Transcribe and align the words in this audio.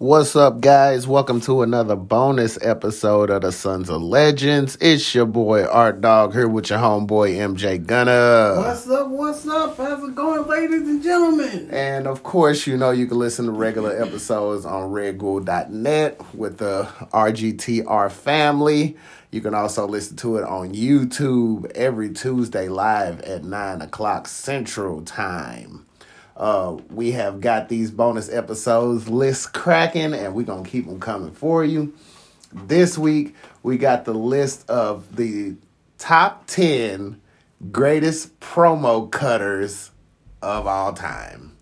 What's 0.00 0.34
up, 0.34 0.62
guys? 0.62 1.06
Welcome 1.06 1.42
to 1.42 1.60
another 1.60 1.94
bonus 1.94 2.58
episode 2.62 3.28
of 3.28 3.42
the 3.42 3.52
Sons 3.52 3.90
of 3.90 4.00
Legends. 4.00 4.78
It's 4.80 5.14
your 5.14 5.26
boy 5.26 5.66
Art 5.66 6.00
Dog 6.00 6.32
here 6.32 6.48
with 6.48 6.70
your 6.70 6.78
homeboy 6.78 7.36
MJ 7.36 7.84
Gunner. 7.84 8.56
What's 8.56 8.88
up? 8.88 9.08
What's 9.08 9.46
up? 9.46 9.76
How's 9.76 10.02
it 10.02 10.14
going, 10.14 10.46
ladies 10.48 10.88
and 10.88 11.02
gentlemen? 11.02 11.68
And 11.70 12.06
of 12.06 12.22
course, 12.22 12.66
you 12.66 12.78
know 12.78 12.92
you 12.92 13.06
can 13.06 13.18
listen 13.18 13.44
to 13.44 13.52
regular 13.52 13.90
episodes 14.02 14.64
on 14.64 14.90
redghoul.net 14.90 16.34
with 16.34 16.56
the 16.56 16.88
RGTR 17.12 18.10
family. 18.10 18.96
You 19.30 19.42
can 19.42 19.54
also 19.54 19.86
listen 19.86 20.16
to 20.16 20.38
it 20.38 20.44
on 20.44 20.72
YouTube 20.72 21.70
every 21.72 22.10
Tuesday 22.14 22.70
live 22.70 23.20
at 23.20 23.44
9 23.44 23.82
o'clock 23.82 24.28
Central 24.28 25.02
Time. 25.02 25.84
Uh, 26.40 26.78
we 26.88 27.12
have 27.12 27.38
got 27.42 27.68
these 27.68 27.90
bonus 27.90 28.30
episodes 28.30 29.10
list 29.10 29.52
cracking, 29.52 30.14
and 30.14 30.34
we're 30.34 30.42
gonna 30.42 30.66
keep 30.66 30.86
them 30.86 30.98
coming 30.98 31.32
for 31.32 31.62
you. 31.62 31.92
This 32.50 32.96
week, 32.96 33.34
we 33.62 33.76
got 33.76 34.06
the 34.06 34.14
list 34.14 34.68
of 34.70 35.16
the 35.16 35.56
top 35.98 36.46
10 36.46 37.20
greatest 37.70 38.40
promo 38.40 39.10
cutters 39.10 39.90
of 40.40 40.66
all 40.66 40.94
time. 40.94 41.54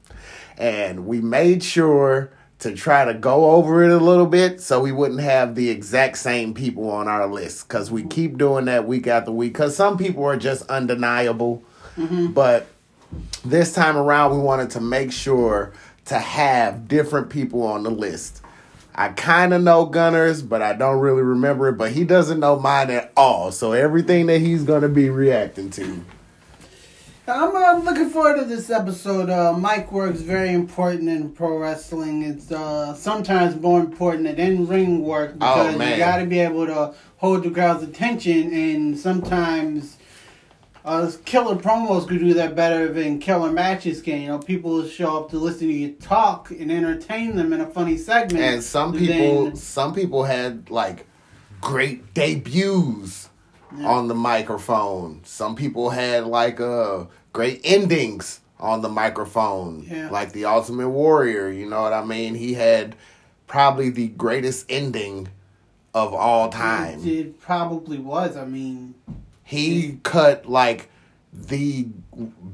And 0.56 1.06
we 1.06 1.20
made 1.20 1.64
sure 1.64 2.30
to 2.60 2.72
try 2.72 3.04
to 3.04 3.14
go 3.14 3.50
over 3.50 3.82
it 3.82 3.90
a 3.90 3.98
little 3.98 4.26
bit 4.26 4.60
so 4.60 4.80
we 4.80 4.92
wouldn't 4.92 5.20
have 5.20 5.56
the 5.56 5.70
exact 5.70 6.18
same 6.18 6.54
people 6.54 6.88
on 6.88 7.08
our 7.08 7.26
list 7.26 7.66
because 7.66 7.90
we 7.90 8.04
keep 8.04 8.38
doing 8.38 8.66
that 8.66 8.86
week 8.86 9.08
after 9.08 9.32
week 9.32 9.54
because 9.54 9.74
some 9.74 9.98
people 9.98 10.24
are 10.24 10.36
just 10.36 10.62
undeniable. 10.70 11.64
But 12.32 12.68
this 13.44 13.72
time 13.72 13.96
around, 13.96 14.36
we 14.36 14.42
wanted 14.42 14.70
to 14.70 14.80
make 14.80 15.12
sure 15.12 15.72
to 16.06 16.18
have 16.18 16.88
different 16.88 17.30
people 17.30 17.62
on 17.62 17.82
the 17.82 17.90
list. 17.90 18.42
I 18.94 19.10
kind 19.10 19.54
of 19.54 19.62
know 19.62 19.86
Gunners, 19.86 20.42
but 20.42 20.60
I 20.60 20.72
don't 20.72 20.98
really 20.98 21.22
remember 21.22 21.68
it. 21.68 21.74
But 21.74 21.92
he 21.92 22.04
doesn't 22.04 22.40
know 22.40 22.58
mine 22.58 22.90
at 22.90 23.12
all. 23.16 23.52
So 23.52 23.72
everything 23.72 24.26
that 24.26 24.40
he's 24.40 24.64
going 24.64 24.82
to 24.82 24.88
be 24.88 25.08
reacting 25.08 25.70
to. 25.70 26.04
I'm, 27.28 27.54
I'm 27.54 27.84
looking 27.84 28.08
forward 28.08 28.38
to 28.38 28.44
this 28.46 28.70
episode. 28.70 29.28
Uh, 29.28 29.52
mic 29.52 29.92
work's 29.92 30.22
very 30.22 30.50
important 30.50 31.10
in 31.10 31.30
pro 31.30 31.58
wrestling. 31.58 32.22
It's 32.22 32.50
uh, 32.50 32.94
sometimes 32.94 33.60
more 33.60 33.80
important 33.80 34.24
than 34.24 34.38
in 34.38 34.66
ring 34.66 35.02
work 35.02 35.34
because 35.34 35.76
man. 35.76 35.92
you 35.92 35.98
got 35.98 36.16
to 36.16 36.26
be 36.26 36.40
able 36.40 36.66
to 36.66 36.94
hold 37.18 37.44
the 37.44 37.50
crowd's 37.50 37.82
attention, 37.82 38.52
and 38.54 38.98
sometimes 38.98 39.97
uh, 40.88 41.10
killer 41.24 41.56
promos 41.56 42.08
could 42.08 42.18
do 42.18 42.34
that 42.34 42.54
better 42.56 42.92
than 42.92 43.18
killer 43.18 43.52
matches 43.52 44.00
can. 44.02 44.22
You 44.22 44.28
know, 44.28 44.38
people 44.38 44.86
show 44.86 45.18
up 45.18 45.30
to 45.30 45.38
listen 45.38 45.68
to 45.68 45.72
you 45.72 45.92
talk 45.92 46.50
and 46.50 46.72
entertain 46.72 47.36
them 47.36 47.52
in 47.52 47.60
a 47.60 47.66
funny 47.66 47.96
segment. 47.96 48.42
And 48.44 48.62
some 48.62 48.92
people, 48.92 49.44
then- 49.44 49.56
some 49.56 49.94
people 49.94 50.24
had 50.24 50.70
like 50.70 51.06
great 51.60 52.14
debuts 52.14 53.28
on 53.84 54.08
the 54.08 54.14
microphone. 54.14 55.20
Some 55.24 55.54
people 55.54 55.90
had 55.90 56.24
like 56.26 56.58
uh 56.60 57.04
great 57.32 57.60
endings 57.64 58.40
on 58.58 58.80
the 58.82 58.88
microphone, 58.88 59.86
Yeah. 59.88 60.10
like 60.10 60.32
the 60.32 60.46
Ultimate 60.46 60.88
Warrior. 60.88 61.50
You 61.50 61.68
know 61.68 61.82
what 61.82 61.92
I 61.92 62.04
mean? 62.04 62.34
He 62.34 62.54
had 62.54 62.96
probably 63.46 63.90
the 63.90 64.08
greatest 64.08 64.66
ending 64.68 65.28
of 65.94 66.12
all 66.14 66.48
time. 66.48 67.06
It 67.06 67.38
probably 67.40 67.98
was. 67.98 68.36
I 68.36 68.44
mean, 68.46 68.94
He 69.48 69.98
cut 70.02 70.46
like 70.46 70.90
the 71.32 71.86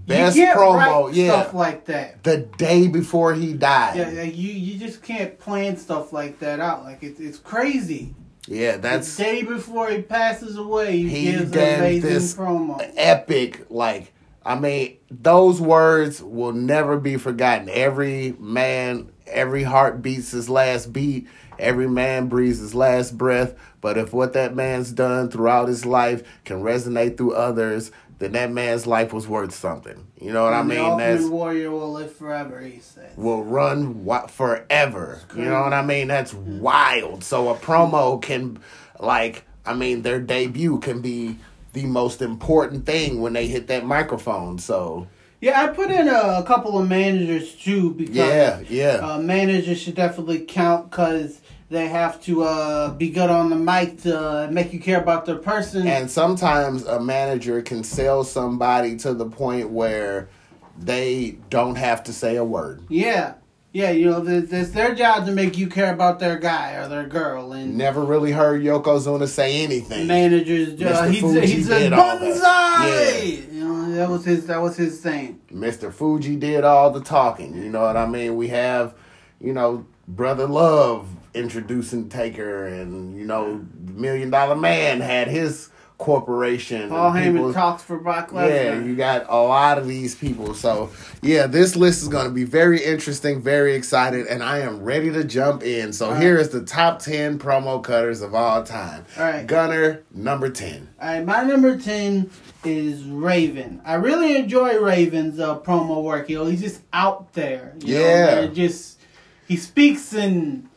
best 0.06 0.36
promo, 0.36 1.10
yeah, 1.12 1.40
stuff 1.42 1.54
like 1.54 1.86
that. 1.86 2.22
the 2.22 2.38
day 2.38 2.86
before 2.86 3.34
he 3.34 3.52
died. 3.54 3.96
Yeah, 3.96 4.10
yeah, 4.10 4.22
you 4.22 4.52
you 4.52 4.78
just 4.78 5.02
can't 5.02 5.38
plan 5.38 5.76
stuff 5.76 6.12
like 6.12 6.38
that 6.38 6.60
out. 6.60 6.84
Like 6.84 7.02
it's 7.02 7.18
it's 7.18 7.38
crazy. 7.38 8.14
yeah 8.46 8.76
that's 8.76 9.16
the 9.16 9.22
day 9.24 9.42
before 9.42 9.90
he 9.90 10.02
passes 10.02 10.56
away, 10.56 10.98
he, 10.98 11.08
He 11.08 11.32
gives 11.32 11.52
an 11.56 11.78
amazing 11.80 12.10
this 12.10 12.34
promo. 12.34 12.92
epic 12.96 13.66
like 13.70 14.12
i 14.44 14.54
mean 14.54 14.98
those 15.10 15.60
words 15.60 16.22
will 16.22 16.52
never 16.52 16.98
be 17.00 17.16
forgotten 17.16 17.68
every 17.70 18.34
man 18.38 19.10
every 19.26 19.62
heart 19.62 20.02
beats 20.02 20.30
his 20.32 20.48
last 20.48 20.92
beat 20.92 21.26
every 21.58 21.88
man 21.88 22.28
breathes 22.28 22.58
his 22.58 22.74
last 22.74 23.16
breath 23.16 23.54
but 23.80 23.96
if 23.96 24.12
what 24.12 24.32
that 24.32 24.54
man's 24.54 24.90
done 24.90 25.30
throughout 25.30 25.68
his 25.68 25.86
life 25.86 26.22
can 26.44 26.62
resonate 26.62 27.16
through 27.16 27.32
others 27.34 27.90
then 28.18 28.32
that 28.32 28.50
man's 28.50 28.86
life 28.86 29.12
was 29.12 29.26
worth 29.26 29.54
something 29.54 30.06
you 30.20 30.32
know 30.32 30.44
what 30.44 30.52
i 30.52 30.60
And 30.60 30.70
the 30.70 30.74
mean 30.74 30.84
Ultimate 30.84 31.16
that's 31.16 31.24
warrior 31.24 31.70
will 31.70 31.92
live 31.92 32.14
forever. 32.14 32.60
He 32.60 32.80
said. 32.80 33.16
will 33.16 33.44
run 33.44 34.04
wi- 34.04 34.26
forever. 34.28 35.20
You 35.36 35.44
know 35.44 35.60
what 35.60 35.74
I 35.74 35.82
mean? 35.84 36.08
That's 36.08 36.32
hmm. 36.32 36.60
wild. 36.60 37.22
So 37.22 37.50
a 37.50 37.54
promo 37.54 38.20
can, 38.20 38.58
like, 38.98 39.44
I 39.66 39.74
mean, 39.74 40.02
their 40.02 40.20
debut 40.20 40.78
can 40.78 41.02
be 41.02 41.38
the 41.74 41.84
most 41.86 42.22
important 42.22 42.86
thing 42.86 43.20
when 43.20 43.34
they 43.34 43.46
hit 43.46 43.66
that 43.66 43.84
microphone. 43.84 44.58
So 44.58 45.08
Yeah, 45.44 45.62
I 45.62 45.66
put 45.66 45.90
in 45.90 46.08
a, 46.08 46.38
a 46.38 46.42
couple 46.42 46.78
of 46.78 46.88
managers 46.88 47.54
too 47.54 47.92
because 47.92 48.16
yeah, 48.16 48.60
yeah, 48.66 49.00
uh, 49.02 49.18
managers 49.18 49.78
should 49.78 49.94
definitely 49.94 50.40
count 50.40 50.90
because 50.90 51.38
they 51.68 51.88
have 51.88 52.18
to 52.22 52.44
uh, 52.44 52.94
be 52.94 53.10
good 53.10 53.28
on 53.28 53.50
the 53.50 53.56
mic 53.56 54.00
to 54.04 54.18
uh, 54.18 54.48
make 54.50 54.72
you 54.72 54.80
care 54.80 55.02
about 55.02 55.26
their 55.26 55.36
person. 55.36 55.86
and 55.86 56.10
sometimes 56.10 56.86
a 56.86 56.98
manager 56.98 57.60
can 57.60 57.84
sell 57.84 58.24
somebody 58.24 58.96
to 58.96 59.12
the 59.12 59.26
point 59.26 59.68
where 59.68 60.30
they 60.78 61.32
don't 61.50 61.76
have 61.76 62.02
to 62.04 62.12
say 62.14 62.36
a 62.36 62.44
word. 62.44 62.82
yeah, 62.88 63.34
yeah, 63.74 63.90
you 63.90 64.08
know, 64.08 64.24
it's, 64.24 64.70
their 64.70 64.94
job 64.94 65.26
to 65.26 65.32
make 65.32 65.58
you 65.58 65.66
care 65.66 65.92
about 65.92 66.20
their 66.20 66.38
guy 66.38 66.74
or 66.74 66.86
their 66.86 67.06
girl, 67.08 67.52
and 67.52 67.76
Never 67.76 68.04
really 68.04 68.30
heard 68.30 68.62
Yokozuna 68.62 69.26
say 69.26 69.64
anything. 69.64 70.06
managers. 70.06 70.80
Uh, 70.80 71.02
Mr. 71.02 71.10
he 71.10 71.20
Fuji 71.20 71.46
he 71.46 71.62
said 71.64 71.78
did 71.80 71.92
all 71.92 72.16
that. 72.16 72.20
banzai. 72.20 73.22
You 73.52 73.64
know 73.64 73.94
that 73.96 74.08
was 74.08 74.24
his 74.24 74.46
that 74.46 74.62
was 74.62 74.76
his 74.76 75.00
thing. 75.00 75.40
Mr. 75.52 75.92
Fuji 75.92 76.36
did 76.36 76.62
all 76.62 76.90
the 76.92 77.00
talking. 77.00 77.52
You 77.56 77.68
know 77.68 77.80
what 77.82 77.96
I 77.96 78.06
mean? 78.06 78.36
We 78.36 78.46
have, 78.48 78.94
you 79.40 79.52
know, 79.52 79.84
Brother 80.06 80.46
Love 80.46 81.08
introducing 81.34 82.08
Taker, 82.08 82.66
and 82.68 83.18
you 83.18 83.26
know, 83.26 83.66
Million 83.92 84.30
Dollar 84.30 84.54
Man 84.54 85.00
had 85.00 85.26
his 85.26 85.70
corporation. 85.98 86.88
Paul 86.88 87.12
Heyman 87.12 87.32
people- 87.32 87.52
talks 87.54 87.82
for 87.82 87.98
Brock 87.98 88.30
Lesnar. 88.30 88.48
Yeah, 88.50 88.80
you 88.80 88.96
got 88.96 89.26
a 89.28 89.36
lot 89.36 89.78
of 89.78 89.86
these 89.86 90.14
people. 90.14 90.52
So, 90.54 90.90
yeah, 91.22 91.46
this 91.46 91.76
list 91.76 92.02
is 92.02 92.08
going 92.08 92.24
to 92.26 92.32
be 92.32 92.44
very 92.44 92.82
interesting, 92.82 93.40
very 93.40 93.74
excited, 93.74 94.26
and 94.26 94.42
I 94.42 94.58
am 94.58 94.82
ready 94.82 95.10
to 95.12 95.22
jump 95.24 95.62
in. 95.62 95.92
So, 95.92 96.10
All 96.10 96.14
here 96.16 96.36
is 96.36 96.48
the 96.50 96.62
top 96.62 96.98
10 97.00 97.38
promo 97.38 97.82
cutters 97.82 98.22
of 98.22 98.34
all 98.34 98.62
time. 98.64 99.06
All 99.16 99.24
right. 99.24 99.46
Gunner, 99.46 100.02
number 100.12 100.50
10. 100.50 100.88
All 101.00 101.08
right, 101.08 101.24
my 101.24 101.42
number 101.42 101.76
ten 101.76 102.30
is 102.64 103.04
Raven. 103.04 103.80
I 103.84 103.94
really 103.94 104.36
enjoy 104.36 104.80
Raven's 104.80 105.38
uh, 105.38 105.58
promo 105.58 106.02
work. 106.02 106.28
You 106.30 106.38
know, 106.38 106.46
he's 106.46 106.62
just 106.62 106.80
out 106.92 107.32
there. 107.34 107.74
You 107.84 107.98
Yeah. 107.98 108.34
know, 108.36 108.46
just 108.48 108.98
he 109.46 109.56
speaks 109.56 110.14
in 110.14 110.68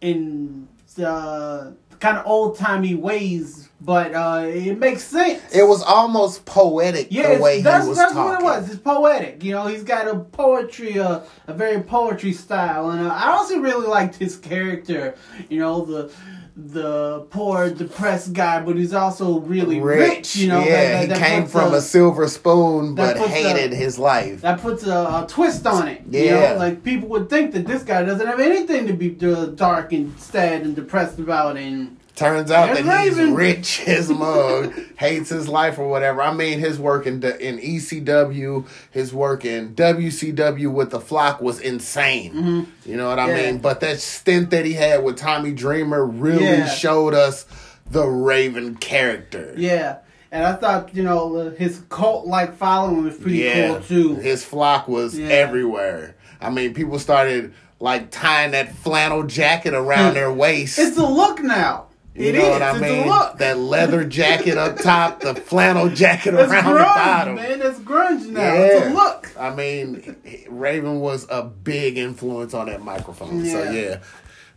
in 0.00 0.66
uh, 0.98 1.72
kind 2.00 2.18
of 2.18 2.26
old 2.26 2.56
timey 2.58 2.94
ways, 2.94 3.68
but 3.80 4.14
uh, 4.14 4.44
it 4.46 4.78
makes 4.78 5.02
sense. 5.04 5.42
It 5.54 5.62
was 5.62 5.82
almost 5.82 6.44
poetic 6.44 7.08
Yeah, 7.10 7.36
the 7.36 7.42
way 7.42 7.62
that's, 7.62 7.84
he 7.84 7.88
was 7.90 7.98
that's 7.98 8.12
talking. 8.12 8.30
what 8.32 8.40
it 8.40 8.44
was. 8.44 8.70
It's 8.70 8.80
poetic. 8.80 9.42
You 9.42 9.52
know, 9.52 9.66
he's 9.66 9.82
got 9.82 10.08
a 10.08 10.18
poetry, 10.18 10.98
uh, 10.98 11.20
a 11.46 11.54
very 11.54 11.82
poetry 11.82 12.32
style, 12.32 12.90
and 12.90 13.06
uh, 13.06 13.12
I 13.12 13.28
also 13.30 13.58
really 13.58 13.86
liked 13.86 14.16
his 14.16 14.36
character. 14.36 15.14
You 15.48 15.60
know, 15.60 15.84
the 15.84 16.12
the 16.58 17.20
poor, 17.30 17.68
depressed 17.68 18.32
guy, 18.32 18.60
but 18.62 18.76
he's 18.76 18.94
also 18.94 19.40
really 19.40 19.78
rich. 19.78 20.36
you 20.36 20.48
know, 20.48 20.60
yeah, 20.60 20.70
that, 20.70 20.92
that, 20.92 21.00
he 21.02 21.06
that 21.08 21.18
came 21.18 21.46
from 21.46 21.74
a, 21.74 21.80
silver 21.82 22.26
spoon, 22.28 22.94
but 22.94 23.16
puts 23.18 23.28
a- 23.28 23.32
hated 23.32 23.72
his 23.74 23.98
life. 23.98 24.40
that 24.40 24.60
puts 24.60 24.86
a, 24.86 24.90
a 24.90 25.26
twist 25.28 25.66
on 25.66 25.86
it. 25.86 26.02
You 26.10 26.24
Yeah. 26.24 26.52
know, 26.54 26.58
like 26.58 26.82
people 26.82 27.08
would 27.10 27.28
think 27.28 27.52
that 27.52 27.66
this 27.66 27.82
guy 27.82 28.02
doesn't 28.04 28.26
have 28.26 28.40
anything 28.40 28.86
to 28.86 28.94
be 28.94 29.10
dark 29.10 29.92
and 29.92 30.18
sad 30.18 30.62
and 30.62 30.74
depressed 30.74 31.18
about, 31.18 31.58
and 31.58 31.98
Turns 32.16 32.50
out 32.50 32.72
There's 32.74 32.86
that 32.86 33.04
he's 33.04 33.14
Raven. 33.18 33.34
rich 33.34 33.82
as 33.86 34.08
mug, 34.08 34.72
hates 34.96 35.28
his 35.28 35.48
life 35.48 35.78
or 35.78 35.86
whatever. 35.86 36.22
I 36.22 36.32
mean, 36.32 36.58
his 36.58 36.78
work 36.78 37.06
in, 37.06 37.22
in 37.22 37.58
ECW, 37.58 38.66
his 38.90 39.12
work 39.12 39.44
in 39.44 39.74
WCW 39.74 40.72
with 40.72 40.90
the 40.90 40.98
flock 41.00 41.42
was 41.42 41.60
insane. 41.60 42.66
You 42.86 42.96
know 42.96 43.08
what 43.08 43.18
I 43.18 43.28
Mm-hmm. 43.28 43.36
Yeah. 43.36 43.50
mean? 43.52 43.58
But 43.58 43.80
that 43.80 44.00
stint 44.00 44.48
that 44.50 44.64
he 44.64 44.72
had 44.72 45.04
with 45.04 45.18
Tommy 45.18 45.52
Dreamer 45.52 46.04
really 46.06 46.42
Yeah. 46.44 46.66
showed 46.68 47.12
us 47.12 47.44
the 47.90 48.06
Raven 48.06 48.76
character. 48.76 49.52
yeah. 49.56 49.98
And 50.32 50.44
I 50.44 50.54
thought, 50.54 50.94
you 50.94 51.02
know, 51.04 51.50
his 51.50 51.82
cult 51.88 52.26
like 52.26 52.56
following 52.56 53.04
was 53.04 53.16
pretty 53.16 53.38
Yeah, 53.38 53.68
cool 53.74 53.80
too. 53.82 54.14
his 54.16 54.44
flock 54.44 54.88
was 54.88 55.18
everywhere. 55.18 56.16
I 56.40 56.50
mean, 56.50 56.74
people 56.74 56.98
started 56.98 57.54
like 57.78 58.10
tying 58.10 58.50
that 58.52 58.74
flannel 58.74 59.22
jacket 59.22 59.72
around 59.74 60.14
their 60.14 60.32
waist. 60.32 60.78
It's 60.78 60.96
the 60.96 61.06
look 61.06 61.40
now. 61.42 61.85
You 62.16 62.28
It 62.30 62.34
know 62.34 62.44
is. 62.46 62.50
what 62.50 62.62
I 62.62 62.70
It's 62.72 62.80
mean? 62.80 63.38
That 63.38 63.58
leather 63.58 64.04
jacket 64.04 64.56
up 64.56 64.78
top, 64.78 65.20
the 65.20 65.34
flannel 65.34 65.90
jacket 65.90 66.32
That's 66.32 66.50
around 66.50 66.64
grunge, 66.64 66.78
the 66.78 66.84
bottom. 66.84 67.34
man. 67.36 67.58
That's 67.58 67.78
grunge 67.80 68.26
now. 68.28 68.54
It's 68.54 68.86
a 68.86 68.90
look. 68.90 69.32
I 69.38 69.54
mean, 69.54 70.16
Raven 70.48 71.00
was 71.00 71.26
a 71.28 71.42
big 71.44 71.98
influence 71.98 72.54
on 72.54 72.66
that 72.66 72.82
microphone. 72.82 73.44
So 73.44 73.62
Yeah. 73.64 73.70
yeah. 73.72 73.98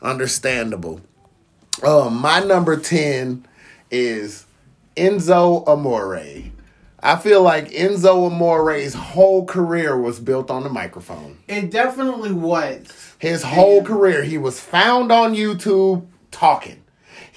Understandable. 0.01 1.01
Um, 1.83 2.15
my 2.21 2.39
number 2.39 2.77
10 2.77 3.45
is 3.91 4.45
Enzo 4.95 5.67
Amore. 5.67 6.21
I 7.01 7.15
feel 7.15 7.41
like 7.41 7.69
Enzo 7.71 8.27
Amore's 8.27 8.93
whole 8.93 9.45
career 9.45 9.97
was 9.97 10.19
built 10.19 10.49
on 10.51 10.63
the 10.63 10.69
microphone. 10.69 11.37
It 11.47 11.71
definitely 11.71 12.33
was. 12.33 12.87
His 13.19 13.43
whole 13.43 13.83
career, 13.83 14.23
he 14.23 14.37
was 14.37 14.59
found 14.59 15.11
on 15.11 15.33
YouTube 15.35 16.05
talking. 16.31 16.78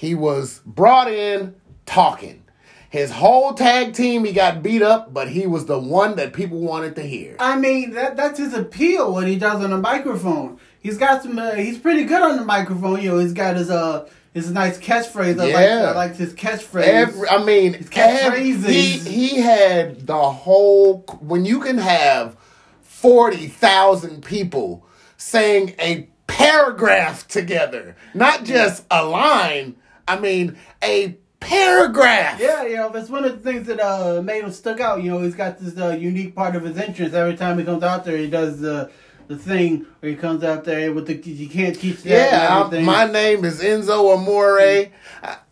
He 0.03 0.15
was 0.15 0.59
brought 0.65 1.09
in 1.09 1.55
talking. 1.85 2.43
His 2.89 3.09
whole 3.09 3.53
tag 3.53 3.93
team, 3.93 4.25
he 4.25 4.33
got 4.33 4.61
beat 4.61 4.81
up, 4.81 5.13
but 5.13 5.29
he 5.29 5.47
was 5.47 5.65
the 5.65 5.79
one 5.79 6.17
that 6.17 6.33
people 6.33 6.59
wanted 6.59 6.97
to 6.97 7.03
hear. 7.03 7.37
I 7.39 7.55
mean, 7.57 7.91
that 7.91 8.17
that's 8.17 8.37
his 8.37 8.53
appeal. 8.53 9.13
What 9.13 9.27
he 9.29 9.37
does 9.37 9.63
on 9.63 9.69
the 9.69 9.77
microphone. 9.77 10.59
He's 10.81 10.97
got 10.97 11.23
some. 11.23 11.39
Uh, 11.39 11.51
he's 11.53 11.77
pretty 11.77 12.03
good 12.03 12.21
on 12.21 12.35
the 12.35 12.43
microphone. 12.43 13.01
You 13.01 13.11
know, 13.11 13.19
he's 13.19 13.31
got 13.31 13.55
his 13.55 13.69
uh 13.71 14.09
his 14.33 14.51
nice 14.51 14.77
catchphrase. 14.77 15.39
I 15.39 15.45
like 15.45 15.53
Yeah. 15.53 15.85
I 15.87 15.91
liked 15.95 16.17
his 16.17 16.33
catchphrase. 16.33 16.83
Every, 16.83 17.29
I 17.29 17.41
mean, 17.41 17.73
His 17.75 17.89
every- 17.93 18.51
catchphrases. 18.51 18.65
he 18.69 19.29
he 19.29 19.39
had 19.41 20.05
the 20.05 20.21
whole. 20.21 21.05
When 21.21 21.45
you 21.45 21.61
can 21.61 21.77
have 21.77 22.35
forty 22.81 23.47
thousand 23.47 24.23
people 24.25 24.85
saying 25.15 25.75
a 25.79 26.09
paragraph 26.27 27.25
together, 27.29 27.95
not 28.13 28.43
just 28.43 28.83
a 28.91 29.05
line. 29.05 29.77
I 30.07 30.19
mean, 30.19 30.57
a 30.83 31.17
paragraph. 31.39 32.39
Yeah, 32.39 32.63
you 32.65 32.75
know, 32.75 32.89
that's 32.89 33.09
one 33.09 33.25
of 33.25 33.41
the 33.43 33.51
things 33.51 33.67
that 33.67 33.79
uh, 33.79 34.21
made 34.21 34.43
him 34.43 34.51
stuck 34.51 34.79
out. 34.79 35.03
You 35.03 35.11
know, 35.11 35.21
he's 35.21 35.35
got 35.35 35.59
this 35.59 35.77
uh, 35.77 35.89
unique 35.99 36.35
part 36.35 36.55
of 36.55 36.63
his 36.63 36.77
entrance. 36.77 37.13
Every 37.13 37.35
time 37.35 37.57
he 37.59 37.65
comes 37.65 37.83
out 37.83 38.05
there, 38.05 38.17
he 38.17 38.29
does 38.29 38.59
the 38.59 38.89
the 39.27 39.37
thing 39.37 39.85
where 40.01 40.11
he 40.11 40.17
comes 40.17 40.43
out 40.43 40.65
there 40.65 40.91
with 40.91 41.07
the 41.07 41.15
you 41.15 41.47
can't 41.49 41.79
teach 41.79 42.03
that. 42.03 42.71
Yeah, 42.71 42.81
my 42.85 43.05
name 43.05 43.45
is 43.45 43.61
Enzo 43.61 44.13
Amore. 44.17 44.59
I- 44.59 44.91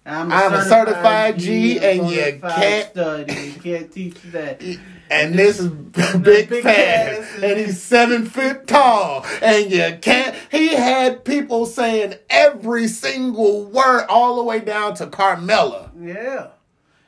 I'm 0.04 0.32
I'm 0.32 0.54
a 0.56 0.66
certified 0.66 1.38
G, 1.38 1.78
and 1.80 2.10
you 2.10 2.40
can't- 2.42 2.90
stud, 2.90 3.30
and 3.30 3.54
you 3.56 3.62
can't 3.62 3.92
teach 3.92 4.16
that. 4.32 4.62
And 5.12 5.36
this 5.36 5.60
is 5.60 5.68
big, 6.22 6.50
big 6.50 6.64
fast, 6.64 7.44
and 7.44 7.60
he's 7.60 7.82
seven 7.82 8.26
feet 8.26 8.66
tall, 8.66 9.26
and 9.42 9.70
you 9.72 9.98
can't. 10.02 10.36
He 10.50 10.70
had 10.70 11.26
people 11.26 11.66
saying 11.66 12.16
every 12.30 12.88
single 12.88 13.66
word, 13.66 14.06
all 14.08 14.38
the 14.38 14.44
way 14.44 14.60
down 14.60 14.94
to 14.96 15.08
Carmella, 15.08 15.90
Yeah. 16.02 16.48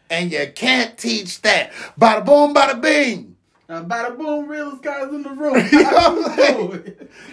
and 0.09 0.31
you 0.31 0.51
can't 0.53 0.97
teach 0.97 1.41
that. 1.43 1.71
Bada 1.99 2.25
boom, 2.25 2.53
bada 2.53 2.81
bing. 2.81 3.29
Uh, 3.69 3.81
bada 3.83 4.17
boom, 4.17 4.47
realest 4.49 4.83
guys 4.83 5.07
in 5.13 5.23
the 5.23 5.29
room. 5.31 5.55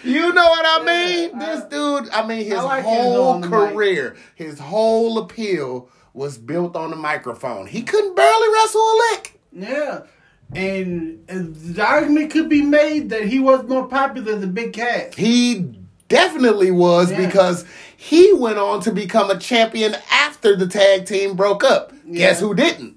You 0.04 0.32
know 0.32 0.48
what 0.48 0.64
I 0.64 0.84
mean? 0.84 1.30
Yeah, 1.30 1.38
this 1.56 1.64
I- 1.64 1.68
dude, 1.68 2.10
I 2.10 2.26
mean, 2.26 2.44
his 2.44 2.54
I 2.54 2.62
like 2.62 2.84
whole 2.84 3.28
on 3.28 3.40
the 3.40 3.48
mic. 3.48 3.72
career, 3.74 4.16
his 4.36 4.58
whole 4.58 5.18
appeal 5.18 5.88
was 6.14 6.38
built 6.38 6.76
on 6.76 6.90
the 6.90 6.96
microphone. 6.96 7.66
He 7.66 7.82
couldn't 7.82 8.14
barely 8.14 8.48
wrestle 8.54 8.80
a 8.80 8.96
lick. 9.12 9.40
yeah. 9.52 10.00
And 10.54 11.26
the 11.28 11.84
argument 11.84 12.30
could 12.32 12.48
be 12.48 12.62
made 12.62 13.10
that 13.10 13.24
he 13.24 13.38
was 13.38 13.64
more 13.68 13.86
popular 13.86 14.36
than 14.36 14.52
Big 14.52 14.72
Cass. 14.72 15.14
He 15.14 15.72
definitely 16.08 16.70
was 16.70 17.10
Yeah. 17.10 17.26
because 17.26 17.64
he 17.96 18.32
went 18.32 18.58
on 18.58 18.80
to 18.82 18.90
become 18.92 19.30
a 19.30 19.38
champion 19.38 19.94
after 20.10 20.56
the 20.56 20.66
tag 20.66 21.06
team 21.06 21.34
broke 21.36 21.62
up. 21.62 21.92
Guess 22.12 22.40
who 22.40 22.54
didn't? 22.54 22.96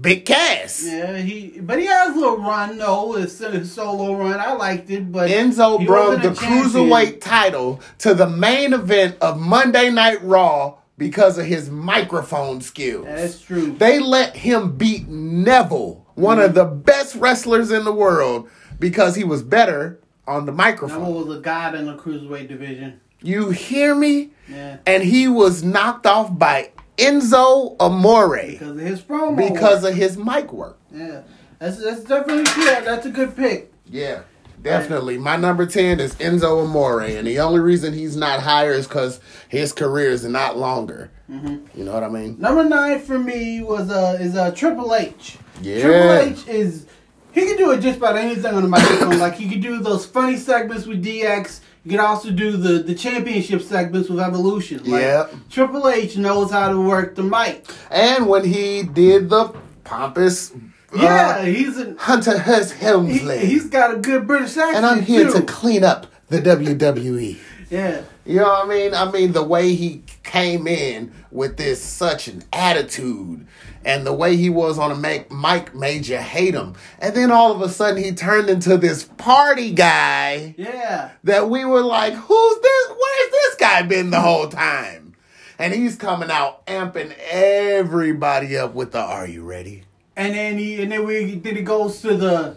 Big 0.00 0.24
Cass. 0.24 0.84
Yeah, 0.86 1.18
he 1.18 1.60
but 1.60 1.78
he 1.78 1.84
has 1.86 2.14
a 2.14 2.18
little 2.18 2.38
run 2.38 2.78
though, 2.78 3.12
his, 3.12 3.38
his 3.38 3.72
solo 3.72 4.14
run. 4.16 4.40
I 4.40 4.52
liked 4.54 4.88
it, 4.88 5.12
but 5.12 5.28
Enzo 5.28 5.84
brought 5.86 6.22
the 6.22 6.30
cruiserweight 6.30 7.20
title 7.20 7.80
to 7.98 8.14
the 8.14 8.26
main 8.28 8.72
event 8.72 9.16
of 9.20 9.38
Monday 9.38 9.90
Night 9.90 10.22
Raw 10.22 10.76
because 10.96 11.36
of 11.36 11.44
his 11.44 11.68
microphone 11.68 12.62
skills. 12.62 13.04
That's 13.04 13.40
true. 13.40 13.72
They 13.72 13.98
let 13.98 14.34
him 14.36 14.76
beat 14.76 15.08
Neville, 15.08 16.01
one 16.14 16.38
Mm-hmm. 16.38 16.46
of 16.46 16.54
the 16.54 16.64
best 16.64 17.14
wrestlers 17.16 17.70
in 17.70 17.84
the 17.84 17.92
world, 17.92 18.48
because 18.78 19.14
he 19.16 19.24
was 19.24 19.42
better 19.42 19.98
on 20.26 20.46
the 20.46 20.52
microphone. 20.52 21.14
was 21.26 21.36
a 21.36 21.40
god 21.40 21.74
in 21.74 21.86
the 21.86 21.94
cruiserweight 21.96 22.48
division. 22.48 23.00
You 23.22 23.50
hear 23.50 23.94
me? 23.94 24.30
Yeah, 24.48 24.78
And 24.86 25.02
he 25.02 25.28
was 25.28 25.62
knocked 25.62 26.06
off 26.06 26.36
by 26.38 26.70
Enzo 26.98 27.76
Amore 27.80 28.36
because 28.46 28.68
of 28.70 28.78
his 28.78 29.00
promo. 29.00 29.36
because 29.52 29.84
of 29.84 29.94
his 29.94 30.16
mic 30.16 30.52
work. 30.52 30.78
yeah, 30.92 31.22
that's 31.58 31.78
that's 31.82 32.00
definitely 32.04 32.44
true. 32.44 32.64
That's 32.64 33.06
a 33.06 33.10
good 33.10 33.36
pick. 33.36 33.72
Yeah, 33.88 34.22
definitely. 34.60 35.18
My 35.18 35.36
number 35.36 35.66
10 35.66 36.00
is 36.00 36.14
Enzo 36.16 36.64
Amore, 36.64 37.02
and 37.02 37.26
the 37.26 37.38
only 37.40 37.60
reason 37.60 37.92
he's 37.92 38.16
not 38.16 38.40
higher 38.40 38.72
is 38.72 38.86
because 38.88 39.20
his 39.48 39.72
career 39.72 40.10
is 40.10 40.24
not 40.24 40.56
longer. 40.58 41.10
Mm-hmm. 41.30 41.78
You 41.78 41.84
know 41.84 41.92
what 41.92 42.02
I 42.04 42.08
mean? 42.08 42.36
Number 42.40 42.64
nine 42.64 43.00
for 43.00 43.18
me 43.18 43.62
was 43.62 43.90
uh 43.90 44.18
is 44.20 44.36
uh 44.36 44.50
Triple 44.50 44.94
H. 44.94 45.38
Yeah. 45.62 45.80
Triple 45.82 46.12
H 46.12 46.48
is 46.48 46.86
he 47.32 47.40
can 47.42 47.56
do 47.56 47.70
it 47.70 47.80
just 47.80 47.98
about 47.98 48.16
anything 48.16 48.54
on 48.54 48.62
the 48.62 48.68
microphone. 48.68 49.18
like 49.26 49.34
he 49.34 49.48
could 49.48 49.62
do 49.62 49.78
those 49.80 50.04
funny 50.06 50.36
segments 50.36 50.86
with 50.86 51.04
DX. 51.04 51.60
You 51.84 51.90
can 51.92 52.00
also 52.00 52.30
do 52.30 52.56
the 52.56 52.82
the 52.82 52.94
championship 52.94 53.62
segments 53.62 54.08
with 54.08 54.20
Evolution. 54.20 54.78
Like, 54.84 55.02
Yep. 55.02 55.34
Triple 55.50 55.88
H 55.88 56.16
knows 56.16 56.50
how 56.50 56.68
to 56.70 56.80
work 56.80 57.14
the 57.16 57.22
mic. 57.22 57.66
And 57.90 58.26
when 58.28 58.44
he 58.44 58.82
did 58.82 59.30
the 59.30 59.54
pompous 59.84 60.52
Yeah, 60.94 61.38
uh, 61.40 61.44
he's 61.44 61.78
an 61.78 61.96
Hunter 61.96 62.38
Hearst 62.38 62.74
he, 62.74 62.84
Helmsley. 62.84 63.38
he's 63.46 63.66
got 63.68 63.94
a 63.94 63.98
good 63.98 64.26
British 64.26 64.56
accent 64.56 64.76
and 64.76 64.86
I'm 64.86 65.02
here 65.02 65.26
too. 65.26 65.40
to 65.40 65.42
clean 65.42 65.82
up 65.84 66.06
the 66.28 66.38
WWE. 66.40 67.38
yeah. 67.70 68.02
You 68.24 68.36
know 68.36 68.44
what 68.44 68.66
I 68.66 68.68
mean? 68.68 68.94
I 68.94 69.10
mean 69.10 69.32
the 69.32 69.42
way 69.42 69.74
he 69.74 70.02
came 70.22 70.68
in 70.68 71.12
with 71.32 71.56
this 71.56 71.82
such 71.82 72.28
an 72.28 72.44
attitude 72.52 73.46
and 73.84 74.06
the 74.06 74.12
way 74.12 74.36
he 74.36 74.48
was 74.50 74.78
on 74.78 74.90
a 74.90 74.94
mic, 74.94 75.30
mic 75.32 75.74
made 75.74 76.06
you 76.06 76.18
hate 76.18 76.54
him. 76.54 76.74
And 76.98 77.14
then 77.14 77.30
all 77.30 77.52
of 77.52 77.60
a 77.60 77.68
sudden 77.68 78.02
he 78.02 78.12
turned 78.12 78.48
into 78.48 78.76
this 78.76 79.04
party 79.04 79.72
guy 79.72 80.54
Yeah. 80.56 81.10
that 81.24 81.48
we 81.50 81.64
were 81.64 81.82
like, 81.82 82.14
who's 82.14 82.60
this? 82.60 82.88
Where's 82.88 83.30
this 83.30 83.54
guy 83.56 83.82
been 83.82 84.10
the 84.10 84.20
whole 84.20 84.48
time? 84.48 85.14
And 85.58 85.72
he's 85.72 85.96
coming 85.96 86.30
out 86.30 86.66
amping 86.66 87.14
everybody 87.30 88.56
up 88.56 88.74
with 88.74 88.92
the 88.92 89.00
Are 89.00 89.26
you 89.26 89.42
ready? 89.44 89.84
And 90.16 90.34
then 90.34 90.58
he 90.58 90.82
and 90.82 90.92
then 90.92 91.06
we 91.06 91.36
then 91.36 91.56
he 91.56 91.62
goes 91.62 92.00
to 92.02 92.16
the 92.16 92.56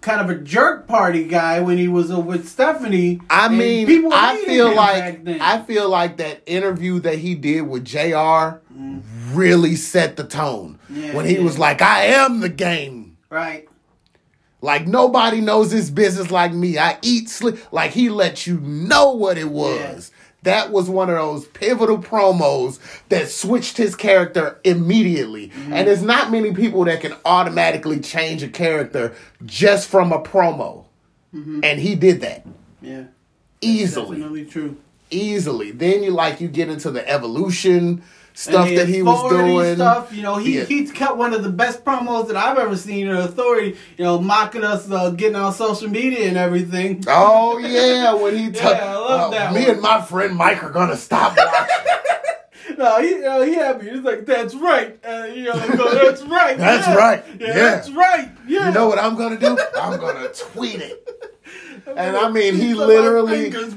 kind 0.00 0.20
of 0.20 0.28
a 0.28 0.34
jerk 0.40 0.86
party 0.86 1.24
guy 1.26 1.60
when 1.60 1.78
he 1.78 1.88
was 1.88 2.12
with 2.12 2.46
Stephanie. 2.48 3.20
I 3.30 3.48
mean, 3.48 3.86
people 3.86 4.12
I 4.12 4.36
feel 4.44 4.74
like. 4.74 5.26
I 5.26 5.62
feel 5.62 5.88
like 5.88 6.18
that 6.18 6.42
interview 6.46 7.00
that 7.00 7.18
he 7.18 7.34
did 7.34 7.62
with 7.62 7.84
Jr. 7.86 7.98
Mm-hmm. 7.98 9.13
Really 9.34 9.76
set 9.76 10.16
the 10.16 10.24
tone 10.24 10.78
Yeah, 10.90 11.14
when 11.14 11.26
he 11.26 11.36
yeah. 11.36 11.42
was 11.42 11.58
like, 11.58 11.82
"I 11.82 12.04
am 12.06 12.40
the 12.40 12.48
game." 12.48 13.16
right. 13.30 13.68
Like 14.60 14.86
nobody 14.86 15.42
knows 15.42 15.70
this 15.70 15.90
business 15.90 16.30
like 16.30 16.54
me. 16.54 16.78
I 16.78 16.96
eat, 17.02 17.28
sleep. 17.28 17.58
Like 17.70 17.90
he 17.90 18.08
let 18.08 18.46
you 18.46 18.58
know 18.60 19.12
what 19.12 19.36
it 19.36 19.50
was. 19.50 20.10
That 20.44 20.72
was 20.72 20.88
one 20.88 21.10
of 21.10 21.16
those 21.16 21.46
pivotal 21.48 21.98
promos 21.98 22.78
that 23.10 23.28
switched 23.28 23.76
his 23.76 23.94
character 23.94 24.58
immediately. 24.64 25.48
Mm-hmm. 25.48 25.72
And 25.74 25.86
there's 25.88 26.02
not 26.02 26.30
many 26.30 26.52
people 26.54 26.84
that 26.86 27.02
can 27.02 27.14
automatically 27.26 28.00
change 28.00 28.42
a 28.42 28.48
character 28.48 29.14
just 29.44 29.88
from 29.88 30.12
a 30.12 30.20
promo. 30.22 30.86
Mm-hmm. 31.34 31.60
And 31.62 31.78
he 31.80 31.94
did 31.94 32.22
that 32.22 32.46
Yeah. 32.80 33.04
easily 33.60 34.16
Definitely 34.18 34.44
true. 34.46 34.76
easily. 35.10 35.72
Then 35.72 36.02
you 36.02 36.10
like 36.10 36.40
you 36.40 36.48
get 36.48 36.70
into 36.70 36.90
the 36.90 37.06
evolution 37.06 38.02
stuff 38.34 38.68
that 38.68 38.88
he 38.88 39.00
was 39.02 39.30
doing. 39.30 39.76
Stuff, 39.76 40.12
you 40.12 40.22
know, 40.22 40.36
he 40.36 40.58
Yeah. 40.58 40.64
he 40.64 40.84
cut 40.86 41.16
one 41.16 41.32
of 41.32 41.42
the 41.42 41.48
best 41.50 41.84
promos 41.84 42.26
that 42.28 42.36
I've 42.36 42.58
ever 42.58 42.76
seen 42.76 43.06
in 43.08 43.16
Authority. 43.16 43.76
You 43.96 44.04
know, 44.04 44.20
mocking 44.20 44.62
us, 44.64 44.90
uh, 44.90 45.10
getting 45.10 45.36
on 45.36 45.52
social 45.54 45.88
media 45.88 46.28
and 46.28 46.36
everything. 46.36 47.02
Oh 47.08 47.58
yeah, 47.58 48.12
when 48.14 48.36
he 48.36 48.46
took 48.50 48.62
Yeah, 48.76 48.90
I 48.90 48.94
love 48.96 49.30
that 49.32 49.52
me 49.54 49.62
one. 49.62 49.70
and 49.70 49.80
my 49.80 50.02
friend 50.02 50.34
Mike 50.36 50.62
are 50.62 50.70
gonna 50.70 50.96
stop 50.96 51.36
watching. 51.36 51.76
No, 52.78 53.00
he, 53.00 53.10
you 53.10 53.20
know, 53.20 53.42
he 53.42 53.54
had 53.54 53.80
me. 53.80 53.90
He's 53.90 54.00
like, 54.00 54.24
"That's 54.26 54.54
right." 54.54 54.98
Uh, 55.06 55.24
you 55.32 55.44
know, 55.44 55.76
go, 55.76 55.94
"That's 55.94 56.22
right." 56.26 56.56
That's 56.58 56.86
yeah. 56.88 56.94
right. 56.94 57.24
Yeah, 57.38 57.46
Yeah. 57.46 57.54
that's 57.54 57.90
right. 57.90 58.30
Yeah. 58.48 58.68
you 58.68 58.74
know 58.74 58.88
what 58.88 58.98
I'm 58.98 59.16
gonna 59.16 59.38
do? 59.38 59.56
I'm 59.80 60.00
gonna 60.00 60.28
tweet 60.28 60.80
it. 60.80 61.06
And 61.86 62.16
I 62.16 62.30
mean, 62.30 62.54
he 62.56 62.72
literally 62.74 63.50
fingers 63.50 63.74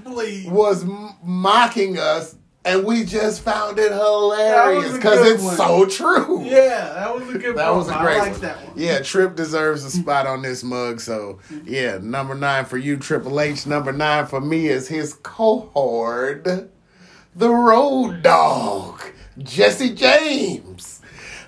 was 0.50 0.84
m- 0.84 1.16
mocking 1.22 2.00
us, 2.00 2.36
and 2.68 2.84
we 2.84 3.06
just 3.06 3.42
found 3.42 3.80
it 3.80 3.92
hilarious 3.92 4.94
because 4.94 5.26
it's 5.26 5.44
one. 5.44 5.56
so 5.56 5.86
true. 5.86 6.44
Yeah, 6.44 6.94
that 6.94 7.16
was 7.16 7.34
a 7.34 7.38
good. 7.38 7.56
That 7.56 7.74
was 7.74 7.88
a 7.88 7.94
great 7.94 8.18
I 8.18 8.20
like 8.20 8.32
one. 8.34 8.42
that 8.42 8.68
one. 8.68 8.74
Yeah, 8.76 9.00
Trip 9.00 9.36
deserves 9.36 9.86
a 9.86 9.90
spot 9.90 10.28
on 10.28 10.42
this 10.42 10.64
mug. 10.64 11.00
So, 11.00 11.40
yeah, 11.64 11.98
number 12.02 12.36
nine 12.36 12.66
for 12.66 12.78
you, 12.78 12.98
Triple 12.98 13.40
H. 13.40 13.66
Number 13.66 13.94
nine 13.94 14.26
for 14.28 14.42
me 14.42 14.68
is 14.68 14.88
his 14.90 15.14
cohort, 15.14 16.44
the 17.36 17.50
Road 17.50 18.22
Dog, 18.22 19.02
Jesse 19.38 19.96
James. 19.96 21.02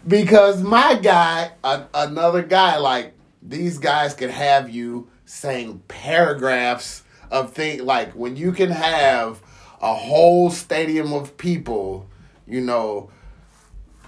Because 0.08 0.64
my 0.64 0.96
guy, 0.96 1.52
a, 1.64 1.84
another 1.94 2.42
guy, 2.42 2.78
like 2.78 3.14
these 3.42 3.78
guys 3.78 4.14
could 4.14 4.30
have 4.32 4.70
you 4.70 5.10
saying 5.26 5.84
paragraphs 5.90 7.04
of 7.30 7.54
things 7.54 7.82
like 7.82 8.14
when 8.14 8.36
you 8.36 8.52
can 8.54 8.72
have 8.72 9.42
a 9.82 9.94
whole 9.94 10.50
stadium 10.50 11.14
of 11.14 11.38
people, 11.38 12.08
you 12.48 12.62
know, 12.62 13.10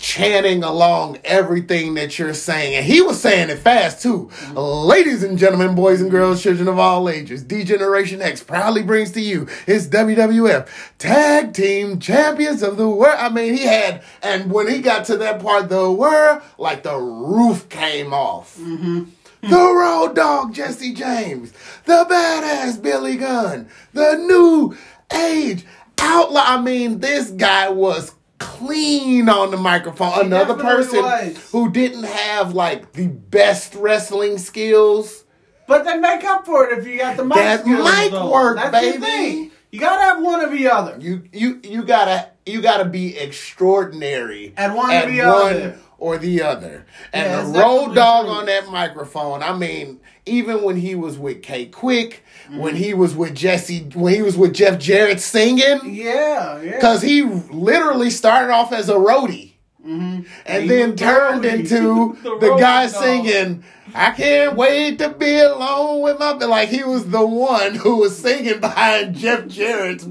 chanting 0.01 0.63
along 0.63 1.19
everything 1.23 1.93
that 1.93 2.17
you're 2.17 2.33
saying. 2.33 2.75
And 2.75 2.85
he 2.85 3.01
was 3.01 3.21
saying 3.21 3.49
it 3.49 3.59
fast 3.59 4.01
too. 4.01 4.31
Ladies 4.53 5.23
and 5.23 5.37
gentlemen, 5.37 5.75
boys 5.75 6.01
and 6.01 6.09
girls, 6.09 6.41
children 6.41 6.67
of 6.67 6.79
all 6.79 7.07
ages, 7.07 7.43
D 7.43 7.63
Generation 7.63 8.21
X 8.21 8.43
proudly 8.43 8.81
brings 8.81 9.11
to 9.11 9.21
you 9.21 9.47
his 9.65 9.87
WWF 9.87 10.67
Tag 10.97 11.53
Team 11.53 11.99
Champions 11.99 12.63
of 12.63 12.77
the 12.77 12.89
World. 12.89 13.17
I 13.17 13.29
mean, 13.29 13.53
he 13.53 13.63
had, 13.65 14.03
and 14.23 14.51
when 14.51 14.67
he 14.67 14.79
got 14.79 15.05
to 15.05 15.17
that 15.17 15.39
part, 15.41 15.69
the 15.69 15.91
world, 15.91 16.41
like 16.57 16.83
the 16.83 16.97
roof 16.97 17.69
came 17.69 18.13
off. 18.13 18.57
Mm-hmm. 18.57 19.03
The 19.43 19.57
Road 19.57 20.15
Dog 20.15 20.53
Jesse 20.53 20.93
James, 20.93 21.51
the 21.85 22.05
badass 22.07 22.79
Billy 22.79 23.17
Gunn, 23.17 23.69
the 23.91 24.15
new 24.15 24.77
age 25.13 25.65
outlaw. 25.97 26.43
I 26.45 26.61
mean, 26.61 26.99
this 26.99 27.29
guy 27.31 27.69
was 27.69 28.13
clean 28.39 29.29
on 29.29 29.51
the 29.51 29.57
microphone. 29.57 30.25
Another 30.25 30.55
person 30.55 31.01
was. 31.03 31.51
who 31.51 31.71
didn't 31.71 32.03
have 32.05 32.53
like 32.53 32.93
the 32.93 33.07
best 33.07 33.75
wrestling 33.75 34.37
skills. 34.37 35.25
But 35.67 35.85
they 35.85 35.97
make 35.97 36.23
up 36.23 36.45
for 36.45 36.67
it 36.69 36.79
if 36.79 36.87
you 36.87 36.97
got 36.97 37.17
the 37.17 37.23
mic 37.23 37.35
That 37.35 37.65
mic 37.65 38.11
though. 38.11 38.31
work, 38.31 38.57
That's 38.57 38.71
baby. 38.97 39.51
You 39.71 39.79
gotta 39.79 40.01
have 40.01 40.21
one 40.21 40.41
or 40.41 40.49
the 40.49 40.67
other. 40.69 40.97
You 40.99 41.23
you 41.31 41.61
you 41.63 41.83
gotta 41.83 42.29
you 42.45 42.61
gotta 42.61 42.83
be 42.85 43.17
extraordinary 43.17 44.53
At 44.57 44.75
one 44.75 44.91
or 44.91 45.05
the 45.09 45.21
other. 45.21 45.77
or 45.97 46.17
the 46.17 46.41
other. 46.41 46.85
And 47.13 47.25
Yeah, 47.31 47.43
the 47.53 47.59
road 47.59 47.95
dog 47.95 48.25
true. 48.25 48.33
on 48.33 48.45
that 48.47 48.67
microphone. 48.69 49.43
I 49.43 49.53
mean, 49.55 49.99
even 50.25 50.63
when 50.63 50.75
he 50.77 50.95
was 50.95 51.17
with 51.17 51.41
K-Kwik, 51.41 52.15
Mm-hmm. 52.51 52.59
when 52.59 52.75
he 52.75 52.93
was 52.93 53.15
with 53.15 53.33
Jesse, 53.33 53.79
when 53.93 54.13
he 54.13 54.21
was 54.21 54.35
with 54.35 54.53
Jeff 54.53 54.77
Jarrett 54.77 55.21
singing, 55.21 55.79
Yeah, 55.85 56.59
yeah. 56.61 56.71
because 56.75 57.01
he 57.01 57.21
literally 57.23 58.09
started 58.09 58.51
off 58.51 58.73
as 58.73 58.89
a 58.89 58.95
roadie. 58.95 59.53
And 59.83 60.25
He 60.45 60.67
then 60.67 60.95
turned 60.97 61.43
roadie. 61.45 61.59
into 61.61 62.17
The 62.23 62.37
the, 62.39 62.55
guy 62.57 62.87
dog. 62.87 62.95
singing, 63.01 63.63
I 63.95 64.11
can't 64.11 64.55
wait 64.57 64.99
to 64.99 65.09
be 65.09 65.39
alone 65.39 66.01
with 66.01 66.19
my. 66.19 66.33
Like 66.33 66.69
he 66.69 66.83
was 66.83 67.09
the 67.09 67.25
one 67.25 67.75
who 67.75 67.97
was 67.97 68.17
singing 68.17 68.59
behind 68.59 69.15
Jeff 69.15 69.47
Jarrett's 69.47 70.05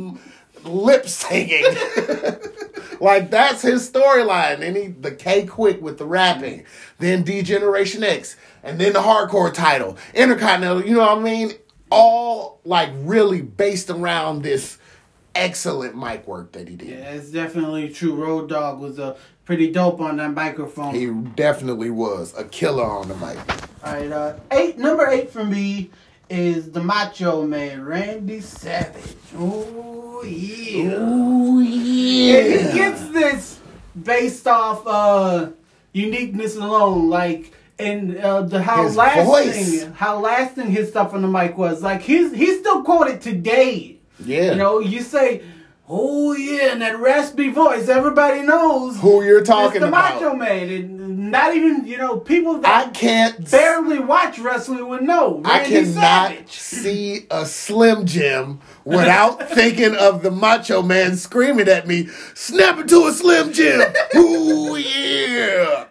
lip 0.64 1.06
singing. 1.08 1.64
like 3.00 3.30
that's 3.30 3.62
his 3.62 3.88
storyline. 3.90 4.60
And 4.60 4.76
he, 4.76 4.86
the 4.88 5.10
K-Kwik 5.12 5.80
with 5.80 5.98
the 5.98 6.06
rapping, 6.06 6.64
then 6.98 7.22
D 7.22 7.42
Generation 7.42 8.02
X, 8.02 8.36
and 8.62 8.78
then 8.80 8.92
the 8.92 9.00
hardcore 9.00 9.52
title, 9.52 9.96
Intercontinental. 10.14 10.84
You 10.84 10.94
know 10.94 11.00
what 11.00 11.18
I 11.18 11.20
mean? 11.20 11.52
All 11.90 12.60
like 12.64 12.90
really 12.94 13.42
based 13.42 13.90
around 13.90 14.42
this 14.42 14.78
excellent 15.34 15.96
mic 15.96 16.26
work 16.26 16.52
that 16.52 16.68
he 16.68 16.76
did. 16.76 16.88
Yeah, 16.88 17.10
it's 17.12 17.30
definitely 17.30 17.88
true. 17.90 18.14
Road 18.14 18.48
Dog 18.48 18.80
was 18.80 18.98
a 18.98 19.16
pretty 19.44 19.70
dope 19.72 20.00
on 20.00 20.16
that 20.18 20.32
microphone. 20.32 20.94
He 20.94 21.06
definitely 21.34 21.90
was 21.90 22.34
a 22.36 22.44
killer 22.44 22.84
on 22.84 23.08
the 23.08 23.14
mic. 23.16 23.38
All 23.84 23.92
right, 23.94 24.10
uh, 24.12 24.34
eight 24.52 24.78
number 24.78 25.06
eight 25.08 25.30
for 25.30 25.44
me 25.44 25.90
is 26.28 26.70
the 26.70 26.82
Macho 26.82 27.44
Man, 27.44 27.84
Randy 27.84 28.40
Savage. 28.40 29.16
Oh 29.36 30.22
yeah. 30.22 30.92
Ooh, 30.92 31.60
Yeah, 31.60 32.42
he 32.42 32.78
gets 32.78 33.08
this 33.08 33.58
based 34.00 34.46
off 34.46 34.82
uh 34.86 35.50
uniqueness 35.92 36.56
alone, 36.56 37.08
like 37.08 37.52
and 37.80 38.16
uh, 38.18 38.42
the 38.42 38.62
how 38.62 38.84
His 38.84 38.96
lasting 38.96 39.24
voice. 39.26 39.84
how 39.94 40.18
lasting 40.20 40.70
his 40.70 40.88
stuff 40.90 41.14
on 41.14 41.22
the 41.22 41.28
mic 41.28 41.56
was. 41.58 41.82
Like 41.82 42.02
he's 42.02 42.32
he's 42.34 42.60
still 42.60 42.82
quoted 42.82 43.20
today. 43.20 43.98
Yeah. 44.24 44.50
You 44.52 44.56
know, 44.56 44.78
you 44.80 45.00
say, 45.02 45.42
"Oh 45.88 46.32
yeah," 46.34 46.72
and 46.72 46.82
that 46.82 46.98
raspy 46.98 47.48
voice, 47.48 47.88
everybody 47.88 48.42
knows 48.42 48.98
Who 48.98 49.24
you're 49.24 49.38
it's 49.40 49.48
talking 49.48 49.80
the 49.80 49.88
about. 49.88 50.14
Macho 50.20 50.34
Man, 50.34 50.68
and 50.68 51.30
not 51.30 51.54
even 51.56 51.86
you 51.86 51.96
know 51.96 52.18
people 52.18 52.60
I 52.64 52.88
can't 52.90 53.50
barely 53.50 53.98
watch 53.98 54.38
wrestling 54.38 54.86
would 54.88 55.02
know. 55.02 55.40
I 55.44 55.60
cannot 55.64 56.48
see 56.50 57.26
a 57.30 57.46
Slim 57.46 58.04
Jim 58.04 58.60
without 58.84 59.48
thinking 59.54 59.94
of 59.96 60.22
the 60.22 60.30
Macho 60.30 60.82
Man 60.82 61.16
screaming 61.16 61.68
at 61.68 61.86
me, 61.86 62.08
snap 62.34 62.78
into 62.78 63.06
a 63.06 63.12
Slim 63.12 63.52
Jim. 63.52 63.80
Ooh, 64.16 64.76
yeah. 64.76 65.86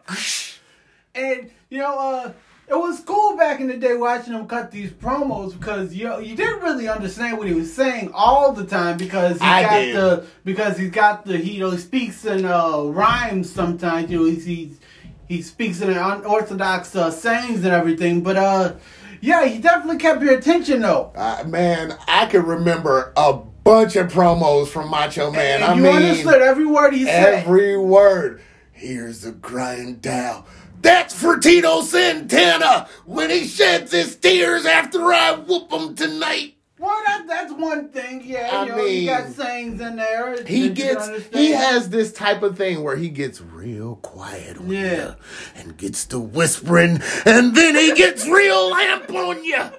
And 1.15 1.49
you 1.69 1.77
know, 1.77 1.97
uh, 1.97 2.31
it 2.67 2.75
was 2.75 2.99
cool 3.01 3.35
back 3.35 3.59
in 3.59 3.67
the 3.67 3.77
day 3.77 3.95
watching 3.95 4.33
him 4.33 4.47
cut 4.47 4.71
these 4.71 4.91
promos 4.91 5.53
because 5.57 5.93
you 5.93 6.19
you 6.19 6.35
didn't 6.35 6.61
really 6.61 6.87
understand 6.87 7.37
what 7.37 7.47
he 7.47 7.53
was 7.53 7.73
saying 7.73 8.11
all 8.13 8.51
the 8.53 8.65
time 8.65 8.97
because 8.97 9.39
he 9.39 9.45
I 9.45 9.61
got 9.63 9.79
did. 9.79 9.95
the 9.95 10.25
because 10.45 10.77
he's 10.77 10.91
got 10.91 11.25
the 11.25 11.37
he 11.37 11.53
you 11.53 11.59
know 11.61 11.71
he 11.71 11.77
speaks 11.77 12.25
in 12.25 12.45
uh, 12.45 12.81
rhymes 12.83 13.51
sometimes. 13.51 14.11
You 14.11 14.19
know, 14.19 14.25
he's, 14.25 14.45
he's 14.45 14.79
he 15.27 15.41
speaks 15.41 15.81
in 15.81 15.89
unorthodox 15.91 16.95
uh, 16.95 17.09
sayings 17.11 17.63
and 17.63 17.73
everything. 17.73 18.21
But 18.21 18.37
uh, 18.37 18.73
yeah, 19.21 19.45
he 19.45 19.59
definitely 19.59 19.97
kept 19.97 20.21
your 20.21 20.37
attention 20.37 20.81
though. 20.81 21.11
Uh, 21.15 21.43
man, 21.47 21.97
I 22.07 22.27
can 22.27 22.45
remember 22.45 23.13
a 23.17 23.33
bunch 23.33 23.95
of 23.95 24.11
promos 24.11 24.67
from 24.67 24.89
Macho 24.89 25.31
Man. 25.31 25.61
and 25.61 25.63
I 25.63 25.75
you 25.75 25.83
mean, 25.83 25.95
understood 25.95 26.41
every 26.41 26.65
word 26.67 26.93
he 26.93 27.05
said. 27.05 27.33
every 27.45 27.77
word. 27.77 28.41
Here's 28.71 29.21
the 29.21 29.31
grind 29.33 30.01
down. 30.01 30.45
That's 30.81 31.13
for 31.13 31.37
Tito 31.37 31.81
Santana 31.81 32.87
when 33.05 33.29
he 33.29 33.45
sheds 33.45 33.91
his 33.91 34.15
tears 34.15 34.65
after 34.65 35.01
I 35.11 35.33
whoop 35.35 35.71
him 35.71 35.95
tonight. 35.95 36.55
Well, 36.77 36.97
that, 37.05 37.27
that's 37.27 37.51
one 37.51 37.89
thing. 37.89 38.21
Yeah, 38.23 38.49
I 38.53 38.63
you 38.65 38.69
know, 38.71 38.85
you 38.85 39.05
got 39.09 39.27
sayings 39.33 39.81
in 39.81 39.97
there. 39.97 40.41
He 40.45 40.69
gets 40.69 41.09
he 41.33 41.51
has 41.51 41.89
this 41.89 42.13
type 42.13 42.41
of 42.41 42.55
thing 42.57 42.83
where 42.83 42.95
he 42.95 43.09
gets 43.09 43.41
real 43.41 43.97
quiet 43.97 44.57
on 44.57 44.69
Yeah. 44.71 44.95
you 45.07 45.15
and 45.55 45.75
gets 45.75 46.05
to 46.05 46.19
whispering 46.19 47.01
and 47.25 47.53
then 47.53 47.75
he 47.75 47.93
gets 47.95 48.25
real 48.25 48.69
lamp 48.71 49.09
on 49.11 49.43
you. 49.43 49.61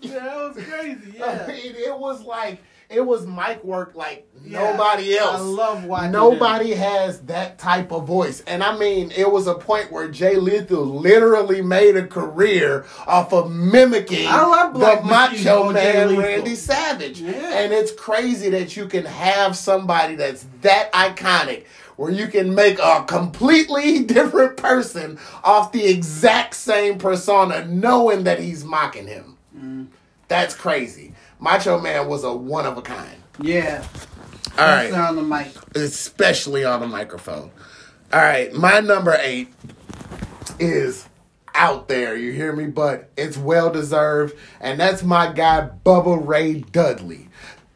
Yeah, 0.00 0.20
that 0.20 0.36
was 0.36 0.64
crazy. 0.64 1.20
I 1.20 1.44
mean, 1.48 1.74
it 1.74 1.98
was 1.98 2.22
like 2.22 2.62
it 2.90 3.04
was 3.04 3.26
mic 3.26 3.62
work 3.64 3.94
like 3.94 4.26
Yeah, 4.42 4.72
nobody 4.72 5.16
else. 5.16 5.40
I 5.40 5.42
love 5.42 5.84
watching 5.84 6.12
Nobody 6.12 6.72
has 6.72 7.20
that 7.22 7.58
type 7.58 7.92
of 7.92 8.06
voice. 8.06 8.40
And 8.46 8.62
I 8.62 8.76
mean, 8.78 9.10
it 9.10 9.30
was 9.30 9.46
a 9.46 9.54
point 9.54 9.92
where 9.92 10.08
Jay 10.08 10.36
Lethal 10.36 10.84
literally 10.84 11.60
made 11.60 11.96
a 11.96 12.06
career 12.06 12.86
off 13.06 13.32
of 13.32 13.52
mimicking 13.52 14.26
I 14.26 14.42
love 14.42 14.72
the 14.74 15.06
macho 15.06 15.70
man. 15.70 16.16
Randy 16.16 16.54
Savage. 16.54 17.20
Yeah. 17.20 17.58
And 17.58 17.72
it's 17.72 17.92
crazy 17.92 18.48
that 18.50 18.76
you 18.76 18.86
can 18.86 19.04
have 19.04 19.56
somebody 19.56 20.14
that's 20.14 20.46
that 20.62 20.90
iconic 20.92 21.66
where 21.96 22.12
you 22.12 22.28
can 22.28 22.54
make 22.54 22.78
a 22.78 23.04
completely 23.06 24.04
different 24.04 24.56
person 24.56 25.18
off 25.44 25.72
the 25.72 25.84
exact 25.84 26.54
same 26.54 26.96
persona 26.96 27.66
knowing 27.66 28.24
that 28.24 28.38
he's 28.38 28.64
mocking 28.64 29.06
him. 29.06 29.36
Mm. 29.54 29.88
That's 30.28 30.54
crazy. 30.54 31.14
Macho 31.40 31.80
Man 31.80 32.08
was 32.08 32.24
a 32.24 32.32
one 32.32 32.66
of 32.66 32.76
a 32.78 32.82
kind. 32.82 33.16
Yeah. 33.40 33.86
All 34.58 34.66
right 34.66 34.92
on 34.92 35.14
the 35.16 35.22
mic. 35.22 35.48
especially 35.76 36.64
on 36.64 36.80
the 36.80 36.86
microphone. 36.88 37.50
All 38.12 38.20
right, 38.20 38.52
my 38.52 38.80
number 38.80 39.16
eight 39.20 39.48
is 40.58 41.06
out 41.54 41.88
there. 41.88 42.16
You 42.16 42.32
hear 42.32 42.52
me? 42.52 42.66
But 42.66 43.10
it's 43.16 43.36
well 43.36 43.70
deserved, 43.70 44.34
and 44.60 44.80
that's 44.80 45.02
my 45.02 45.32
guy 45.32 45.68
Bubba 45.84 46.26
Ray 46.26 46.54
Dudley. 46.60 47.28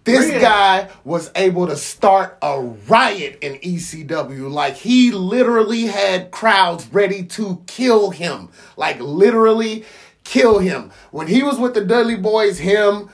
This 0.04 0.26
Really? 0.26 0.40
guy 0.40 0.88
was 1.04 1.31
able 1.37 1.69
to 1.69 1.76
start 1.76 2.37
a 2.42 2.61
riot 2.61 3.38
in 3.40 3.54
ECW. 3.61 4.50
Like 4.50 4.75
he 4.75 5.12
literally 5.12 5.83
had 5.87 6.33
crowds 6.33 6.88
ready 6.92 7.23
to 7.25 7.62
kill 7.69 8.11
him. 8.11 8.49
Like 8.76 8.99
literally 8.99 9.85
kill 10.25 10.59
him. 10.59 10.90
When 11.12 11.28
he 11.28 11.45
was 11.45 11.57
with 11.61 11.75
the 11.75 11.85
Dudley 11.85 12.16
Boyz, 12.16 12.59
him, 12.59 13.11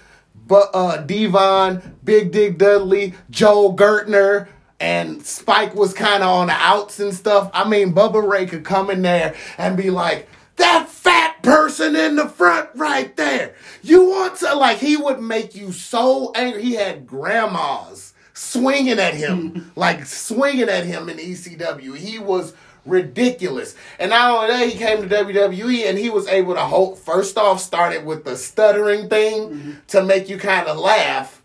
but 0.49 0.71
uh 0.75 0.97
D-Von, 0.99 1.99
Big 2.03 2.33
Dick 2.33 2.59
Dudley, 2.59 3.15
Joel 3.31 3.77
Gertner, 3.77 4.49
and 4.81 5.25
Spike 5.25 5.75
was 5.75 5.93
kind 5.95 6.23
of 6.23 6.29
on 6.29 6.47
the 6.49 6.55
outs 6.55 6.99
and 7.01 7.15
stuff. 7.15 7.51
I 7.53 7.69
mean, 7.69 7.93
Bubba 7.93 8.27
Ray 8.27 8.47
could 8.47 8.65
come 8.65 8.91
in 8.91 9.03
there 9.03 9.35
and 9.57 9.77
be 9.77 9.91
like, 9.91 10.29
that 10.57 10.89
fat 10.89 11.43
person 11.43 11.97
in 11.97 12.17
the 12.17 12.29
front 12.29 12.69
right 12.75 13.17
there. 13.17 13.55
You 13.83 14.09
want 14.09 14.37
to, 14.39 14.55
like, 14.55 14.79
he 14.79 14.97
would 14.97 15.21
make 15.21 15.55
you 15.55 15.73
so 15.73 16.33
angry. 16.35 16.63
He 16.63 16.75
had 16.75 17.07
grandmas 17.07 18.13
swinging 18.35 18.99
at 18.99 19.15
him, 19.15 19.73
like 19.77 20.05
swinging 20.07 20.69
at 20.69 20.85
him 20.85 21.09
in 21.09 21.19
ECW. 21.19 21.97
He 21.97 22.19
was 22.19 22.55
ridiculous. 22.89 23.75
And 23.99 24.11
not 24.11 24.31
only 24.31 24.49
that, 24.49 24.69
he 24.69 24.79
came 24.79 25.03
to 25.03 25.09
WWE 25.09 25.89
and 25.89 25.99
he 25.99 26.11
was 26.11 26.27
able 26.29 26.55
to 26.55 26.61
hold, 26.61 26.99
first 26.99 27.37
off, 27.37 27.61
started 27.61 28.05
with 28.05 28.25
the 28.25 28.37
stuttering 28.37 29.09
thing 29.09 29.51
mm-hmm. 29.51 29.73
to 29.89 30.03
make 30.03 30.29
you 30.29 30.39
kind 30.39 30.67
of 30.67 30.79
laugh. 30.79 31.43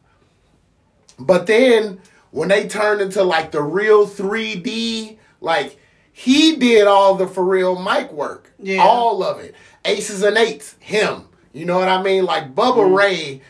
But 1.19 1.47
then 1.47 2.01
when 2.31 2.50
they 2.50 2.67
turned 2.67 3.01
into 3.01 3.23
like 3.23 3.51
the 3.51 3.62
real 3.62 4.07
3D, 4.07 5.17
like 5.39 5.77
he 6.12 6.55
did 6.55 6.88
all 6.88 7.15
the 7.15 7.27
for 7.27 7.43
real 7.43 7.81
mic 7.81 8.12
work. 8.12 8.51
Yeah. 8.59 8.81
All 8.81 9.23
of 9.23 9.39
it. 9.39 9.55
Aces 9.85 10.23
and 10.23 10.38
eights, 10.38 10.75
him. 10.79 11.27
You 11.51 11.65
know 11.65 11.77
what 11.77 11.89
I 11.89 12.01
mean? 12.01 12.25
Like 12.25 12.55
Bubba 12.55 12.77
mm-hmm. 12.77 12.93
Ray 12.95 13.41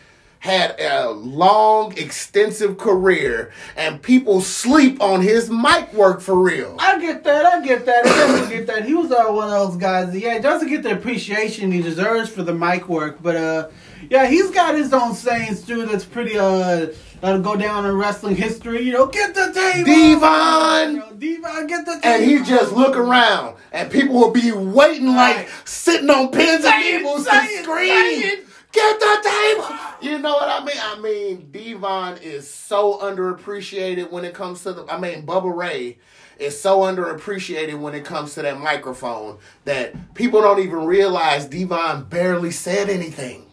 had 0.43 0.75
a 0.77 1.09
long, 1.09 1.97
extensive 1.97 2.77
career, 2.77 3.49
and 3.77 4.01
people 4.01 4.41
sleep 4.41 5.01
on 5.01 5.21
his 5.21 5.49
mic 5.49 5.93
work 5.93 6.19
for 6.19 6.35
real. 6.35 6.75
I 6.81 6.99
get 6.99 7.23
that. 7.23 7.45
I 7.45 7.61
get 7.65 7.85
that. 7.85 8.05
I 8.05 8.09
definitely 8.09 8.57
get 8.57 8.67
that. 8.67 8.83
He 8.85 8.93
was 8.93 9.09
uh, 9.09 9.23
one 9.27 9.45
of 9.45 9.51
those 9.51 9.77
guys. 9.77 10.13
Yeah, 10.13 10.33
he 10.33 10.39
doesn't 10.41 10.67
get 10.67 10.83
the 10.83 10.91
appreciation 10.91 11.71
he 11.71 11.81
deserves 11.81 12.29
for 12.29 12.43
the 12.43 12.53
mic 12.53 12.89
work, 12.89 13.19
but 13.21 13.37
uh, 13.37 13.69
yeah, 14.09 14.27
he's 14.27 14.51
got 14.51 14.75
his 14.75 14.91
own 14.91 15.13
sayings 15.15 15.61
too. 15.65 15.85
That's 15.85 16.03
pretty 16.03 16.37
uh, 16.37 16.87
that'll 17.21 17.41
go 17.41 17.55
down 17.55 17.85
in 17.85 17.95
wrestling 17.95 18.35
history. 18.35 18.81
You 18.81 18.91
know, 18.91 19.05
get 19.05 19.33
the 19.33 19.53
table, 19.53 19.85
D-Von! 19.85 20.91
You 20.91 20.99
know, 20.99 21.11
D-Von, 21.17 21.67
get 21.67 21.85
the 21.85 21.93
table. 22.01 22.05
And 22.05 22.23
he 22.25 22.43
just 22.43 22.73
look 22.73 22.97
around, 22.97 23.55
and 23.71 23.89
people 23.89 24.15
will 24.15 24.31
be 24.31 24.51
waiting 24.51 25.07
like 25.07 25.37
Right. 25.37 25.49
sitting 25.63 26.09
on 26.09 26.31
pins 26.31 26.65
and 26.65 26.83
needles 26.83 27.27
it, 27.31 27.63
scream. 27.63 28.45
Get 28.73 28.99
the 28.99 29.19
table. 29.23 29.77
You 30.01 30.17
know 30.17 30.33
what 30.33 30.49
I 30.49 30.65
mean? 30.65 30.77
I 30.81 30.99
mean, 30.99 31.51
D-Von 31.51 32.17
is 32.17 32.51
so 32.51 32.97
underappreciated 32.97 34.11
when 34.11 34.25
it 34.25 34.33
comes 34.33 34.63
to 34.63 34.73
the. 34.73 34.85
I 34.91 34.99
mean, 34.99 35.25
Bubba 35.25 35.55
Ray 35.55 35.99
is 36.39 36.59
so 36.59 36.79
underappreciated 36.79 37.79
when 37.79 37.93
it 37.93 38.03
comes 38.03 38.33
to 38.33 38.41
that 38.41 38.59
microphone 38.59 39.37
that 39.65 40.15
people 40.15 40.41
don't 40.41 40.59
even 40.59 40.85
realize 40.85 41.45
D-Von 41.45 42.05
barely 42.05 42.49
said 42.49 42.89
anything. 42.89 43.45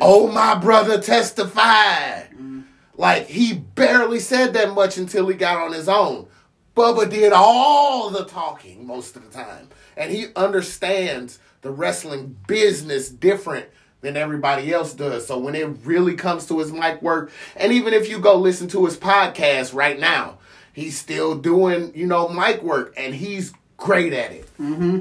Oh, 0.00 0.30
my 0.30 0.54
brother 0.54 1.00
testified. 1.00 2.28
Mm-hmm. 2.34 2.60
Like 2.96 3.28
he 3.28 3.54
barely 3.54 4.20
said 4.20 4.52
that 4.52 4.74
much 4.74 4.98
until 4.98 5.26
he 5.28 5.34
got 5.34 5.56
on 5.56 5.72
his 5.72 5.88
own. 5.88 6.28
Bubba 6.76 7.08
did 7.10 7.32
all 7.32 8.10
the 8.10 8.24
talking 8.24 8.86
most 8.86 9.16
of 9.16 9.24
the 9.24 9.30
time. 9.30 9.68
And 9.96 10.12
he 10.12 10.26
understands 10.36 11.38
the 11.62 11.70
wrestling 11.70 12.36
business 12.46 13.08
different 13.08 13.66
than 14.00 14.16
everybody 14.16 14.72
else 14.72 14.94
does. 14.94 15.26
So 15.26 15.38
when 15.38 15.54
it 15.54 15.66
really 15.84 16.14
comes 16.14 16.46
to 16.46 16.58
his 16.58 16.72
mic 16.72 17.02
work, 17.02 17.30
and 17.56 17.72
even 17.72 17.94
if 17.94 18.08
you 18.08 18.18
go 18.18 18.36
listen 18.36 18.68
to 18.68 18.84
his 18.84 18.96
podcast 18.96 19.74
right 19.74 19.98
now, 19.98 20.38
he's 20.72 20.98
still 20.98 21.36
doing, 21.36 21.92
you 21.94 22.06
know, 22.06 22.28
mic 22.28 22.62
work 22.62 22.94
and 22.96 23.14
he's 23.14 23.52
great 23.76 24.12
at 24.12 24.32
it. 24.32 24.48
Mm-hmm. 24.58 25.00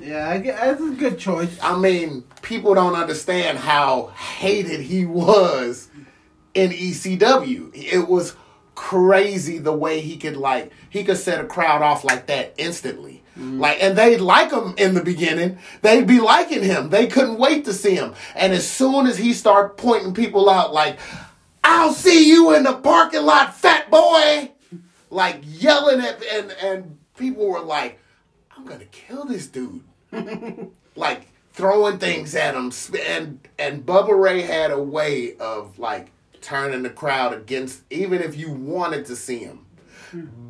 yeah, 0.00 0.28
I 0.28 0.38
get, 0.38 0.60
that's 0.60 0.80
a 0.80 0.90
good 0.90 1.18
choice. 1.18 1.56
I 1.62 1.78
mean, 1.78 2.24
people 2.42 2.74
don't 2.74 2.94
understand 2.94 3.58
how 3.58 4.08
hated 4.08 4.80
he 4.80 5.06
was 5.06 5.88
in 6.54 6.70
ECW. 6.70 7.70
It 7.74 8.08
was 8.08 8.34
crazy 8.74 9.58
the 9.58 9.72
way 9.72 10.00
he 10.00 10.16
could 10.16 10.36
like 10.36 10.72
he 10.88 11.04
could 11.04 11.18
set 11.18 11.40
a 11.40 11.46
crowd 11.46 11.82
off 11.82 12.04
like 12.04 12.26
that 12.26 12.54
instantly. 12.56 13.11
Mm-hmm. 13.38 13.60
Like 13.60 13.82
and 13.82 13.96
they'd 13.96 14.18
like 14.18 14.52
him 14.52 14.74
in 14.76 14.94
the 14.94 15.02
beginning. 15.02 15.58
They'd 15.80 16.06
be 16.06 16.20
liking 16.20 16.62
him. 16.62 16.90
They 16.90 17.06
couldn't 17.06 17.38
wait 17.38 17.64
to 17.64 17.72
see 17.72 17.94
him. 17.94 18.14
And 18.34 18.52
as 18.52 18.68
soon 18.70 19.06
as 19.06 19.16
he 19.16 19.32
started 19.32 19.76
pointing 19.76 20.14
people 20.14 20.50
out 20.50 20.72
like 20.72 20.98
I'll 21.64 21.92
see 21.92 22.28
you 22.28 22.54
in 22.54 22.64
the 22.64 22.74
parking 22.74 23.22
lot, 23.22 23.54
fat 23.54 23.90
boy. 23.90 24.50
Like 25.10 25.40
yelling 25.44 26.00
at 26.00 26.22
and 26.24 26.50
and 26.62 26.98
people 27.16 27.48
were 27.48 27.60
like, 27.60 27.98
I'm 28.56 28.66
gonna 28.66 28.84
kill 28.86 29.24
this 29.24 29.46
dude 29.46 29.82
like 30.96 31.26
throwing 31.52 31.98
things 31.98 32.34
at 32.34 32.54
him 32.54 32.72
and 33.06 33.40
and 33.58 33.84
Bubba 33.84 34.18
Ray 34.18 34.42
had 34.42 34.70
a 34.70 34.82
way 34.82 35.36
of 35.36 35.78
like 35.78 36.10
turning 36.40 36.82
the 36.82 36.90
crowd 36.90 37.32
against 37.32 37.82
even 37.90 38.20
if 38.20 38.36
you 38.36 38.50
wanted 38.50 39.06
to 39.06 39.16
see 39.16 39.38
him. 39.38 39.66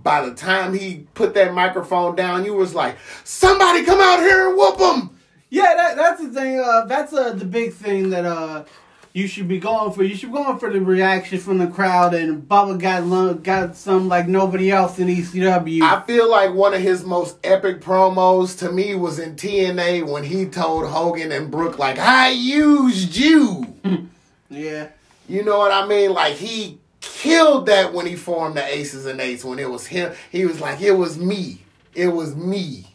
By 0.03 0.29
the 0.29 0.35
time 0.35 0.75
he 0.75 1.07
put 1.15 1.35
that 1.35 1.55
microphone 1.55 2.17
down, 2.17 2.45
you 2.45 2.55
was 2.55 2.75
like, 2.75 2.97
"Somebody 3.25 3.85
come 3.85 4.01
out 4.01 4.21
here 4.21 4.49
and 4.49 4.57
whoop 4.59 4.79
him!" 4.79 5.11
Yeah, 5.51 5.75
that, 5.77 5.97
that's 5.97 6.21
the 6.23 6.29
thing. 6.31 6.59
Uh, 6.59 6.87
that's 6.87 7.13
uh, 7.13 7.33
the 7.35 7.45
big 7.45 7.75
thing 7.75 8.11
that 8.11 8.25
uh, 8.25 8.65
you 9.13 9.27
should 9.27 9.49
be 9.49 9.59
going 9.59 9.93
for. 9.93 10.03
You 10.03 10.17
should 10.17 10.31
be 10.31 10.39
going 10.39 10.59
for 10.59 10.73
the 10.73 10.81
reaction 10.81 11.39
from 11.39 11.59
the 11.59 11.67
crowd. 11.67 12.15
And 12.15 12.43
Bubba 12.49 12.81
got 12.81 13.43
got 13.43 13.77
some 13.77 14.09
like 14.09 14.29
nobody 14.29 14.71
else 14.71 14.99
in 14.99 15.09
ECW. 15.09 15.83
I 15.83 16.01
feel 16.03 16.31
like 16.31 16.55
one 16.55 16.75
of 16.75 16.81
his 16.81 17.05
most 17.05 17.37
epic 17.45 17.81
promos 17.81 18.59
to 18.61 18.73
me 18.73 18.95
was 18.95 19.19
in 19.19 19.37
TNA 19.37 20.11
when 20.11 20.25
he 20.25 20.47
told 20.47 20.89
Hogan 20.89 21.31
and 21.31 21.51
Brooke 21.51 21.79
like, 21.79 21.99
"I 21.99 22.31
used 22.31 23.15
you." 23.17 23.75
yeah, 24.49 24.89
You 25.29 25.45
know 25.45 25.59
what 25.59 25.73
I 25.73 25.87
mean? 25.87 26.13
Like 26.13 26.35
he 26.35 26.79
killed 27.03 27.67
that 27.67 27.93
when 27.93 28.07
he 28.07 28.17
formed 28.17 28.57
the 28.57 28.65
Aces 28.65 29.05
and 29.05 29.21
Eights. 29.21 29.45
When 29.45 29.59
it 29.59 29.71
was 29.71 29.87
him, 29.87 30.13
he 30.31 30.47
was 30.47 30.61
like, 30.61 30.81
"It 30.81 30.93
was 30.93 31.19
me. 31.19 31.63
It 31.95 32.09
was 32.09 32.35
me. 32.35 32.95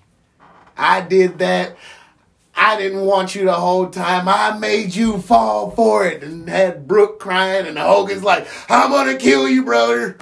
I 0.76 1.02
did 1.02 1.38
that. 1.40 1.78
I 2.56 2.76
didn't 2.78 3.06
want 3.06 3.36
you 3.36 3.46
the 3.46 3.54
whole 3.54 3.88
time. 3.90 4.28
I 4.28 4.58
made 4.58 4.96
you 4.96 5.20
fall 5.22 5.72
for 5.72 6.08
it." 6.08 6.24
And 6.24 6.50
had 6.50 6.88
Brooke 6.88 7.20
crying, 7.20 7.68
and 7.68 7.78
Hogan's 7.78 8.24
like, 8.24 8.48
"I'm 8.70 8.90
gonna 8.90 9.18
kill 9.18 9.48
you, 9.48 9.64
brother." 9.64 10.18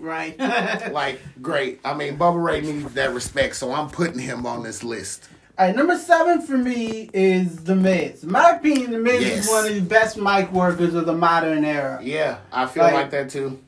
right. 0.00 0.36
Like, 0.92 1.20
great. 1.40 1.80
I 1.84 1.94
mean, 1.94 2.18
Bubba 2.18 2.42
Ray 2.42 2.62
needs 2.62 2.94
that 2.94 3.14
respect, 3.14 3.54
so 3.56 3.72
I'm 3.72 3.90
putting 3.90 4.18
him 4.18 4.46
on 4.46 4.62
this 4.62 4.82
list. 4.82 5.28
All 5.60 5.66
right, 5.66 5.76
number 5.76 5.98
seven 5.98 6.40
for 6.40 6.56
me 6.56 7.10
is 7.12 7.64
The 7.64 7.76
Miz. 7.76 8.24
In 8.24 8.32
my 8.32 8.52
opinion, 8.52 8.92
The 8.92 8.98
Miz 8.98 9.20
Yes. 9.20 9.44
is 9.44 9.50
one 9.50 9.66
of 9.66 9.74
the 9.74 9.82
best 9.82 10.16
mic 10.16 10.50
workers 10.52 10.94
of 10.94 11.04
the 11.04 11.12
modern 11.12 11.66
era. 11.66 12.00
Yeah, 12.02 12.36
I 12.50 12.64
feel 12.64 12.84
Like- 12.84 12.94
like 12.94 13.10
that 13.10 13.28
too. 13.28 13.58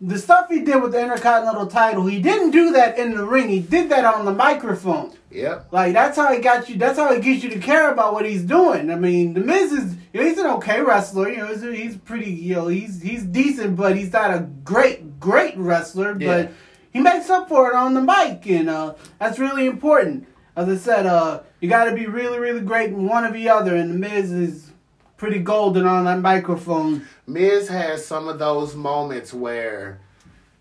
The 0.00 0.18
stuff 0.18 0.46
he 0.48 0.58
did 0.58 0.82
with 0.82 0.90
the 0.90 1.00
Intercontinental 1.00 1.66
title, 1.68 2.04
he 2.06 2.20
didn't 2.20 2.50
do 2.50 2.72
that 2.72 2.98
in 2.98 3.14
the 3.16 3.24
ring. 3.24 3.48
He 3.48 3.60
did 3.60 3.90
that 3.90 4.04
on 4.04 4.24
the 4.24 4.32
microphone. 4.32 5.12
Yep. 5.30 5.66
Like 5.70 5.92
that's 5.92 6.16
how 6.16 6.32
he 6.32 6.40
got 6.40 6.68
you. 6.68 6.74
That's 6.74 6.98
how 6.98 7.14
he 7.14 7.20
gets 7.20 7.44
you 7.44 7.50
to 7.50 7.60
care 7.60 7.92
about 7.92 8.12
what 8.12 8.24
he's 8.26 8.42
doing. 8.42 8.90
I 8.90 8.96
mean, 8.96 9.34
the 9.34 9.40
Miz 9.40 9.70
is 9.70 9.94
you 10.12 10.20
know, 10.20 10.26
he's 10.26 10.38
an 10.38 10.46
okay 10.46 10.80
wrestler. 10.80 11.28
You 11.28 11.36
know, 11.36 11.46
he's, 11.46 11.62
he's 11.62 11.96
pretty. 11.96 12.32
You 12.32 12.56
know, 12.56 12.66
he's 12.66 13.00
he's 13.02 13.22
decent, 13.22 13.76
but 13.76 13.96
he's 13.96 14.12
not 14.12 14.34
a 14.34 14.48
great 14.64 15.20
great 15.20 15.56
wrestler. 15.56 16.16
Yeah. 16.18 16.26
But 16.26 16.52
he 16.92 16.98
makes 16.98 17.30
up 17.30 17.48
for 17.48 17.68
it 17.70 17.76
on 17.76 17.94
the 17.94 18.02
mic, 18.02 18.44
and 18.50 18.68
uh, 18.68 18.94
that's 19.20 19.38
really 19.38 19.66
important. 19.66 20.26
As 20.60 20.68
I 20.68 20.76
said, 20.76 21.06
uh, 21.06 21.40
you 21.60 21.70
got 21.70 21.84
to 21.84 21.94
be 21.94 22.04
really 22.04 22.38
really 22.38 22.60
great 22.60 22.90
in 22.90 23.06
one 23.06 23.24
or 23.24 23.32
the 23.32 23.48
other, 23.48 23.74
and 23.76 23.90
the 23.90 23.94
Miz 23.94 24.30
is 24.30 24.70
pretty 25.16 25.38
golden 25.38 25.86
on 25.86 26.04
that 26.04 26.20
microphone. 26.20 27.06
Miz 27.26 27.68
has 27.68 28.04
some 28.04 28.28
of 28.28 28.38
those 28.38 28.74
moments 28.74 29.32
where 29.32 30.00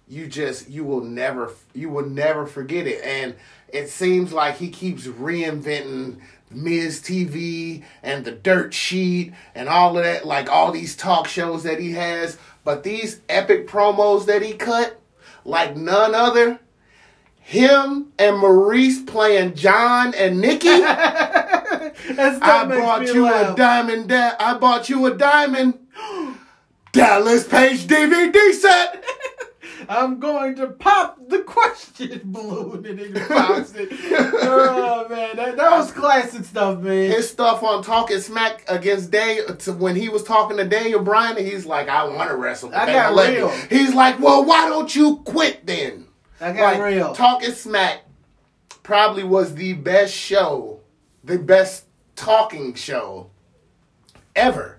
you 0.08 0.26
just 0.26 0.70
you 0.70 0.86
will 0.86 1.02
never 1.02 1.52
you 1.74 1.90
will 1.90 2.06
never 2.06 2.48
forget 2.48 2.88
it 2.88 3.04
and 3.04 3.36
it 3.68 3.90
seems 3.90 4.32
like 4.32 4.56
he 4.56 4.70
keeps 4.70 5.06
reinventing 5.06 6.20
Miz 6.50 7.02
TV 7.02 7.84
and 8.02 8.24
the 8.24 8.32
dirt 8.32 8.74
sheet 8.74 9.34
and 9.54 9.68
all 9.70 9.98
of 9.98 10.04
that 10.04 10.26
like 10.26 10.50
all 10.50 10.72
these 10.72 10.96
talk 10.96 11.28
shows 11.28 11.64
that 11.64 11.80
he 11.80 11.92
has 11.92 12.40
but 12.64 12.84
these 12.84 13.20
epic 13.30 13.68
promos 13.68 14.26
that 14.26 14.42
he 14.42 14.54
cut 14.54 15.00
like 15.46 15.76
none 15.76 16.16
other 16.16 16.60
him 17.50 18.14
and 18.20 18.38
Maurice 18.38 19.02
playing 19.02 19.56
John 19.56 20.14
and 20.14 20.40
Nikki 20.40 20.70
I 20.70 21.92
bought 22.68 23.08
you 23.08 23.24
laugh. 23.26 23.54
a 23.54 23.58
diamond. 23.58 24.08
Da- 24.10 24.36
I 24.40 24.54
bought 24.60 24.88
you 24.88 25.08
a 25.08 25.16
diamond. 25.18 25.80
Dallas 26.92 27.48
Page 27.48 27.88
DVD 27.88 28.52
set. 28.54 29.04
I'm 29.90 30.20
going 30.20 30.58
to 30.58 30.68
pop 30.68 31.18
the 31.28 31.40
question 31.40 32.22
balloon 32.26 32.86
and 32.86 33.00
it 33.00 33.28
pops 33.28 33.74
it. 33.74 33.90
oh 34.44 35.08
man, 35.10 35.36
that, 35.36 35.58
that 35.58 35.72
was 35.72 35.92
classic 35.92 36.46
stuff, 36.46 36.82
man. 36.82 37.10
His 37.10 37.32
stuff 37.32 37.64
on 37.64 37.82
Talking 37.82 38.20
Smack 38.20 38.64
against 38.68 39.10
Daniel 39.10 39.56
to 39.56 39.74
when 39.74 39.96
he 39.96 40.10
was 40.10 40.24
talking 40.24 40.58
to 40.58 40.66
Daniel 40.66 41.02
Bryan, 41.02 41.38
and 41.38 41.48
he's 41.48 41.66
like, 41.66 41.90
"I 41.90 42.04
want 42.04 42.30
to 42.30 42.36
wrestle." 42.36 42.70
I 42.76 42.86
got 42.86 43.08
don't 43.08 43.16
let 43.16 43.32
me." 43.32 43.38
real. 43.38 43.50
He's 43.72 43.96
like, 43.96 44.20
"Well, 44.20 44.46
why 44.46 44.70
don't 44.70 44.96
you 44.96 45.18
quit 45.26 45.66
then?" 45.66 46.06
I 46.42 46.54
got 46.54 46.80
like, 46.80 46.82
real. 46.82 47.14
Talking 47.14 47.52
Smack 47.52 48.02
probably 48.84 49.24
was 49.24 49.56
the 49.56 49.74
best 49.74 50.14
show, 50.14 50.80
the 51.24 51.38
best 51.38 51.86
talking 52.16 52.74
show 52.74 53.30
ever. 54.36 54.78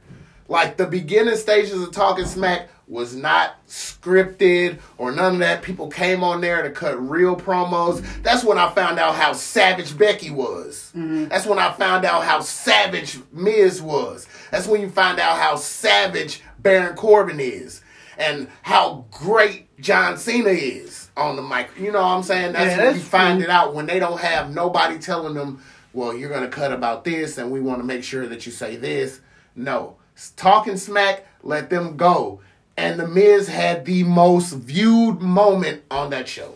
Like 0.49 0.77
the 0.77 0.87
beginning 0.87 1.37
stages 1.37 1.81
of 1.81 1.93
Talking 1.93 2.27
Smack 2.27 2.69
was 2.89 3.15
not 3.15 3.65
scripted 3.69 4.81
or 4.99 5.13
none 5.13 5.35
of 5.35 5.39
that. 5.39 5.63
People 5.63 5.89
came 5.89 6.25
on 6.25 6.41
there 6.41 6.63
to 6.63 6.71
cut 6.71 7.01
real 7.09 7.37
promos. 7.37 8.05
That's 8.25 8.43
when 8.43 8.59
I 8.59 8.69
found 8.71 8.99
out 8.99 9.15
how 9.15 9.33
savage 9.33 9.97
Becky 9.97 10.31
was. 10.31 10.91
Mm-hmm. 10.97 11.29
That's 11.29 11.47
when 11.47 11.61
I 11.61 11.73
found 11.73 12.05
out 12.05 12.25
how 12.25 12.41
savage 12.41 13.21
Miz 13.33 13.81
was. 13.81 14.27
That's 14.51 14.67
when 14.67 14.81
you 14.81 14.91
find 14.91 15.21
out 15.21 15.39
how 15.39 15.55
savage 15.55 16.43
Baron 16.59 16.97
Corbin 16.97 17.39
is. 17.39 17.83
And 18.19 18.49
how 18.63 19.07
great 19.11 19.81
John 19.81 20.19
Cena 20.19 20.51
is 20.51 21.00
on 21.17 21.37
the 21.37 21.43
mic. 21.43 21.69
You 21.79 21.93
know 21.93 22.01
what 22.01 22.09
I'm 22.09 22.23
saying? 22.23 22.53
That's 22.53 22.77
Yeah, 22.77 22.87
when 22.87 22.95
you 22.95 23.01
find 23.01 23.39
true. 23.39 23.45
it 23.45 23.51
out 23.51 23.75
when 23.75 23.87
they 23.87 23.99
don't 23.99 24.21
have 24.21 24.53
nobody 24.55 24.99
telling 24.99 25.35
them, 25.35 25.63
well, 25.93 26.15
you're 26.17 26.29
going 26.31 26.43
to 26.43 26.49
cut 26.49 26.73
about 26.73 27.05
this 27.05 27.39
and 27.39 27.51
we 27.51 27.61
want 27.61 27.81
to 27.81 27.85
make 27.85 28.05
sure 28.05 28.27
that 28.27 28.47
you 28.47 28.53
say 28.53 28.77
this. 28.77 29.21
No. 29.57 29.97
Talking 30.37 30.77
smack, 30.77 31.27
let 31.43 31.71
them 31.71 31.97
go. 31.97 32.41
And 32.77 32.99
The 32.99 33.09
Miz 33.09 33.49
had 33.49 33.85
the 33.85 34.05
most 34.05 34.53
viewed 34.53 35.21
moment 35.21 35.83
on 35.91 36.11
that 36.11 36.29
show. 36.29 36.55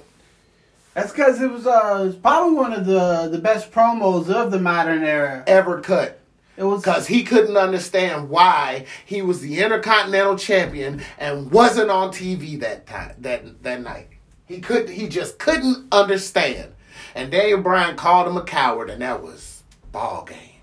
That's 0.95 1.11
because 1.11 1.41
it 1.41 1.51
was 1.51 1.67
uh, 1.67 2.15
probably 2.23 2.55
one 2.57 2.73
of 2.73 2.87
the 2.87 3.29
the 3.31 3.39
best 3.39 3.73
promos 3.73 4.31
of 4.31 4.53
the 4.53 4.61
modern 4.61 5.03
era. 5.03 5.43
Ever 5.47 5.81
cut. 5.81 6.21
It 6.57 6.63
was 6.63 6.83
because 6.83 7.09
he 7.09 7.25
couldn't 7.25 7.57
understand 7.57 8.31
why 8.31 8.87
he 9.05 9.21
was 9.21 9.41
the 9.41 9.61
Intercontinental 9.61 10.39
Champion 10.39 11.03
and 11.19 11.51
wasn't 11.51 11.91
on 11.91 12.11
TV 12.13 12.61
that 12.61 12.87
time 12.87 13.17
that 13.19 13.65
that 13.65 13.81
night. 13.83 14.09
He 14.47 14.61
could 14.61 14.91
he 14.91 15.09
just 15.09 15.39
couldn't 15.39 15.87
understand. 15.93 16.73
And 17.15 17.31
Daniel 17.31 17.61
Bryan 17.61 17.97
called 17.97 18.27
him 18.27 18.37
a 18.37 18.45
coward, 18.45 18.91
and 18.91 19.01
that 19.03 19.23
was 19.23 19.63
ball 19.93 20.25
game. 20.25 20.61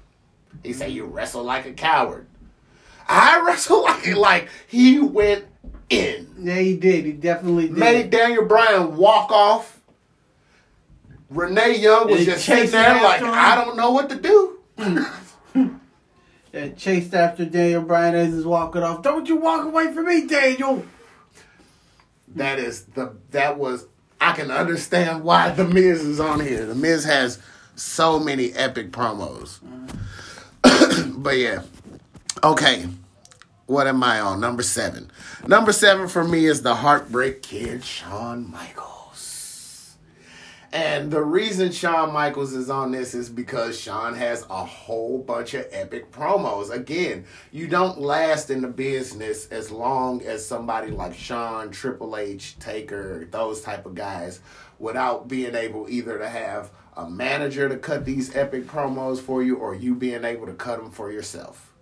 He 0.63 0.73
said, 0.73 0.91
"You 0.91 1.05
wrestle 1.05 1.43
like 1.43 1.65
a 1.65 1.73
coward." 1.73 2.27
I 3.07 3.41
wrestle 3.45 3.83
like 3.83 4.15
like 4.15 4.49
he 4.67 4.99
went 4.99 5.45
in. 5.89 6.27
yeah, 6.39 6.59
he 6.59 6.77
did. 6.77 7.05
He 7.05 7.11
definitely 7.13 7.67
did. 7.67 7.77
Made 7.77 8.09
Daniel 8.09 8.45
Bryan 8.45 8.95
walk 8.95 9.31
off. 9.31 9.79
Renee 11.29 11.77
Young 11.77 12.09
was 12.09 12.25
just 12.25 12.45
sitting 12.45 12.65
chasing 12.65 12.79
there 12.79 13.01
like. 13.01 13.21
I 13.21 13.55
don't 13.55 13.77
know 13.77 13.91
what 13.91 14.09
to 14.09 14.15
do. 14.15 14.59
and 16.53 16.77
chased 16.77 17.13
after 17.13 17.45
Daniel 17.45 17.81
Bryan 17.81 18.15
as 18.15 18.33
he's 18.33 18.45
walking 18.45 18.83
off. 18.83 19.01
Don't 19.01 19.27
you 19.27 19.37
walk 19.37 19.65
away 19.65 19.93
from 19.93 20.05
me, 20.05 20.27
Daniel. 20.27 20.85
That 22.35 22.59
is 22.59 22.83
the 22.85 23.13
that 23.31 23.57
was 23.57 23.85
I 24.19 24.33
can 24.33 24.51
understand 24.51 25.23
why 25.23 25.49
the 25.51 25.65
Miz 25.65 26.01
is 26.03 26.19
on 26.19 26.39
here. 26.39 26.65
The 26.65 26.75
Miz 26.75 27.03
has 27.05 27.39
so 27.75 28.19
many 28.19 28.53
epic 28.53 28.91
promos. 28.91 29.59
but 31.23 31.37
yeah. 31.37 31.63
Okay. 32.43 32.87
What 33.65 33.87
am 33.87 34.03
I 34.03 34.19
on? 34.19 34.39
Number 34.41 34.63
seven. 34.63 35.09
Number 35.47 35.71
seven 35.71 36.07
for 36.07 36.23
me 36.23 36.45
is 36.45 36.61
the 36.61 36.75
Heartbreak 36.75 37.41
Kid, 37.41 37.83
Shawn 37.83 38.51
Michaels. 38.51 39.00
And 40.73 41.11
the 41.11 41.21
reason 41.21 41.73
Shawn 41.73 42.13
Michaels 42.13 42.53
is 42.53 42.69
on 42.69 42.91
this 42.91 43.13
is 43.13 43.29
because 43.29 43.77
Shawn 43.77 44.15
has 44.15 44.45
a 44.49 44.63
whole 44.63 45.17
bunch 45.17 45.53
of 45.53 45.67
epic 45.69 46.13
promos. 46.13 46.69
Again, 46.69 47.25
you 47.51 47.67
don't 47.67 47.99
last 47.99 48.49
in 48.49 48.61
the 48.61 48.69
business 48.69 49.47
as 49.47 49.69
long 49.69 50.21
as 50.21 50.45
somebody 50.45 50.89
like 50.91 51.13
Shawn, 51.13 51.71
Triple 51.71 52.15
H, 52.15 52.57
Taker, 52.57 53.27
those 53.31 53.59
type 53.61 53.85
of 53.85 53.95
guys, 53.95 54.39
without 54.79 55.27
being 55.27 55.55
able 55.55 55.89
either 55.89 56.17
to 56.17 56.29
have 56.29 56.71
a 56.95 57.09
manager 57.09 57.67
to 57.67 57.75
cut 57.75 58.05
these 58.05 58.33
epic 58.33 58.65
promos 58.65 59.19
for 59.19 59.43
you 59.43 59.57
or 59.57 59.75
you 59.75 59.93
being 59.93 60.23
able 60.23 60.45
to 60.45 60.53
cut 60.53 60.79
them 60.81 60.91
for 60.91 61.11
yourself. 61.11 61.73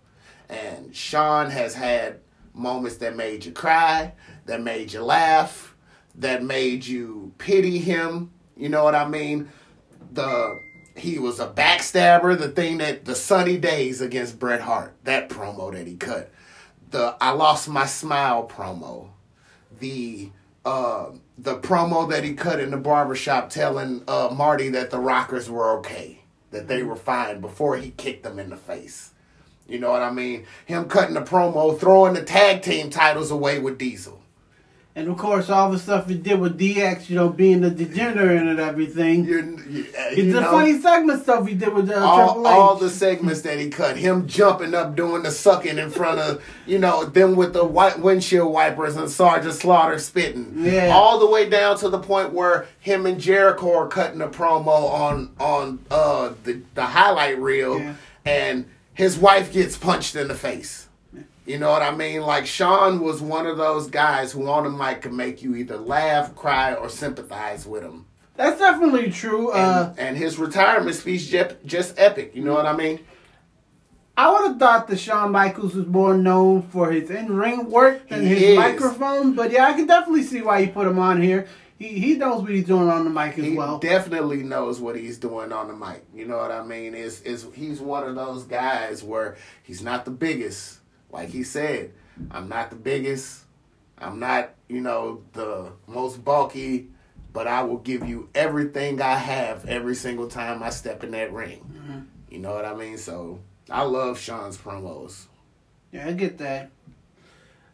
And 0.49 0.95
Shawn 0.95 1.51
has 1.51 1.75
had 1.75 2.21
moments 2.55 2.97
that 2.97 3.15
made 3.15 3.45
you 3.45 3.51
cry, 3.51 4.13
that 4.45 4.63
made 4.63 4.93
you 4.93 5.03
laugh, 5.03 5.75
that 6.15 6.43
made 6.43 6.87
you 6.87 7.33
pity 7.37 7.77
him. 7.77 8.31
You 8.59 8.67
know 8.67 8.83
what 8.83 8.93
I 8.93 9.07
mean? 9.07 9.49
The 10.11 10.59
he 10.97 11.17
was 11.17 11.39
a 11.39 11.47
backstabber, 11.47 12.37
the 12.37 12.49
thing 12.49 12.79
that 12.79 13.05
the 13.05 13.15
sunny 13.15 13.57
days 13.57 14.01
against 14.01 14.37
Bret 14.37 14.59
Hart, 14.59 14.93
that 15.05 15.29
promo 15.29 15.71
that 15.71 15.87
he 15.87 15.95
cut. 15.95 16.29
The 16.91 17.15
I 17.21 17.31
lost 17.31 17.69
my 17.69 17.85
smile 17.85 18.45
promo. 18.47 19.11
The 19.79 20.31
uh 20.65 21.11
the 21.37 21.57
promo 21.59 22.09
that 22.09 22.25
he 22.25 22.33
cut 22.33 22.59
in 22.59 22.71
the 22.71 22.77
barbershop 22.77 23.49
telling 23.49 24.03
uh 24.09 24.29
Marty 24.35 24.67
that 24.69 24.91
the 24.91 24.99
rockers 24.99 25.49
were 25.49 25.77
okay, 25.79 26.19
that 26.51 26.67
they 26.67 26.83
were 26.83 26.97
fine 26.97 27.39
before 27.39 27.77
he 27.77 27.91
kicked 27.91 28.23
them 28.23 28.39
in 28.39 28.49
the 28.49 28.57
face. 28.57 29.11
You 29.69 29.79
know 29.79 29.91
what 29.91 30.01
I 30.01 30.11
mean? 30.11 30.47
Him 30.65 30.89
cutting 30.89 31.13
the 31.13 31.21
promo, 31.21 31.79
throwing 31.79 32.13
the 32.13 32.23
tag 32.23 32.61
team 32.61 32.89
titles 32.89 33.31
away 33.31 33.59
with 33.59 33.77
Diesel. 33.77 34.18
And 34.95 35.07
of 35.07 35.17
course, 35.17 35.49
all 35.49 35.71
the 35.71 35.79
stuff 35.79 36.09
he 36.09 36.15
did 36.15 36.39
with 36.41 36.59
DX, 36.59 37.09
you 37.09 37.15
know, 37.15 37.29
being 37.29 37.61
the 37.61 37.69
degenerate 37.69 38.41
and 38.41 38.59
everything. 38.59 39.23
You, 39.23 39.63
you, 39.69 39.85
uh, 39.97 40.09
you 40.09 40.33
the 40.33 40.41
know, 40.41 40.51
funny 40.51 40.77
segment 40.81 41.21
stuff 41.23 41.47
he 41.47 41.53
did 41.53 41.73
with 41.73 41.89
uh, 41.89 42.03
all, 42.03 42.25
Triple 42.33 42.47
H. 42.47 42.53
all 42.53 42.75
the 42.75 42.89
segments 42.89 43.41
that 43.43 43.59
he 43.59 43.69
cut, 43.69 43.95
him 43.95 44.27
jumping 44.27 44.73
up, 44.73 44.95
doing 44.97 45.23
the 45.23 45.31
sucking 45.31 45.77
in 45.77 45.89
front 45.89 46.19
of, 46.19 46.43
you 46.65 46.79
know, 46.79 47.05
them 47.05 47.35
with 47.37 47.53
the 47.53 47.63
white 47.63 47.99
windshield 47.99 48.51
wipers 48.51 48.97
and 48.97 49.09
Sergeant 49.09 49.53
Slaughter 49.53 49.99
spitting. 49.99 50.53
Yeah. 50.57 50.87
All 50.93 51.19
the 51.19 51.27
way 51.29 51.47
down 51.47 51.77
to 51.77 51.87
the 51.87 51.99
point 51.99 52.33
where 52.33 52.67
him 52.81 53.05
and 53.05 53.21
Jericho 53.21 53.73
are 53.73 53.87
cutting 53.87 54.21
a 54.21 54.27
promo 54.27 54.67
on 54.91 55.29
on 55.39 55.79
uh 55.89 56.33
the, 56.43 56.61
the 56.73 56.83
highlight 56.87 57.39
reel 57.39 57.79
Yeah. 57.79 57.93
and 58.25 58.65
his 58.95 59.17
wife 59.17 59.53
gets 59.53 59.77
punched 59.77 60.15
in 60.17 60.27
the 60.27 60.35
face. 60.35 60.88
You 61.49 61.57
know 61.57 61.71
what 61.71 61.81
I 61.81 61.89
mean? 61.95 62.21
Like 62.21 62.45
Shawn 62.45 62.99
was 63.01 63.23
one 63.23 63.47
of 63.47 63.57
those 63.57 63.87
guys 63.87 64.31
who 64.31 64.47
on 64.47 64.65
the 64.65 64.69
mic 64.69 65.01
could 65.01 65.13
make 65.13 65.41
you 65.41 65.55
either 65.55 65.77
laugh, 65.77 66.35
cry, 66.35 66.75
or 66.75 66.89
sympathize 66.89 67.65
with 67.65 67.81
him. 67.81 68.05
That's 68.35 68.59
definitely 68.59 69.09
true. 69.09 69.51
And, 69.51 69.59
Uh, 69.59 69.93
and 69.97 70.15
his 70.15 70.37
retirement 70.37 70.95
speech 70.95 71.27
just, 71.27 71.55
just 71.65 71.95
epic. 71.99 72.35
You 72.35 72.43
know 72.43 72.53
what 72.53 72.67
I 72.67 72.75
mean? 72.75 72.99
I 74.15 74.31
would 74.31 74.47
have 74.47 74.59
thought 74.59 74.87
that 74.89 74.99
Shawn 74.99 75.31
Michaels 75.31 75.73
was 75.73 75.87
more 75.87 76.15
known 76.15 76.61
for 76.61 76.91
his 76.91 77.09
in-ring 77.09 77.71
work 77.71 78.07
than 78.09 78.21
He 78.21 78.27
his 78.27 78.41
is. 78.49 78.55
microphone. 78.57 79.33
But 79.33 79.51
yeah, 79.51 79.65
I 79.65 79.73
can 79.73 79.87
definitely 79.87 80.23
see 80.23 80.43
why 80.43 80.59
you 80.59 80.67
put 80.67 80.85
him 80.85 80.99
on 80.99 81.19
here. 81.19 81.47
He 81.79 81.87
he 81.87 82.13
knows 82.15 82.41
what 82.43 82.51
he's 82.51 82.65
doing 82.65 82.89
on 82.89 83.05
the 83.05 83.09
mic 83.09 83.39
as 83.39 83.45
He 83.45 83.55
well. 83.55 83.79
definitely 83.79 84.43
knows 84.43 84.79
what 84.79 84.97
he's 84.97 85.17
doing 85.17 85.51
on 85.51 85.67
the 85.69 85.73
mic. 85.75 86.03
You 86.13 86.25
know 86.27 86.37
what 86.37 86.51
I 86.51 86.61
mean? 86.63 86.93
Is 86.93 87.21
is 87.21 87.47
he's 87.55 87.79
one 87.79 88.03
of 88.03 88.13
those 88.15 88.43
guys 88.43 89.01
where 89.03 89.35
he's 89.63 89.81
not 89.81 90.05
the 90.05 90.11
biggest. 90.11 90.78
Like 91.11 91.29
he 91.29 91.43
said, 91.43 91.93
I'm 92.31 92.49
not 92.49 92.69
the 92.69 92.75
biggest. 92.75 93.43
I'm 93.97 94.19
not, 94.19 94.51
you 94.67 94.81
know, 94.81 95.23
the 95.33 95.71
most 95.87 96.23
bulky, 96.23 96.87
but 97.33 97.47
I 97.47 97.63
will 97.63 97.77
give 97.77 98.07
you 98.07 98.29
everything 98.33 99.01
I 99.01 99.15
have 99.15 99.65
every 99.65 99.95
single 99.95 100.27
time 100.27 100.63
I 100.63 100.69
step 100.69 101.03
in 101.03 101.11
that 101.11 101.33
ring. 101.33 101.59
Mm-hmm. 101.59 101.99
You 102.29 102.39
know 102.39 102.53
what 102.53 102.65
I 102.65 102.73
mean? 102.75 102.97
So 102.97 103.39
I 103.69 103.83
love 103.83 104.19
Shawn's 104.19 104.57
promos. 104.57 105.25
Yeah, 105.91 106.07
I 106.07 106.13
get 106.13 106.37
that. 106.37 106.71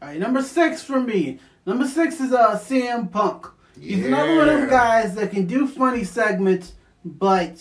All 0.02 0.10
right, 0.10 0.20
number 0.20 0.42
six 0.42 0.84
for 0.84 1.00
me. 1.00 1.40
Number 1.66 1.88
six 1.88 2.20
is 2.20 2.32
uh 2.32 2.58
CM 2.58 3.12
Punk. 3.12 3.48
He's 3.80 4.06
another 4.06 4.36
one 4.38 4.50
of 4.50 4.60
them 4.60 4.70
guys 4.70 5.16
that 5.16 5.32
can 5.32 5.48
do 5.48 5.68
funny 5.68 6.04
segments, 6.06 6.74
but 7.04 7.58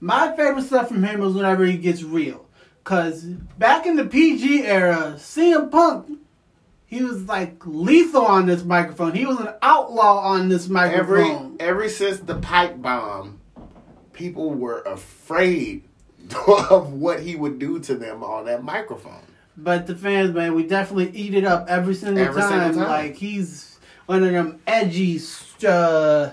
my 0.00 0.34
favorite 0.34 0.62
stuff 0.62 0.88
from 0.88 1.02
him 1.02 1.22
is 1.22 1.34
whenever 1.34 1.66
he 1.66 1.76
gets 1.76 2.02
real. 2.02 2.46
Cause 2.90 3.22
back 3.56 3.86
in 3.86 3.94
the 3.94 4.04
PG 4.04 4.66
era, 4.66 5.14
CM 5.16 5.70
Punk, 5.70 6.18
he 6.86 7.04
was 7.04 7.22
like 7.28 7.64
lethal 7.64 8.26
on 8.26 8.46
this 8.46 8.64
microphone. 8.64 9.14
He 9.14 9.24
was 9.24 9.38
an 9.38 9.50
outlaw 9.62 10.18
on 10.18 10.48
this 10.48 10.64
Every 10.64 11.22
microphone. 11.22 11.56
ever 11.60 11.88
since 11.88 12.18
the 12.18 12.34
pipe 12.34 12.82
bomb, 12.82 13.38
people 14.12 14.50
were 14.50 14.82
afraid 14.82 15.84
of 16.48 16.92
what 16.94 17.20
he 17.20 17.36
would 17.36 17.60
do 17.60 17.78
to 17.78 17.94
them 17.94 18.24
on 18.24 18.46
that 18.46 18.64
microphone. 18.64 19.22
But 19.56 19.86
the 19.86 19.94
fans, 19.94 20.34
man, 20.34 20.56
we 20.56 20.64
definitely 20.64 21.16
eat 21.16 21.34
it 21.34 21.44
up 21.44 21.66
every 21.68 21.94
single, 21.94 22.24
Every 22.24 22.42
single 22.42 22.58
time. 22.58 22.74
time. 22.74 22.88
Like 22.88 23.14
he's 23.14 23.78
one 24.06 24.24
of 24.24 24.32
them 24.32 24.58
edgy. 24.66 25.20
Uh, 25.64 26.30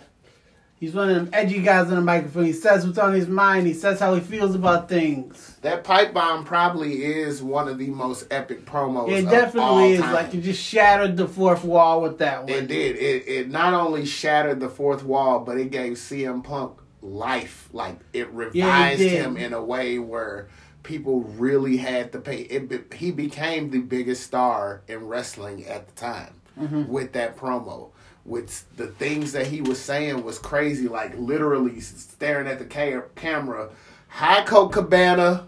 he's 0.79 0.93
one 0.93 1.09
of 1.09 1.15
them 1.15 1.29
edgy 1.33 1.61
guys 1.61 1.89
on 1.89 1.95
the 1.95 2.01
microphone. 2.01 2.45
He 2.45 2.53
says 2.53 2.85
what's 2.85 2.97
on 2.97 3.13
his 3.13 3.27
mind. 3.27 3.67
He 3.67 3.73
says 3.73 3.99
how 3.99 4.13
he 4.13 4.21
feels 4.21 4.55
about 4.55 4.87
things. 4.89 5.57
That 5.61 5.83
pipe 5.83 6.13
bomb 6.13 6.45
probably 6.45 7.03
is 7.03 7.41
one 7.43 7.67
of 7.67 7.77
the 7.77 7.87
most 7.87 8.27
epic 8.31 8.65
promos. 8.65 9.09
It 9.09 9.19
of 9.19 9.25
all 9.27 9.31
definitely 9.31 9.91
is 9.93 10.01
time. 10.01 10.13
like 10.13 10.33
it 10.33 10.41
just 10.41 10.61
shattered 10.63 11.17
the 11.17 11.27
fourth 11.27 11.63
wall 11.63 12.01
with 12.01 12.19
that 12.19 12.41
one. 12.43 12.51
It 12.51 12.67
did. 12.67 12.95
It 12.95 13.27
it 13.27 13.49
not 13.49 13.73
only 13.73 14.05
shattered 14.05 14.59
the 14.59 14.69
fourth 14.69 15.03
wall, 15.03 15.39
but 15.39 15.57
it 15.57 15.71
gave 15.71 15.93
CM 15.93 16.43
Punk 16.43 16.77
life. 17.01 17.69
Like 17.73 17.99
it 18.13 18.29
revised 18.31 18.99
did. 18.99 19.11
him 19.11 19.37
in 19.37 19.53
a 19.53 19.63
way 19.63 19.99
where 19.99 20.47
people 20.83 21.21
really 21.21 21.77
had 21.77 22.11
to 22.13 22.19
pay. 22.19 22.41
It 22.43 22.69
be, 22.69 22.95
he 22.95 23.11
became 23.11 23.71
the 23.71 23.79
biggest 23.79 24.23
star 24.23 24.81
in 24.87 25.07
wrestling 25.07 25.65
at 25.65 25.87
the 25.87 25.93
time 25.93 26.33
Mm-hmm. 26.57 26.87
with 26.91 27.11
that 27.13 27.37
promo. 27.37 27.91
With 28.27 28.65
the 28.75 28.87
things 28.87 29.31
that 29.31 29.47
he 29.47 29.61
was 29.61 29.79
saying 29.79 30.23
was 30.23 30.37
crazy. 30.37 30.87
Like 30.87 31.17
literally 31.17 31.79
staring 31.79 32.47
at 32.47 32.59
the 32.59 32.65
ca- 32.65 33.07
camera, 33.15 33.69
hi 34.09 34.43
Colt 34.43 34.73
Cabana 34.73 35.47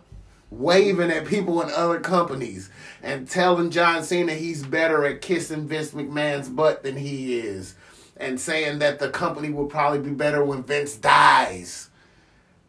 waving 0.50 1.12
at 1.12 1.28
people 1.28 1.62
in 1.62 1.70
other 1.72 2.00
companies 2.00 2.70
and 3.04 3.30
telling 3.30 3.70
John 3.70 4.04
Cena 4.04 4.34
he's 4.34 4.66
better 4.66 5.06
at 5.06 5.22
kissing 5.22 5.68
Vince 5.68 5.92
McMahon's 5.92 6.50
butt 6.50 6.84
than 6.84 6.98
he 6.98 7.38
is, 7.38 7.76
and 8.18 8.40
saying 8.40 8.80
that 8.80 9.00
the 9.00 9.10
company 9.10 9.50
will 9.50 9.68
probably 9.68 10.00
be 10.00 10.10
better 10.10 10.44
when 10.44 10.64
Vince 10.64 10.96
dies, 10.96 11.90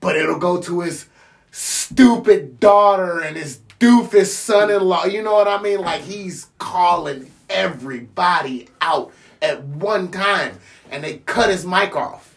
but 0.01 0.17
it'll 0.17 0.39
go 0.39 0.61
to 0.61 0.81
his 0.81 1.07
stupid 1.51 2.61
daughter 2.61 3.21
and 3.21 3.37
his 3.37 3.61
doofus 3.79 4.27
son-in-law. 4.27 5.07
You 5.07 5.23
know 5.23 5.33
what 5.33 5.49
I 5.49 5.61
mean? 5.63 5.81
Like 5.81 6.03
he's 6.03 6.49
calling 6.59 7.31
everybody 7.49 8.69
out 8.81 9.13
at 9.43 9.63
one 9.65 10.11
time, 10.11 10.59
and 10.91 11.03
they 11.03 11.19
cut 11.19 11.51
his 11.51 11.65
mic 11.65 11.97
off. 11.97 12.37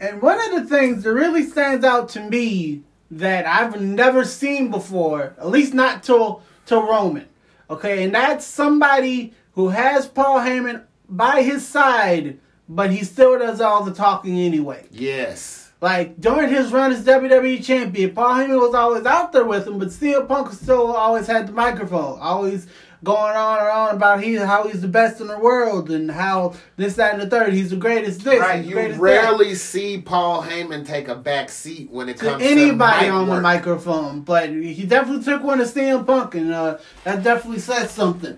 And 0.00 0.22
one 0.22 0.40
of 0.40 0.62
the 0.62 0.68
things 0.68 1.02
that 1.02 1.12
really 1.12 1.44
stands 1.44 1.84
out 1.84 2.08
to 2.10 2.20
me 2.20 2.82
that 3.10 3.46
I've 3.46 3.80
never 3.80 4.24
seen 4.24 4.70
before, 4.70 5.34
at 5.38 5.48
least 5.48 5.74
not 5.74 6.02
till 6.02 6.42
till 6.64 6.86
Roman, 6.86 7.26
okay, 7.68 8.04
and 8.04 8.14
that's 8.14 8.46
somebody 8.46 9.34
who 9.52 9.68
has 9.68 10.06
Paul 10.06 10.38
Heyman 10.38 10.84
by 11.08 11.42
his 11.42 11.66
side, 11.66 12.38
but 12.68 12.90
he 12.90 13.04
still 13.04 13.38
does 13.38 13.60
all 13.60 13.82
the 13.82 13.92
talking 13.92 14.38
anyway. 14.38 14.86
Yes. 14.90 15.72
Like 15.80 16.20
during 16.20 16.50
his 16.50 16.72
run 16.72 16.92
as 16.92 17.04
WWE 17.04 17.64
champion, 17.64 18.14
Paul 18.14 18.34
Heyman 18.34 18.60
was 18.60 18.74
always 18.74 19.06
out 19.06 19.32
there 19.32 19.44
with 19.44 19.66
him, 19.66 19.78
but 19.78 19.88
CM 19.88 20.28
Punk 20.28 20.52
still 20.52 20.92
always 20.92 21.26
had 21.26 21.48
the 21.48 21.52
microphone, 21.52 22.18
always 22.20 22.66
going 23.02 23.34
on 23.34 23.58
and 23.58 23.68
on 23.68 23.94
about 23.96 24.22
he 24.22 24.34
how 24.34 24.68
he's 24.68 24.82
the 24.82 24.88
best 24.88 25.20
in 25.20 25.26
the 25.28 25.38
world 25.38 25.90
and 25.90 26.10
how 26.10 26.54
this 26.76 26.96
that 26.96 27.14
and 27.14 27.22
the 27.22 27.28
third 27.28 27.52
he's 27.52 27.70
the 27.70 27.76
greatest 27.76 28.22
this 28.24 28.40
Right, 28.40 28.64
you 28.64 28.76
rarely 28.94 29.54
see 29.54 30.00
Paul 30.00 30.42
Heyman 30.42 30.86
take 30.86 31.08
a 31.08 31.14
back 31.14 31.48
seat 31.48 31.90
when 31.90 32.08
it 32.08 32.18
that. 32.18 32.26
comes 32.26 32.42
to 32.42 32.48
anybody 32.48 33.06
to 33.06 33.12
on 33.12 33.28
the 33.28 33.40
microphone, 33.40 34.20
but 34.20 34.50
he 34.50 34.84
definitely 34.84 35.24
took 35.24 35.42
one 35.42 35.58
to 35.58 35.64
CM 35.64 36.06
Punk, 36.06 36.34
and 36.34 36.52
uh, 36.52 36.78
that 37.04 37.22
definitely 37.22 37.60
says 37.60 37.90
something. 37.90 38.36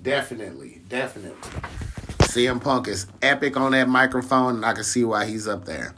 Definitely, 0.00 0.80
definitely. 0.88 1.50
CM 2.20 2.62
Punk 2.62 2.88
is 2.88 3.06
epic 3.20 3.56
on 3.56 3.72
that 3.72 3.88
microphone, 3.88 4.56
and 4.56 4.64
I 4.64 4.72
can 4.74 4.84
see 4.84 5.04
why 5.04 5.26
he's 5.26 5.48
up 5.48 5.64
there. 5.64 5.94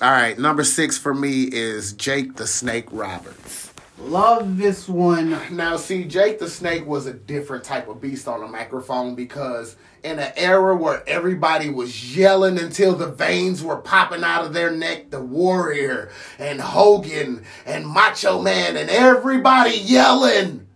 All 0.00 0.10
right, 0.10 0.38
number 0.38 0.64
six 0.64 0.98
for 0.98 1.14
me 1.14 1.44
is 1.44 1.92
Jake 1.92 2.36
the 2.36 2.46
Snake 2.46 2.86
Roberts. 2.90 3.61
Love 4.02 4.58
this 4.58 4.88
one. 4.88 5.38
Now, 5.56 5.76
see, 5.76 6.04
Jake 6.04 6.38
the 6.38 6.48
Snake 6.50 6.86
was 6.86 7.06
a 7.06 7.12
different 7.12 7.64
type 7.64 7.88
of 7.88 8.00
beast 8.00 8.26
on 8.26 8.40
the 8.40 8.48
microphone 8.48 9.14
because 9.14 9.76
in 10.02 10.18
an 10.18 10.32
era 10.36 10.76
where 10.76 11.08
everybody 11.08 11.70
was 11.70 12.16
yelling 12.16 12.58
until 12.58 12.94
the 12.96 13.06
veins 13.06 13.62
were 13.62 13.76
popping 13.76 14.24
out 14.24 14.44
of 14.44 14.52
their 14.52 14.70
neck, 14.72 15.10
the 15.10 15.20
Warrior 15.22 16.10
and 16.38 16.60
Hogan 16.60 17.44
and 17.64 17.86
Macho 17.86 18.42
Man 18.42 18.76
and 18.76 18.90
everybody 18.90 19.76
yelling. 19.76 20.66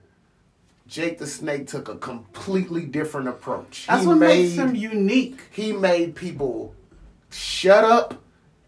Jake 0.87 1.19
the 1.19 1.27
Snake 1.27 1.67
took 1.67 1.89
a 1.89 1.97
completely 1.97 2.85
different 2.87 3.27
approach. 3.27 3.87
That's 3.89 4.03
He 4.03 4.07
what 4.07 4.19
makes 4.19 4.57
made- 4.57 4.69
him 4.69 4.75
unique. 4.77 5.41
he 5.51 5.73
made 5.73 6.15
people 6.15 6.75
shut 7.31 7.83
up 7.83 8.23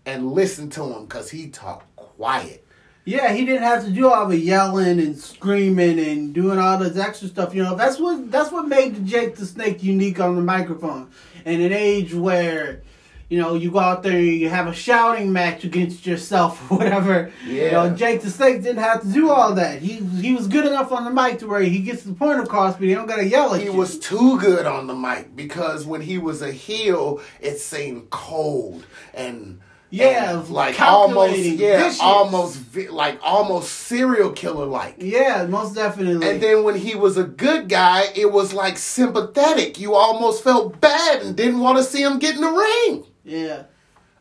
and 0.05 0.33
listen 0.33 0.69
to 0.71 0.83
him 0.83 1.05
because 1.05 1.31
he 1.31 1.49
talked 1.49 1.95
quiet. 1.95 2.65
Yeah, 3.09 3.33
he 3.33 3.47
didn't 3.47 3.63
have 3.63 3.85
to 3.87 3.91
do 3.91 4.11
all 4.13 4.27
the 4.27 4.37
yelling 4.37 5.01
and 5.01 5.17
screaming 5.17 5.99
and 5.99 6.35
doing 6.35 6.59
all 6.59 6.77
this 6.77 6.99
extra 6.99 7.29
stuff. 7.29 7.55
You 7.55 7.63
know, 7.63 7.75
that's 7.75 7.99
what 7.99 8.31
that's 8.31 8.53
what 8.53 8.69
made 8.69 9.07
Jake 9.07 9.37
the 9.37 9.47
Snake 9.47 9.83
unique 9.83 10.21
on 10.21 10.37
the 10.37 10.43
microphone. 10.43 11.09
In 11.47 11.63
an 11.63 11.73
age 11.73 12.13
where, 12.13 12.83
you 13.31 13.39
know, 13.41 13.55
you 13.55 13.71
go 13.71 13.79
out 13.79 14.03
there 14.03 14.19
and 14.19 14.27
you 14.27 14.51
have 14.51 14.67
a 14.67 14.75
shouting 14.75 15.33
match 15.33 15.65
against 15.65 16.05
yourself 16.07 16.71
or 16.71 16.77
whatever. 16.77 17.33
You 17.47 17.55
Yeah. 17.63 17.71
know, 17.89 17.97
Jake 17.97 18.21
the 18.21 18.29
Snake 18.29 18.63
didn't 18.63 18.83
have 18.83 19.01
to 19.01 19.09
do 19.09 19.31
all 19.31 19.55
that. 19.55 19.81
He 19.81 19.95
he 20.21 20.35
was 20.35 20.47
good 20.47 20.67
enough 20.67 20.93
on 20.93 21.05
the 21.07 21.11
mic 21.11 21.39
to 21.39 21.47
where 21.47 21.63
he 21.63 21.79
gets 21.79 22.03
the 22.03 22.13
point 22.13 22.41
across, 22.41 22.77
but 22.77 22.89
he 22.89 22.93
don't 22.95 23.07
gotta 23.07 23.25
yell 23.27 23.55
at 23.55 23.61
He 23.63 23.69
you. 23.69 23.73
was 23.73 23.99
too 23.99 24.39
good 24.39 24.67
on 24.67 24.87
the 24.87 24.95
mic 24.95 25.35
because 25.35 25.87
when 25.87 26.03
he 26.03 26.19
was 26.19 26.43
a 26.43 26.53
heel, 26.53 27.23
it 27.41 27.59
seemed 27.59 28.11
cold 28.11 28.85
and 29.15 29.61
Yeah, 29.91 30.45
like 30.49 30.79
almost 30.81 31.39
yeah, 31.39 31.83
vicious. 31.85 32.01
almost 32.01 32.57
vi- 32.57 32.89
like 32.89 33.19
almost 33.23 33.71
serial 33.73 34.33
killer 34.33 34.67
like. 34.67 34.97
yeah, 34.99 35.47
most 35.49 35.75
definitely. 35.75 36.29
And 36.29 36.43
then 36.43 36.63
when 36.63 36.77
he 36.77 36.95
was 36.95 37.17
a 37.17 37.25
good 37.25 37.69
guy, 37.71 38.05
it 38.15 38.31
was 38.31 38.53
like 38.53 38.77
sympathetic. 38.77 39.79
You 39.81 39.95
almost 39.95 40.45
felt 40.45 40.79
bad 40.81 41.23
and 41.23 41.35
didn't 41.37 41.61
want 41.61 41.79
to 41.79 41.85
see 41.85 42.03
him 42.03 42.19
get 42.19 42.35
in 42.35 42.43
the 42.43 42.51
ring. 42.51 43.05
yeah. 43.25 43.63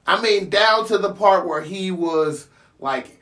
I 0.09 0.21
mean, 0.21 0.49
down 0.49 0.87
to 0.87 0.97
the 0.97 1.11
part 1.13 1.45
where 1.45 1.61
he 1.61 1.91
was 1.91 2.47
like, 2.79 3.16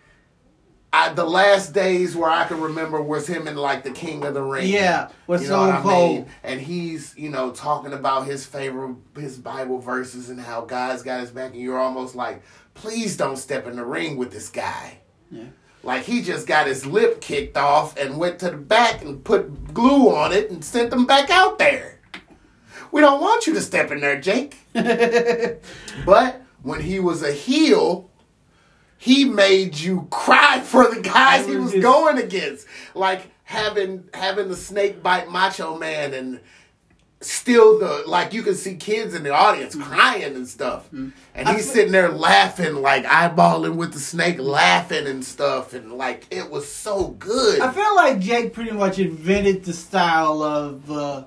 I, 0.96 1.14
the 1.14 1.26
last 1.26 1.74
days 1.74 2.16
where 2.16 2.30
I 2.30 2.46
can 2.46 2.62
remember 2.62 3.02
was 3.02 3.28
him 3.28 3.50
in 3.50 3.58
like 3.58 3.84
the 3.84 3.92
King 3.92 4.24
of 4.24 4.34
the 4.34 4.42
Ring. 4.42 4.70
Yeah, 4.70 5.10
with 5.28 5.42
you 5.42 5.50
know 5.50 5.68
Stone 5.68 5.82
Cold. 5.84 6.16
mean? 6.20 6.28
And 6.42 6.62
he's 6.62 7.14
you 7.18 7.30
know 7.30 7.52
talking 7.52 7.92
about 7.92 8.28
his 8.28 8.46
favorite 8.46 8.96
his 9.16 9.38
Bible 9.38 9.80
verses 9.80 10.30
and 10.30 10.40
how 10.40 10.62
God's 10.62 11.04
got 11.04 11.20
his 11.20 11.32
back, 11.32 11.52
and 11.52 11.62
you're 11.62 11.78
almost 11.78 12.16
like, 12.16 12.42
please 12.76 13.18
don't 13.18 13.36
step 13.36 13.68
in 13.68 13.76
the 13.76 13.84
ring 13.84 14.16
with 14.16 14.32
this 14.32 14.48
guy. 14.48 15.00
Yeah. 15.30 15.44
Like 15.84 16.04
he 16.04 16.22
just 16.22 16.48
got 16.48 16.66
his 16.66 16.86
lip 16.86 17.20
kicked 17.20 17.58
off 17.58 17.98
and 17.98 18.18
went 18.18 18.40
to 18.40 18.52
the 18.52 18.58
back 18.58 19.04
and 19.04 19.22
put 19.22 19.74
glue 19.74 20.16
on 20.16 20.32
it 20.32 20.50
and 20.50 20.64
sent 20.64 20.92
them 20.92 21.06
back 21.06 21.30
out 21.30 21.60
there. 21.60 22.00
We 22.94 23.02
don't 23.02 23.20
want 23.20 23.48
you 23.48 23.54
to 23.56 23.62
step 23.62 23.92
in 23.92 24.00
there, 24.00 24.20
Jake. 24.20 24.58
But 26.06 26.42
when 26.62 26.82
he 26.82 27.00
was 27.00 27.22
a 27.22 27.32
heel, 27.32 28.10
he 28.98 29.26
made 29.26 29.76
you 29.78 30.08
cry 30.10 30.62
for 30.62 30.94
the 30.94 31.02
guys 31.02 31.46
he 31.48 31.56
was 31.56 31.74
going 31.74 32.18
against. 32.18 32.68
Like 32.94 33.30
having 33.44 34.06
having 34.14 34.50
the 34.50 34.56
snake 34.56 35.04
bite 35.04 35.30
Macho 35.30 35.78
Man 35.78 36.14
and 36.14 36.40
still 37.22 37.80
the 37.80 38.04
like 38.08 38.34
you 38.34 38.44
can 38.44 38.56
see 38.56 38.76
kids 38.76 39.14
in 39.14 39.24
the 39.24 39.34
audience 39.34 39.76
crying 39.76 40.36
and 40.36 40.48
stuff. 40.48 40.92
And 40.92 41.14
he's 41.50 41.70
sitting 41.70 41.92
there 41.92 42.10
laughing, 42.10 42.76
like 42.76 43.04
eyeballing 43.06 43.76
with 43.76 43.94
the 43.94 44.00
snake, 44.00 44.40
laughing 44.40 45.08
and 45.08 45.24
stuff, 45.24 45.74
and 45.74 45.94
like 45.94 46.28
it 46.32 46.50
was 46.50 46.72
so 46.72 47.10
good. 47.10 47.60
I 47.60 47.72
feel 47.72 47.96
like 47.96 48.20
Jake 48.20 48.54
pretty 48.54 48.72
much 48.72 49.00
invented 49.00 49.66
the 49.66 49.74
style 49.74 50.42
of 50.42 50.90
uh, 50.92 51.24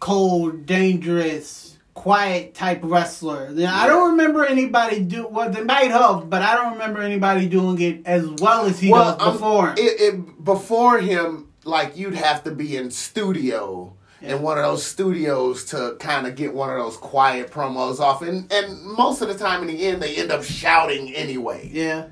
cold, 0.00 0.66
dangerous, 0.66 1.63
quiet 1.94 2.54
type 2.54 2.80
wrestler. 2.82 3.52
Then 3.52 3.68
I 3.68 3.86
don't 3.86 4.10
remember 4.12 4.44
anybody 4.44 5.00
do 5.00 5.26
well. 5.28 5.50
They 5.50 5.62
might 5.62 5.90
have, 5.90 6.28
but 6.28 6.42
I 6.42 6.54
don't 6.56 6.72
remember 6.74 7.00
anybody 7.00 7.48
doing 7.48 7.80
it 7.80 8.02
as 8.06 8.26
well 8.40 8.66
as 8.66 8.78
he 8.80 8.90
does 8.90 9.20
um, 9.20 9.32
before. 9.32 9.68
him. 9.70 9.74
It, 9.78 10.00
it 10.00 10.44
before 10.44 10.98
him, 10.98 11.48
like 11.64 11.96
you'd 11.96 12.14
have 12.14 12.44
to 12.44 12.50
be 12.50 12.76
in 12.76 12.90
studio 12.90 13.94
Yeah. 14.20 14.36
in 14.36 14.42
one 14.42 14.58
of 14.58 14.64
those 14.64 14.84
studios 14.84 15.64
to 15.66 15.96
kind 16.00 16.26
of 16.26 16.34
get 16.34 16.52
one 16.52 16.68
of 16.70 16.76
those 16.78 16.96
quiet 16.96 17.50
promos 17.50 18.00
off, 18.00 18.22
and 18.22 18.52
and 18.52 18.82
most 18.82 19.22
of 19.22 19.28
the 19.28 19.34
time 19.38 19.62
in 19.62 19.68
the 19.68 19.86
end 19.86 20.02
they 20.02 20.16
end 20.16 20.30
up 20.32 20.42
shouting 20.44 21.14
anyway. 21.14 21.70
yeah, 21.72 22.06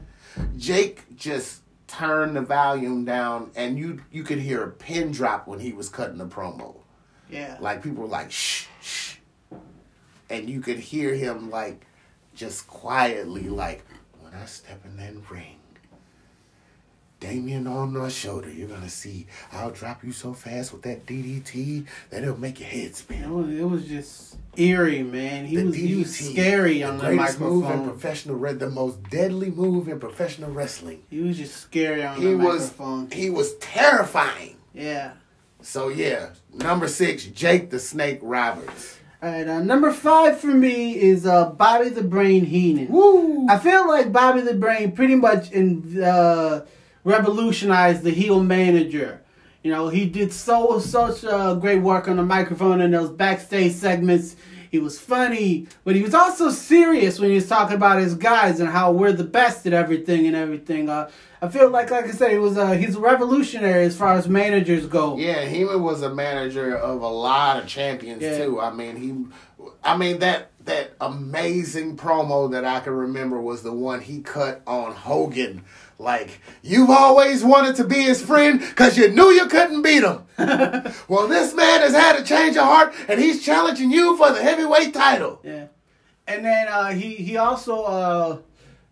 Jake 0.57 1.05
just 1.17 1.61
turned 1.89 2.37
the 2.37 2.41
volume 2.41 3.05
down, 3.05 3.51
and 3.57 3.79
you 3.79 4.01
you 4.11 4.23
could 4.23 4.39
hear 4.39 4.63
a 4.63 4.71
pin 4.71 5.11
drop 5.13 5.47
when 5.47 5.59
he 5.61 5.73
was 5.73 5.89
cutting 5.89 6.19
the 6.19 6.27
promo. 6.27 6.77
yeah. 7.31 7.57
Like 7.61 7.83
people 7.83 8.03
were 8.05 8.09
like 8.09 8.31
shh, 8.31 8.67
and 10.33 10.49
you 10.51 10.61
could 10.61 10.79
hear 10.79 11.15
him 11.15 11.51
like 11.51 11.85
just 12.35 12.67
quietly 12.67 13.49
like 13.49 13.85
when 14.21 14.33
I 14.35 14.47
step 14.47 14.85
in 14.85 14.97
that 14.97 15.13
ring. 15.31 15.57
Damien 17.21 17.69
on 17.69 17.97
my 17.97 18.09
shoulder, 18.09 18.51
you're 18.51 18.67
gonna 18.67 18.89
see 18.89 19.27
I'll 19.53 19.71
drop 19.71 20.03
you 20.03 20.11
so 20.11 20.33
fast 20.33 20.73
with 20.73 20.83
that 20.83 21.07
DDT 21.07 21.87
that 22.11 22.25
it'll 22.25 22.41
make 22.41 22.59
your 22.59 22.69
head 22.69 22.87
It 22.87 22.97
spin. 22.97 23.31
was, 23.33 23.49
it 23.49 23.63
was 23.63 23.85
just 23.87 24.37
eerie, 24.57 25.05
man. 25.05 25.47
He 25.47 25.55
The 25.57 25.65
was 25.67 25.77
he 25.77 25.95
was 25.95 26.09
DDT, 26.09 26.33
scary 26.33 26.83
on 26.83 26.99
the, 26.99 27.05
greatest 27.07 27.39
move 27.39 27.71
in 27.71 27.85
professional, 27.85 28.35
re- 28.37 28.55
the 28.55 28.71
most 28.71 29.05
deadly 29.05 29.53
move 29.53 29.87
in 29.87 30.01
professional 30.01 30.51
wrestling. 30.51 31.05
He 31.11 31.21
was 31.21 31.37
just 31.37 31.55
scary 31.59 32.03
on 32.05 32.17
He 32.17 32.25
the 32.27 32.37
was 32.39 32.63
microphone. 32.63 33.11
he 33.13 33.31
was 33.31 33.55
terrifying. 33.59 34.57
Yeah. 34.75 35.13
So 35.61 35.91
yeah, 35.91 36.31
number 36.53 36.89
six, 36.89 37.25
Jake 37.27 37.71
the 37.71 37.79
Snake 37.79 38.19
Roberts. 38.21 38.99
All 39.23 39.31
right, 39.31 39.47
uh, 39.47 39.63
number 39.63 39.93
five 39.93 40.41
for 40.41 40.49
me 40.49 40.99
is 41.01 41.27
uh, 41.27 41.51
Bobby 41.51 41.91
the 41.91 42.03
Brain 42.03 42.45
Heenan. 42.45 42.89
Woo! 42.89 43.47
I 43.49 43.57
feel 43.57 43.87
like 43.87 44.13
Bobby 44.13 44.41
the 44.41 44.55
Brain 44.55 44.91
pretty 44.91 45.15
much 45.15 45.53
in, 45.53 46.03
uh, 46.03 46.67
revolutionized 47.05 48.03
the 48.03 48.11
heel 48.11 48.43
manager. 48.43 49.23
You 49.63 49.71
know, 49.71 49.87
he 49.91 50.07
did 50.07 50.33
so 50.33 50.81
such 50.81 51.25
uh, 51.25 51.55
great 51.55 51.83
work 51.83 52.09
on 52.09 52.17
the 52.17 52.25
microphone 52.25 52.81
and 52.81 52.93
those 52.93 53.11
backstage 53.11 53.75
segments. 53.75 54.35
He 54.73 54.79
was 54.79 54.99
funny, 54.99 55.67
but 55.85 55.95
he 55.95 56.01
was 56.01 56.15
also 56.15 56.49
serious 56.49 57.19
when 57.21 57.29
he 57.29 57.35
was 57.35 57.47
talking 57.47 57.77
about 57.77 57.99
his 58.01 58.15
guys 58.15 58.59
and 58.59 58.71
how 58.71 58.91
we're 58.91 59.13
the 59.13 59.23
best 59.23 59.67
at 59.67 59.75
everything 59.75 60.27
and 60.27 60.35
everything. 60.35 60.89
Uh, 60.89 61.11
I 61.43 61.49
feel 61.49 61.69
like, 61.69 61.91
like 61.91 62.07
I 62.07 62.11
said, 62.13 62.31
he 62.31 62.39
was 62.39 62.57
a, 62.57 62.75
he's 62.75 62.97
a 62.97 63.01
revolutionary 63.01 63.85
as 63.85 63.95
far 63.95 64.15
as 64.15 64.31
managers 64.31 64.87
go. 64.87 65.19
Yeah, 65.19 65.45
Heyman 65.45 65.81
was 65.83 66.01
a 66.01 66.09
manager 66.15 66.75
of 66.75 67.03
a 67.03 67.07
lot 67.09 67.59
of 67.63 67.67
champions 67.69 68.23
Yeah. 68.23 68.39
too. 68.39 68.63
I 68.63 68.73
mean, 68.73 68.97
he, 68.97 69.67
I 69.85 69.95
mean 69.99 70.21
that 70.21 70.49
that 70.65 70.93
amazing 71.03 71.99
promo 71.99 72.51
that 72.53 72.65
I 72.65 72.81
can 72.81 72.95
remember 72.95 73.39
was 73.43 73.63
the 73.63 73.73
one 73.75 74.01
he 74.01 74.23
cut 74.23 74.63
on 74.67 74.93
Hogan. 74.95 75.65
Like, 75.99 76.41
you've 76.63 76.91
always 76.91 77.45
wanted 77.45 77.77
to 77.77 77.85
be 77.85 78.03
his 78.03 78.23
friend 78.23 78.61
because 78.61 78.97
you 78.97 79.09
knew 79.09 79.31
you 79.31 79.47
couldn't 79.47 79.83
beat 79.83 80.03
him. 80.03 80.23
well, 81.09 81.29
this 81.29 81.55
man 81.55 81.81
has 81.81 81.93
had 81.93 82.17
a 82.19 82.25
change 82.25 82.57
of 82.57 82.65
heart 82.65 82.95
and 83.09 83.21
he's 83.21 83.45
challenging 83.45 83.91
you 83.91 84.17
for 84.17 84.33
the 84.33 84.43
heavyweight 84.43 84.93
title. 84.95 85.41
Yeah, 85.45 85.67
and 86.27 86.45
then 86.45 86.69
uh, 86.69 86.91
he 86.91 87.15
he 87.15 87.37
also 87.37 87.83
uh, 87.83 88.39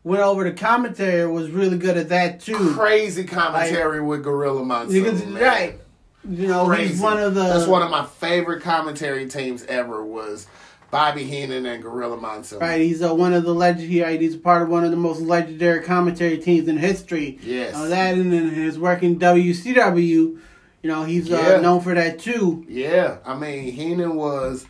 went 0.05 0.23
over 0.23 0.45
to 0.45 0.53
commentary. 0.53 1.27
Was 1.31 1.51
really 1.51 1.79
good 1.79 1.97
at 1.97 2.11
that 2.11 2.41
too. 2.41 2.75
Crazy 2.75 3.25
commentary 3.25 4.01
with 4.01 4.23
Gorilla 4.23 4.65
Monsoon. 4.65 5.35
Right, 5.35 5.81
you 6.29 6.47
know 6.47 6.67
Crazy. 6.67 6.93
he's 6.93 7.01
one 7.01 7.19
of 7.19 7.35
the. 7.35 7.43
That's 7.43 7.67
one 7.67 7.83
of 7.83 7.91
my 7.91 8.05
favorite 8.05 8.63
commentary 8.63 9.27
teams 9.29 9.65
ever 9.65 10.05
was 10.05 10.47
Bobby 10.90 11.24
Heenan 11.24 11.66
and 11.66 11.83
Gorilla 11.83 12.16
Monsoon. 12.16 12.59
Right, 12.59 12.81
he's 12.81 13.03
uh, 13.03 13.14
one 13.14 13.33
of 13.33 13.44
the 13.44 13.55
legend. 13.55 13.88
He, 13.88 14.03
uh, 14.03 14.09
he's 14.11 14.37
part 14.37 14.62
of 14.62 14.68
one 14.68 14.85
of 14.85 14.90
the 14.90 14.96
most 14.96 15.20
legendary 15.20 15.83
commentary 15.83 16.38
teams 16.38 16.68
in 16.68 16.76
history. 16.76 17.38
Yes. 17.42 17.74
Uh, 17.74 17.87
that 17.87 18.14
and 18.14 18.33
then 18.33 18.50
his 18.50 18.79
work 18.79 19.03
in 19.03 19.18
WCW, 19.18 20.03
you 20.09 20.40
know, 20.83 21.05
he's 21.05 21.31
uh, 21.31 21.61
known 21.61 21.81
for 21.81 21.94
that 21.94 22.18
too. 22.18 22.64
Yeah, 22.68 23.18
I 23.24 23.37
mean 23.37 23.72
Heenan 23.72 24.16
was. 24.16 24.66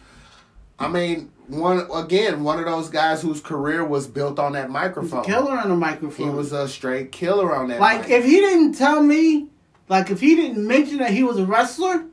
I 0.79 0.89
mean, 0.89 1.31
one 1.47 1.87
again, 1.93 2.43
one 2.43 2.59
of 2.59 2.65
those 2.65 2.89
guys 2.89 3.23
whose 3.23 3.41
career 3.41 3.85
was 3.85 4.07
built 4.07 4.39
on 4.39 4.53
that 4.53 4.71
microphone. 4.71 5.25
Killer 5.25 5.53
on 5.53 5.69
the 5.69 5.77
microphone. 5.77 6.29
He 6.29 6.35
was 6.35 6.53
a 6.53 6.69
straight 6.69 7.13
killer 7.13 7.55
on 7.55 7.69
that. 7.69 7.81
like 7.81 8.03
mic. 8.03 8.11
if 8.11 8.25
he 8.25 8.41
didn't 8.41 8.75
tell 8.75 9.03
me, 9.03 9.49
like 9.89 10.11
if 10.11 10.21
he 10.21 10.37
didn't 10.37 10.67
mention 10.67 10.99
that 10.99 11.11
he 11.11 11.23
was 11.23 11.39
a 11.39 11.45
wrestler, 11.45 12.05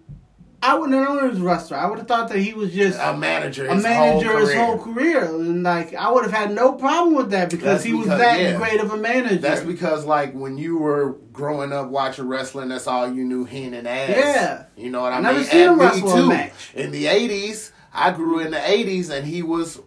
I 0.62 0.74
wouldn't 0.74 0.98
have 0.98 1.08
known 1.08 1.24
he 1.24 1.30
was 1.30 1.40
a 1.40 1.44
wrestler. 1.44 1.78
I 1.78 1.86
would 1.88 2.00
have 2.00 2.08
thought 2.08 2.30
that 2.30 2.40
he 2.40 2.54
was 2.54 2.74
just 2.74 3.00
a 3.00 3.16
manager, 3.16 3.68
a 3.68 3.76
his 3.76 3.84
manager 3.84 4.32
whole 4.32 4.40
his 4.40 4.54
whole 4.56 4.78
career, 4.80 5.24
and 5.26 5.62
like 5.64 5.94
I 5.94 6.12
would 6.12 6.24
have 6.24 6.34
had 6.34 6.52
no 6.52 6.74
problem 6.74 7.14
with 7.16 7.30
that 7.30 7.50
because 7.52 7.64
That's 7.66 7.84
he 7.84 7.94
was 7.94 8.06
because- 8.06 8.20
that 8.20 8.40
yeah. 8.42 8.58
great 8.58 8.80
of 8.82 8.92
a 8.92 8.98
manager. 8.98 9.38
That's 9.38 9.62
because, 9.62 10.04
like, 10.06 10.34
when 10.34 10.58
you 10.58 10.78
were 10.78 11.18
growing 11.32 11.72
up 11.72 11.90
watching 11.90 12.28
wrestling, 12.28 12.70
that's 12.70 12.88
all 12.88 13.12
you 13.12 13.24
knew, 13.24 13.46
Heenan 13.46 13.86
ass. 13.86 14.10
Yeah. 14.10 14.64
You 14.76 14.90
know 14.90 15.02
what 15.02 15.14
I 15.14 15.20
Never 15.22 15.38
mean? 15.40 15.48
seen 15.48 15.70
And 15.70 15.78
me 15.78 16.12
a 16.12 16.26
match. 16.26 16.54
In 16.74 16.92
the 16.92 17.06
'80s, 17.06 17.72
I 17.94 18.12
grew 18.12 18.40
in 18.40 18.50
the 18.52 18.58
'80s, 18.58 19.10
and 19.12 19.28
he 19.28 19.44
was 19.44 19.80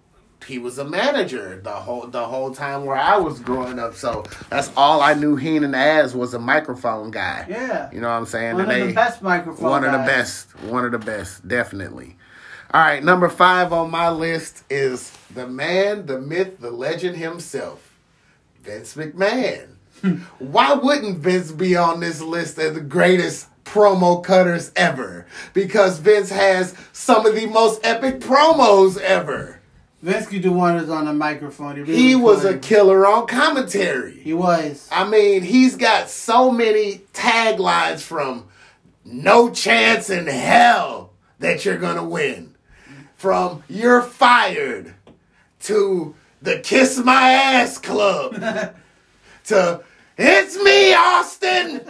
he 0.50 0.58
was 0.58 0.78
a 0.78 0.84
manager 0.84 1.60
the 1.62 1.70
whole 1.70 2.06
the 2.08 2.24
whole 2.26 2.52
time 2.52 2.84
where 2.84 2.96
I 2.96 3.16
was 3.16 3.38
growing 3.38 3.78
up. 3.78 3.94
So 3.94 4.24
that's 4.50 4.70
all 4.76 5.00
I 5.00 5.14
knew. 5.14 5.36
Heenan 5.36 5.74
as 5.74 6.14
was 6.14 6.34
a 6.34 6.38
microphone 6.40 7.10
guy. 7.12 7.46
yeah, 7.48 7.88
You 7.92 8.00
know 8.00 8.08
what 8.08 8.14
I'm 8.14 8.26
saying? 8.26 8.54
one 8.54 8.62
And 8.64 8.72
of 8.72 8.78
they- 8.78 8.86
the 8.88 8.92
best 8.92 9.22
microphone. 9.22 9.70
one 9.70 9.84
of 9.84 9.92
the 9.92 9.98
best. 9.98 10.48
One 10.64 10.84
of 10.84 10.90
the 10.92 10.98
best, 10.98 11.46
definitely. 11.46 12.16
All 12.74 12.80
right, 12.80 13.02
number 13.02 13.28
five 13.28 13.72
on 13.72 13.90
my 13.90 14.10
list 14.10 14.64
is 14.68 15.12
the 15.34 15.46
man, 15.46 16.06
the 16.06 16.20
myth, 16.20 16.60
the 16.60 16.70
legend 16.70 17.16
himself, 17.16 17.94
Vince 18.62 18.94
McMahon. 18.94 19.68
Why 20.38 20.74
wouldn't 20.74 21.18
Vince 21.18 21.52
be 21.52 21.76
on 21.76 22.00
this 22.00 22.20
list 22.20 22.58
of 22.58 22.74
the 22.74 22.80
greatest 22.80 23.46
promo 23.64 24.22
cutters 24.22 24.72
ever? 24.76 25.26
Because 25.52 25.98
Vince 25.98 26.30
has 26.30 26.74
some 26.92 27.26
of 27.26 27.34
the 27.34 27.46
most 27.46 27.80
epic 27.84 28.20
promos 28.20 28.98
ever. 28.98 29.60
Vince 30.02 30.26
do 30.28 30.52
wonders 30.52 30.88
on 30.88 31.04
the 31.04 31.12
microphone. 31.12 31.76
He, 31.76 31.82
really 31.82 31.96
He 31.96 32.14
was 32.14 32.44
a 32.44 32.58
killer 32.58 33.06
on 33.06 33.26
commentary. 33.26 34.18
He 34.20 34.32
was. 34.32 34.88
I 34.90 35.06
mean, 35.06 35.42
he's 35.42 35.76
got 35.76 36.08
so 36.08 36.50
many 36.50 37.02
taglines 37.12 38.00
from 38.00 38.48
No 39.04 39.50
Chance 39.50 40.08
in 40.08 40.26
Hell 40.26 41.12
that 41.38 41.64
you're 41.64 41.78
going 41.78 41.96
to 41.96 42.04
win, 42.04 42.54
from 43.16 43.62
You're 43.68 44.02
Fired 44.02 44.94
to 45.60 46.14
the 46.40 46.60
Kiss 46.60 46.98
My 46.98 47.32
Ass 47.32 47.76
Club 47.76 48.34
to 49.44 49.84
It's 50.16 50.56
Me, 50.62 50.94
Austin. 50.94 51.82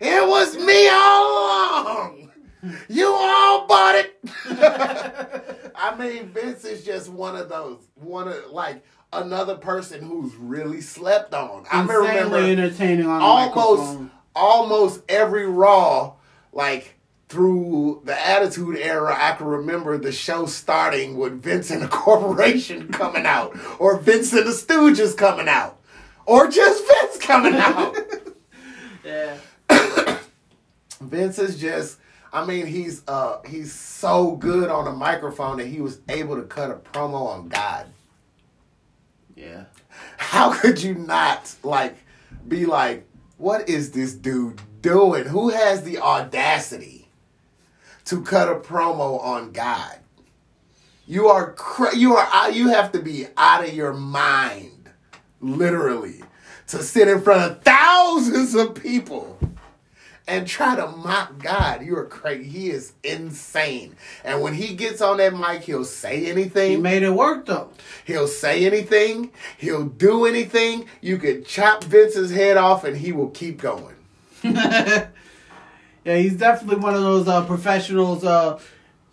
It 0.00 0.28
was 0.28 0.56
me 0.56 0.88
all 0.88 1.82
along. 1.82 2.21
You 2.88 3.08
all 3.08 3.66
bought 3.66 3.96
it. 3.96 4.18
I 5.74 5.96
mean, 5.98 6.28
Vince 6.28 6.64
is 6.64 6.84
just 6.84 7.08
one 7.08 7.34
of 7.36 7.48
those, 7.48 7.78
one 7.96 8.28
of 8.28 8.50
like 8.50 8.84
another 9.12 9.56
person 9.56 10.02
who's 10.02 10.34
really 10.36 10.80
slept 10.80 11.34
on. 11.34 11.64
I 11.70 11.80
Insanely 11.82 12.08
remember 12.08 12.36
entertaining 12.38 13.06
on 13.06 13.20
almost 13.20 13.98
almost 14.34 15.02
every 15.08 15.46
Raw, 15.46 16.14
like 16.52 16.94
through 17.28 18.02
the 18.04 18.26
Attitude 18.28 18.76
Era, 18.76 19.16
I 19.18 19.32
can 19.32 19.46
remember 19.46 19.96
the 19.98 20.12
show 20.12 20.46
starting 20.46 21.16
with 21.16 21.42
Vince 21.42 21.70
and 21.70 21.82
the 21.82 21.88
Corporation 21.88 22.88
coming 22.92 23.26
out, 23.26 23.58
or 23.78 23.98
Vince 23.98 24.32
and 24.32 24.46
the 24.46 24.52
Stooges 24.52 25.16
coming 25.16 25.48
out, 25.48 25.80
or 26.26 26.46
just 26.48 26.86
Vince 26.86 27.18
coming 27.18 27.54
out. 27.54 27.96
Yeah. 29.04 29.36
Vince 31.00 31.40
is 31.40 31.58
just. 31.60 31.98
I 32.32 32.44
mean, 32.46 32.66
he's 32.66 33.02
uh 33.06 33.40
he's 33.46 33.72
so 33.72 34.36
good 34.36 34.70
on 34.70 34.84
the 34.86 34.92
microphone 34.92 35.58
that 35.58 35.66
he 35.66 35.80
was 35.80 36.00
able 36.08 36.36
to 36.36 36.42
cut 36.42 36.70
a 36.70 36.74
promo 36.74 37.26
on 37.28 37.48
God. 37.48 37.86
Yeah. 39.36 39.64
how 40.18 40.52
could 40.52 40.82
you 40.82 40.94
not 40.94 41.54
like 41.62 41.96
be 42.46 42.64
like 42.66 43.06
what 43.38 43.68
is 43.68 43.90
this 43.90 44.14
dude 44.14 44.60
doing 44.82 45.24
who 45.24 45.48
has 45.48 45.82
the 45.82 45.98
audacity 45.98 47.08
to 48.04 48.22
cut 48.22 48.48
a 48.48 48.54
promo 48.54 49.20
on 49.20 49.50
god 49.52 49.98
you 51.06 51.26
are 51.28 51.52
cra- 51.54 51.96
you 51.96 52.14
are 52.14 52.50
you 52.52 52.68
have 52.68 52.92
to 52.92 53.00
be 53.00 53.26
out 53.36 53.64
of 53.66 53.74
your 53.74 53.92
mind 53.94 54.88
literally 55.40 56.22
to 56.68 56.82
sit 56.82 57.08
in 57.08 57.20
front 57.20 57.42
of 57.50 57.62
thousands 57.62 58.54
of 58.54 58.74
people 58.74 59.38
and 60.26 60.46
try 60.46 60.76
to 60.76 60.86
mock 60.88 61.38
God. 61.38 61.84
You 61.84 61.96
are 61.96 62.06
crazy. 62.06 62.48
He 62.48 62.70
is 62.70 62.92
insane. 63.02 63.96
And 64.24 64.40
when 64.40 64.54
he 64.54 64.74
gets 64.74 65.00
on 65.00 65.16
that 65.18 65.34
mic, 65.34 65.62
he'll 65.62 65.84
say 65.84 66.26
anything. 66.26 66.70
He 66.70 66.76
made 66.76 67.02
it 67.02 67.10
work 67.10 67.46
though. 67.46 67.70
He'll 68.04 68.28
say 68.28 68.64
anything. 68.64 69.32
He'll 69.58 69.86
do 69.86 70.26
anything. 70.26 70.86
You 71.00 71.18
could 71.18 71.46
chop 71.46 71.84
Vince's 71.84 72.30
head 72.30 72.56
off 72.56 72.84
and 72.84 72.96
he 72.96 73.12
will 73.12 73.30
keep 73.30 73.60
going. 73.60 73.96
yeah, 74.42 75.06
he's 76.04 76.36
definitely 76.36 76.82
one 76.82 76.94
of 76.94 77.02
those 77.02 77.28
uh, 77.28 77.44
professionals. 77.44 78.24
Uh, 78.24 78.58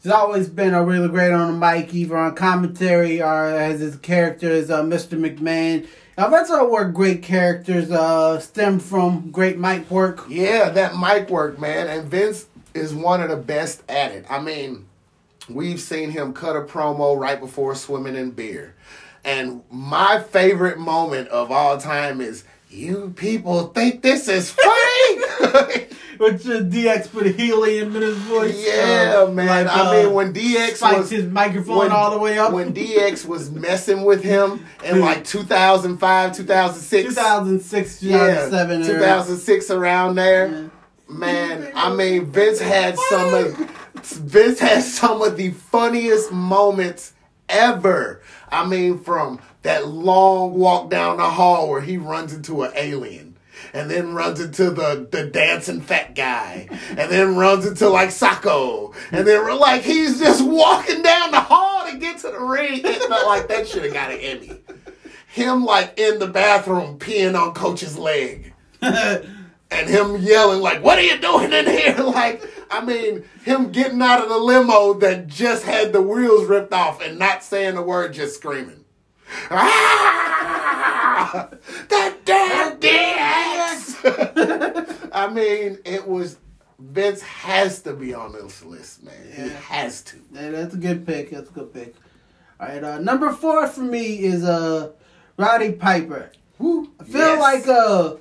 he's 0.02 0.12
always 0.12 0.48
been 0.48 0.74
a 0.74 0.84
really 0.84 1.08
great 1.08 1.32
on 1.32 1.60
the 1.60 1.66
mic, 1.66 1.94
either 1.94 2.18
on 2.18 2.36
commentary 2.36 3.22
or 3.22 3.46
as 3.46 3.80
his 3.80 3.96
character 3.98 4.52
as 4.52 4.72
uh, 4.72 4.84
Mr. 4.84 5.20
McMahon. 5.20 5.88
Now, 6.20 6.28
that's 6.28 6.52
all 6.52 6.70
where 6.70 6.84
great 6.84 7.24
characters 7.24 7.90
uh, 7.92 8.42
stem 8.42 8.80
from 8.80 9.32
great 9.32 9.58
mic 9.58 9.90
work. 9.90 10.26
Yeah, 10.28 10.68
that 10.68 10.98
mic 10.98 11.30
work, 11.30 11.58
man. 11.58 11.88
And 11.88 12.10
Vince 12.10 12.46
is 12.74 12.94
one 12.94 13.22
of 13.22 13.30
the 13.30 13.38
best 13.38 13.84
at 13.88 14.12
it. 14.12 14.26
I 14.30 14.42
mean, 14.42 14.86
we've 15.48 15.80
seen 15.80 16.12
him 16.12 16.34
cut 16.34 16.58
a 16.58 16.62
promo 16.62 17.18
right 17.18 17.40
before 17.40 17.74
swimming 17.74 18.18
in 18.18 18.32
beer. 18.32 18.76
And 19.24 19.64
my 19.72 20.20
favorite 20.20 20.78
moment 20.78 21.30
of 21.30 21.54
all 21.54 21.78
time 21.78 22.20
is 22.20 22.44
you 22.70 23.14
people 23.16 23.68
think 23.68 24.02
this 24.02 24.28
is 24.28 24.52
funny? 24.52 25.86
Uh, 26.20 26.32
DX 26.34 27.12
put 27.12 27.26
helium 27.28 27.96
in 27.96 28.02
his 28.02 28.18
voice. 28.18 28.66
Yeah, 28.66 29.24
uh, 29.24 29.32
man. 29.32 29.48
like, 29.48 29.68
I 29.68 29.88
uh, 29.88 30.04
mean, 30.04 30.14
when 30.14 30.34
DX 30.34 30.76
spiked 30.76 30.98
was 30.98 31.10
his 31.10 31.26
microphone 31.26 31.92
all 31.92 32.12
the 32.12 32.20
way 32.20 32.38
up. 32.38 32.52
when 32.52 32.74
DX 32.74 33.26
was 33.26 33.50
messing 33.52 34.04
with 34.04 34.22
him 34.22 34.66
in 34.84 35.00
like 35.00 35.24
2005, 35.24 36.36
2006, 36.36 37.16
2006, 37.16 38.04
yeah, 38.04 38.18
2007. 38.18 38.84
era. 38.84 38.94
2006 38.94 39.72
around 39.72 40.16
there. 40.16 40.50
Yeah. 40.50 40.68
Man, 41.08 41.72
I 41.74 41.94
mean, 41.96 42.26
Vince 42.26 42.60
had 42.60 42.98
some 43.10 43.34
of 43.34 43.58
Vince 44.04 44.60
had 44.60 44.84
some 44.84 45.22
of 45.22 45.38
the 45.38 45.52
funniest 45.52 46.32
moments 46.32 47.14
ever. 47.48 48.22
I 48.52 48.66
mean, 48.68 49.00
from 49.00 49.40
that 49.62 49.88
long 49.88 50.54
walk 50.54 50.90
down 50.90 51.18
the 51.18 51.30
hall 51.30 51.70
where 51.70 51.82
he 51.82 51.98
runs 51.98 52.34
into 52.34 52.64
an 52.64 52.72
alien. 52.76 53.29
And 53.74 53.90
then 53.90 54.14
runs 54.14 54.40
into 54.40 54.72
the, 54.72 55.08
the 55.12 55.26
dancing 55.26 55.82
fat 55.82 56.16
guy. 56.16 56.68
And 56.90 57.12
then 57.12 57.36
runs 57.36 57.66
into 57.66 57.90
like 57.90 58.10
Socko. 58.10 58.96
And 59.12 59.28
then 59.28 59.58
like 59.60 59.84
he's 59.84 60.20
just 60.20 60.46
walking 60.46 61.02
down 61.02 61.32
the 61.32 61.40
hall 61.40 61.90
to 61.90 61.98
get 61.98 62.20
to 62.20 62.32
the 62.32 62.40
ring. 62.40 62.82
It 62.84 63.04
felt 63.04 63.28
like 63.28 63.48
that 63.48 63.68
should 63.68 63.84
have 63.84 63.94
got 63.94 64.12
an 64.12 64.20
Emmy. 64.20 64.60
Him 65.28 65.64
like 65.64 66.00
in 66.00 66.20
the 66.20 66.28
bathroom 66.28 66.98
peeing 66.98 67.40
on 67.40 67.54
coach's 67.54 67.98
leg 67.98 68.54
and 68.82 69.90
him 69.90 70.18
yelling 70.18 70.62
like, 70.62 70.84
"What 70.84 70.98
are 70.98 71.04
you 71.04 71.20
doing 71.20 71.54
in 71.54 71.66
here?" 71.68 71.96
Like, 72.20 72.44
I 72.72 72.84
mean, 72.84 73.24
him 73.44 73.72
getting 73.72 74.02
out 74.02 74.22
of 74.22 74.30
the 74.30 74.38
limo 74.38 74.94
that 74.96 75.28
just 75.28 75.64
had 75.64 75.94
the 75.94 76.02
wheels 76.02 76.48
ripped 76.48 76.74
off 76.74 77.02
and 77.02 77.20
not 77.20 77.44
saying 77.44 77.78
a 77.78 77.82
word, 77.82 78.14
just 78.14 78.36
screaming. 78.36 78.79
Ah! 79.52 81.50
That 81.90 82.16
damn 82.26 82.80
DX! 82.80 84.06
I 85.14 85.28
mean, 85.32 85.78
it 85.86 86.08
was 86.08 86.38
Vince 86.80 87.22
has 87.22 87.82
to 87.84 87.94
be 87.94 88.14
on 88.14 88.32
this 88.34 88.64
list, 88.64 89.04
man. 89.04 89.14
He 89.36 89.50
has 89.50 90.02
to. 90.04 90.18
Yeah, 90.32 90.50
that's 90.52 90.74
a 90.74 90.78
good 90.78 91.06
pick. 91.06 91.32
That's 91.32 91.50
a 91.50 91.54
good 91.54 91.74
pick. 91.74 91.96
All 92.60 92.68
right, 92.68 92.84
uh, 92.84 93.00
number 93.00 93.32
four 93.32 93.68
for 93.68 93.82
me 93.82 94.24
is 94.24 94.44
uh, 94.44 94.92
Roddy 95.38 95.74
Piper. 95.74 96.32
Woo. 96.58 96.90
I 97.00 97.04
feel 97.04 97.20
Yes. 97.20 97.40
like 97.40 97.68
uh, 97.68 98.16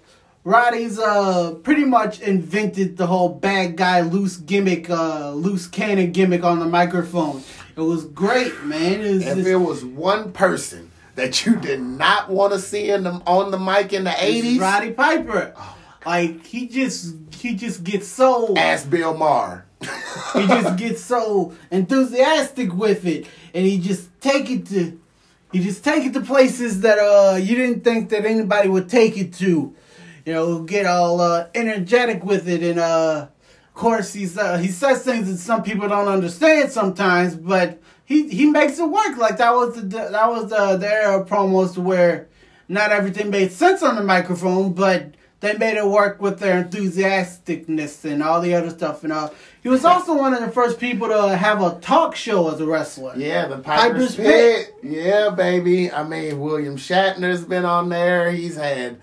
Roddy's 0.44 0.98
uh, 0.98 1.54
pretty 1.62 1.84
much 1.84 2.20
invented 2.20 2.96
the 2.98 3.06
whole 3.06 3.28
bad 3.30 3.76
guy 3.76 4.00
loose 4.02 4.36
gimmick, 4.36 4.90
uh, 4.90 5.32
loose 5.32 5.66
cannon 5.66 6.12
gimmick 6.12 6.44
on 6.44 6.58
the 6.58 6.66
microphone. 6.66 7.42
It 7.76 7.80
was 7.82 8.04
great, 8.06 8.62
man. 8.64 9.00
It 9.00 9.14
was 9.14 9.26
if 9.26 9.36
just- 9.36 9.48
it 9.48 9.56
was 9.56 9.84
one 9.84 10.32
person 10.32 10.87
that 11.18 11.44
you 11.44 11.56
did 11.56 11.80
not 11.80 12.30
want 12.30 12.52
to 12.52 12.58
see 12.58 12.90
in 12.90 13.04
the, 13.04 13.10
on 13.26 13.50
the 13.50 13.58
mic 13.58 13.92
in 13.92 14.04
the 14.04 14.24
eighties, 14.24 14.58
Roddy 14.58 14.92
Piper. 14.92 15.54
like 16.06 16.44
he 16.46 16.66
just 16.68 17.14
he 17.34 17.54
just 17.54 17.84
gets 17.84 18.08
so 18.08 18.56
ask 18.56 18.88
Bill 18.88 19.14
Maher. 19.16 19.66
he 20.34 20.46
just 20.46 20.76
gets 20.76 21.02
so 21.04 21.52
enthusiastic 21.70 22.72
with 22.72 23.06
it 23.06 23.26
and 23.54 23.64
he 23.64 23.78
just 23.78 24.08
take 24.20 24.50
it 24.50 24.66
to 24.66 25.00
he 25.52 25.60
just 25.60 25.84
take 25.84 26.04
it 26.04 26.12
to 26.14 26.20
places 26.20 26.80
that 26.80 26.98
uh 26.98 27.36
you 27.36 27.54
didn't 27.56 27.84
think 27.84 28.08
that 28.10 28.24
anybody 28.24 28.68
would 28.68 28.88
take 28.88 29.16
it 29.16 29.32
to 29.34 29.74
you 30.26 30.32
know 30.32 30.62
get 30.62 30.84
all 30.84 31.20
uh 31.20 31.46
energetic 31.54 32.24
with 32.24 32.48
it 32.48 32.62
and 32.62 32.78
uh 32.80 33.28
of 33.68 33.74
course 33.74 34.12
he's 34.12 34.36
uh 34.36 34.58
he 34.58 34.68
says 34.68 35.04
things 35.04 35.30
that 35.30 35.38
some 35.38 35.62
people 35.62 35.88
don't 35.88 36.08
understand 36.08 36.72
sometimes 36.72 37.36
but 37.36 37.80
he 38.08 38.26
he 38.30 38.46
makes 38.46 38.78
it 38.78 38.88
work. 38.88 39.18
Like 39.18 39.36
that 39.36 39.54
was 39.54 39.74
the 39.74 39.82
that 39.82 40.30
was 40.30 40.48
the, 40.48 40.78
the 40.78 40.90
era 40.90 41.20
of 41.20 41.28
promos 41.28 41.76
where 41.76 42.26
not 42.66 42.90
everything 42.90 43.28
made 43.28 43.52
sense 43.52 43.82
on 43.82 43.96
the 43.96 44.02
microphone, 44.02 44.72
but 44.72 45.12
they 45.40 45.52
made 45.58 45.76
it 45.76 45.86
work 45.86 46.18
with 46.18 46.38
their 46.38 46.64
enthusiasticness 46.64 48.10
and 48.10 48.22
all 48.22 48.40
the 48.40 48.54
other 48.54 48.70
stuff 48.70 49.04
and 49.04 49.12
all. 49.12 49.34
He 49.62 49.68
was 49.68 49.84
also 49.84 50.16
one 50.16 50.32
of 50.32 50.40
the 50.40 50.50
first 50.50 50.80
people 50.80 51.08
to 51.08 51.36
have 51.36 51.60
a 51.62 51.78
talk 51.80 52.16
show 52.16 52.50
as 52.50 52.60
a 52.60 52.66
wrestler. 52.66 53.12
Yeah, 53.14 53.46
the 53.46 53.58
Piper's, 53.58 53.92
Piper's 53.92 54.16
Pit. 54.16 54.80
Pit. 54.80 54.90
Yeah, 54.90 55.28
baby. 55.28 55.92
I 55.92 56.02
mean, 56.02 56.40
William 56.40 56.78
Shatner's 56.78 57.44
been 57.44 57.66
on 57.66 57.90
there. 57.90 58.32
He's 58.32 58.56
had 58.56 59.02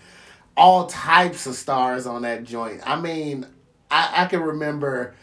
all 0.58 0.88
types 0.88 1.46
of 1.46 1.54
stars 1.54 2.08
on 2.08 2.24
that 2.24 2.44
joint. 2.44 2.82
I 2.84 3.00
mean, 3.00 3.46
I, 3.92 4.24
I 4.24 4.26
can 4.26 4.42
remember 4.42 5.14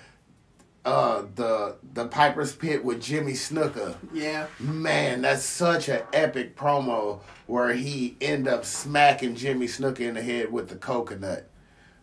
uh 0.84 1.22
the 1.34 1.76
the 1.94 2.06
Piper's 2.08 2.54
Pit 2.54 2.84
with 2.84 3.00
Jimmy 3.00 3.32
Snuka. 3.32 3.96
Yeah. 4.12 4.46
Man, 4.58 5.22
that's 5.22 5.44
such 5.44 5.88
an 5.88 6.02
epic 6.12 6.56
promo 6.56 7.20
where 7.46 7.72
he 7.72 8.16
end 8.20 8.48
up 8.48 8.64
smacking 8.64 9.36
Jimmy 9.36 9.66
Snuka 9.66 10.00
in 10.00 10.14
the 10.14 10.22
head 10.22 10.52
with 10.52 10.68
the 10.68 10.76
coconut. 10.76 11.48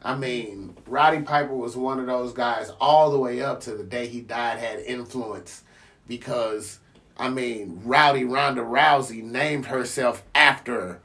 I 0.02 0.16
mean, 0.16 0.78
Roddy 0.88 1.22
Piper 1.22 1.54
was 1.54 1.76
one 1.76 2.00
of 2.00 2.06
those 2.06 2.32
guys 2.32 2.72
all 2.80 3.12
the 3.12 3.20
way 3.20 3.42
up 3.42 3.60
to 3.62 3.76
the 3.76 3.84
day 3.84 4.08
he 4.08 4.22
died 4.22 4.60
had 4.60 4.80
influence 4.80 5.64
because 6.08 6.80
I 7.18 7.30
mean, 7.30 7.82
Rowdy 7.84 8.24
Ronda 8.24 8.62
Rousey 8.62 9.22
named 9.22 9.66
herself 9.66 10.24
after 10.34 11.02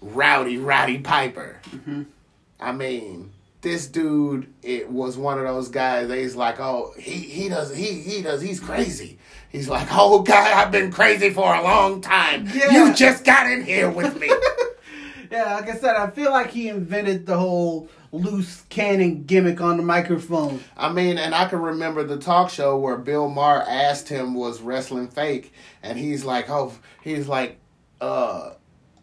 Rowdy 0.00 0.58
Roddy 0.58 0.98
Piper. 0.98 1.60
Mm-hmm. 1.70 2.02
I 2.58 2.72
mean, 2.72 3.32
this 3.64 3.86
dude 3.86 4.52
it 4.62 4.90
was 4.90 5.16
one 5.16 5.38
of 5.38 5.44
those 5.44 5.68
guys 5.68 6.10
he's 6.10 6.36
like 6.36 6.60
oh 6.60 6.92
he 6.98 7.12
he 7.12 7.48
does 7.48 7.74
he 7.74 7.94
he 8.00 8.22
does 8.22 8.40
he's 8.40 8.60
crazy. 8.60 9.18
He's 9.50 9.68
like 9.68 9.88
oh 9.92 10.22
guy 10.22 10.52
i've 10.60 10.70
been 10.70 10.92
crazy 10.92 11.30
for 11.30 11.52
a 11.52 11.62
long 11.62 12.00
time. 12.00 12.46
Yeah. 12.54 12.70
you 12.70 12.94
just 12.94 13.24
got 13.24 13.50
in 13.50 13.64
here 13.64 13.90
with 13.90 14.20
me. 14.20 14.30
Yeah 15.30 15.54
like 15.56 15.68
i 15.68 15.74
said 15.74 15.96
i 15.96 16.10
feel 16.10 16.30
like 16.30 16.50
he 16.52 16.68
invented 16.68 17.26
the 17.26 17.36
whole 17.36 17.88
loose 18.12 18.62
cannon 18.68 19.24
gimmick 19.24 19.60
on 19.60 19.78
the 19.78 19.82
microphone. 19.82 20.60
I 20.76 20.92
mean 20.92 21.18
and 21.18 21.34
i 21.34 21.48
can 21.48 21.60
remember 21.60 22.04
the 22.04 22.18
talk 22.18 22.50
show 22.50 22.78
where 22.78 22.96
bill 22.98 23.28
maher 23.28 23.64
asked 23.66 24.08
him 24.08 24.34
was 24.34 24.60
wrestling 24.60 25.08
fake? 25.08 25.52
And 25.82 25.98
he's 25.98 26.24
like 26.24 26.48
oh 26.50 26.74
he's 27.02 27.26
like 27.26 27.58
uh 28.00 28.50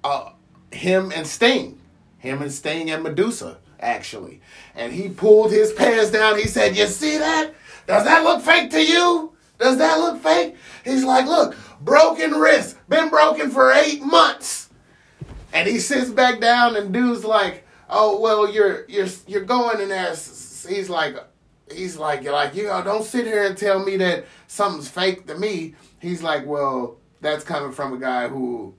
uh 0.05 0.29
him 0.71 1.11
and 1.13 1.27
sting. 1.27 1.81
Him 2.19 2.41
and 2.43 2.51
sting 2.51 2.89
and 2.91 3.03
medusa 3.03 3.57
actually. 3.81 4.41
And 4.75 4.93
he 4.93 5.09
pulled 5.09 5.51
his 5.51 5.73
pants 5.73 6.11
down. 6.11 6.37
He 6.37 6.47
said, 6.47 6.75
You 6.75 6.87
see 6.87 7.17
that? 7.17 7.51
Does 7.87 8.05
that 8.05 8.23
look 8.23 8.41
fake 8.41 8.71
to 8.71 8.83
you? 8.83 9.33
Does 9.59 9.77
that 9.77 9.99
look 9.99 10.21
fake? 10.21 10.55
He's 10.83 11.03
like, 11.03 11.25
Look, 11.25 11.55
broken 11.81 12.31
wrist, 12.31 12.77
been 12.89 13.09
broken 13.09 13.49
for 13.51 13.71
eight 13.71 14.01
months. 14.01 14.69
And 15.53 15.67
he 15.67 15.79
sits 15.79 16.09
back 16.09 16.39
down, 16.39 16.75
and 16.75 16.93
dude's 16.93 17.25
like, 17.25 17.67
Oh, 17.89 18.19
well, 18.19 18.49
you're 18.49 18.85
you're 18.87 19.07
you're 19.27 19.43
going 19.43 19.81
in 19.81 19.89
there. 19.89 20.09
He's 20.09 20.89
like, 20.89 21.17
he's 21.73 21.97
like, 21.97 22.23
you're 22.23 22.33
like, 22.33 22.55
you 22.55 22.63
know, 22.63 22.83
don't 22.83 23.03
sit 23.03 23.25
here 23.25 23.43
and 23.43 23.57
tell 23.57 23.83
me 23.83 23.97
that 23.97 24.25
something's 24.47 24.89
fake 24.89 25.27
to 25.27 25.37
me. 25.37 25.75
He's 25.99 26.21
like, 26.21 26.45
well, 26.45 26.97
that's 27.19 27.43
coming 27.43 27.71
from 27.71 27.93
a 27.93 27.97
guy 27.97 28.27
who, 28.27 28.73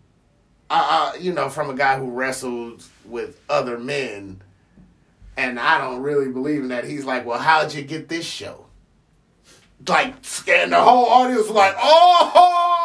uh, 0.71 1.13
uh 1.15 1.19
you 1.19 1.33
know, 1.33 1.49
from 1.49 1.71
a 1.71 1.75
guy 1.75 1.99
who 1.99 2.11
wrestled 2.11 2.85
with 3.05 3.41
other 3.49 3.79
men 3.79 4.43
and 5.37 5.59
I 5.59 5.79
don't 5.79 6.03
really 6.03 6.29
believe 6.29 6.63
in 6.63 6.69
that. 6.69 6.85
He's 6.85 7.05
like, 7.05 7.25
well, 7.27 7.39
how'd 7.39 7.75
you 7.75 7.83
get 7.83 8.09
this 8.09 8.25
show? 8.25 8.67
Like, 9.89 10.15
and 10.49 10.73
the 10.73 10.81
whole 10.81 11.07
audience 11.07 11.49
was 11.49 11.57
like, 11.57 11.75
oh, 11.79 12.77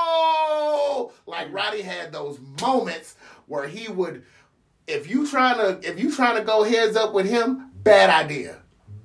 like 1.28 1.54
Roddy 1.54 1.82
had 1.82 2.12
those 2.12 2.40
moments 2.62 3.16
where 3.46 3.68
he 3.68 3.88
would, 3.92 4.24
if 4.88 5.10
you 5.10 5.28
trying 5.28 5.58
to, 5.58 5.80
if 5.88 6.00
you 6.00 6.12
trying 6.16 6.38
to 6.38 6.44
go 6.44 6.64
heads 6.64 6.96
up 6.96 7.14
with 7.14 7.28
him, 7.30 7.70
bad 7.84 8.10
idea. 8.10 8.58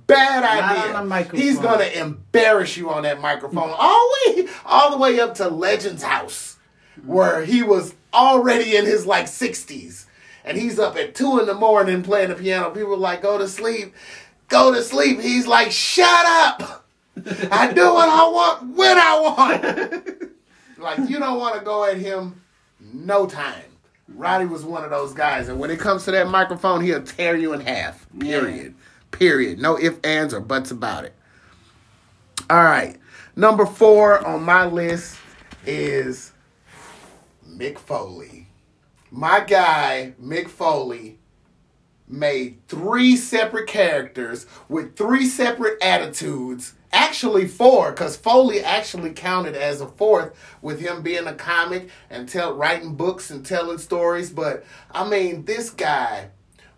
Bad 0.07 0.43
idea. 0.43 0.93
He's 1.40 1.59
gonna 1.59 1.84
embarrass 1.84 2.76
you 2.76 2.90
on 2.90 3.03
that 3.05 3.20
microphone 3.20 3.70
all 3.76 4.11
the 4.26 4.43
way, 4.43 4.49
all 4.64 4.90
the 4.90 4.99
way 4.99 5.20
up 5.20 5.34
to 5.36 5.49
Legends 5.49 6.03
House, 6.03 6.57
where 7.05 7.45
he 7.45 7.62
was 7.62 7.95
already 8.12 8.76
in 8.76 8.84
his 8.84 9.07
like 9.07 9.28
sixties 9.28 10.07
and 10.45 10.57
he's 10.57 10.78
up 10.78 10.97
at 10.97 11.14
two 11.14 11.38
in 11.40 11.47
the 11.47 11.55
morning 11.55 12.03
playing 12.03 12.30
the 12.30 12.34
piano. 12.34 12.70
People 12.70 12.97
like, 12.97 13.22
go 13.22 13.38
to 13.38 13.49
sleep, 13.49 13.95
go 14.49 14.72
to 14.72 14.82
sleep. 14.82 15.20
He's 15.20 15.47
like, 15.47 15.70
shut 15.70 16.26
up. 16.26 16.86
I 17.51 17.72
do 17.72 17.93
what 17.93 18.09
I 18.09 18.28
want 18.28 18.76
when 18.76 18.99
I 18.99 19.20
want. 19.20 20.32
like 20.78 21.11
you 21.11 21.18
don't 21.18 21.38
want 21.38 21.59
to 21.59 21.64
go 21.64 21.84
at 21.84 21.97
him 21.97 22.40
no 22.80 23.26
time. 23.26 23.64
Roddy 24.09 24.45
was 24.47 24.64
one 24.64 24.84
of 24.84 24.90
those 24.90 25.12
guys, 25.14 25.49
and 25.49 25.59
when 25.59 25.70
it 25.70 25.78
comes 25.78 26.05
to 26.05 26.11
that 26.11 26.28
microphone, 26.28 26.82
he'll 26.82 27.03
tear 27.03 27.36
you 27.36 27.53
in 27.53 27.61
half. 27.61 28.07
Period. 28.18 28.74
Yeah. 28.76 29.18
Period. 29.18 29.59
No 29.59 29.78
ifs, 29.78 29.99
ands, 30.05 30.34
or 30.34 30.40
buts 30.40 30.70
about 30.70 31.05
it. 31.05 31.14
All 32.51 32.62
right. 32.62 32.99
Number 33.36 33.64
four 33.64 34.26
on 34.26 34.43
my 34.43 34.66
list 34.66 35.16
is 35.64 36.32
Mick 37.49 37.78
Foley 37.78 38.49
my 39.12 39.40
guy 39.40 40.14
Mick 40.20 40.48
Foley 40.48 41.18
made 42.08 42.66
three 42.66 43.14
separate 43.14 43.68
characters 43.68 44.46
with 44.68 44.96
three 44.96 45.26
separate 45.26 45.80
attitudes. 45.82 46.72
Actually, 46.94 47.46
four, 47.46 47.90
because 47.90 48.16
Foley 48.16 48.62
actually 48.62 49.12
counted 49.12 49.54
as 49.54 49.80
a 49.80 49.86
fourth 49.86 50.34
with 50.60 50.80
him 50.80 51.02
being 51.02 51.26
a 51.26 51.34
comic 51.34 51.88
and 52.10 52.28
tell 52.28 52.54
writing 52.54 52.94
books 52.94 53.30
and 53.30 53.44
telling 53.44 53.78
stories. 53.78 54.30
But 54.30 54.64
I 54.90 55.08
mean, 55.08 55.44
this 55.44 55.70
guy 55.70 56.30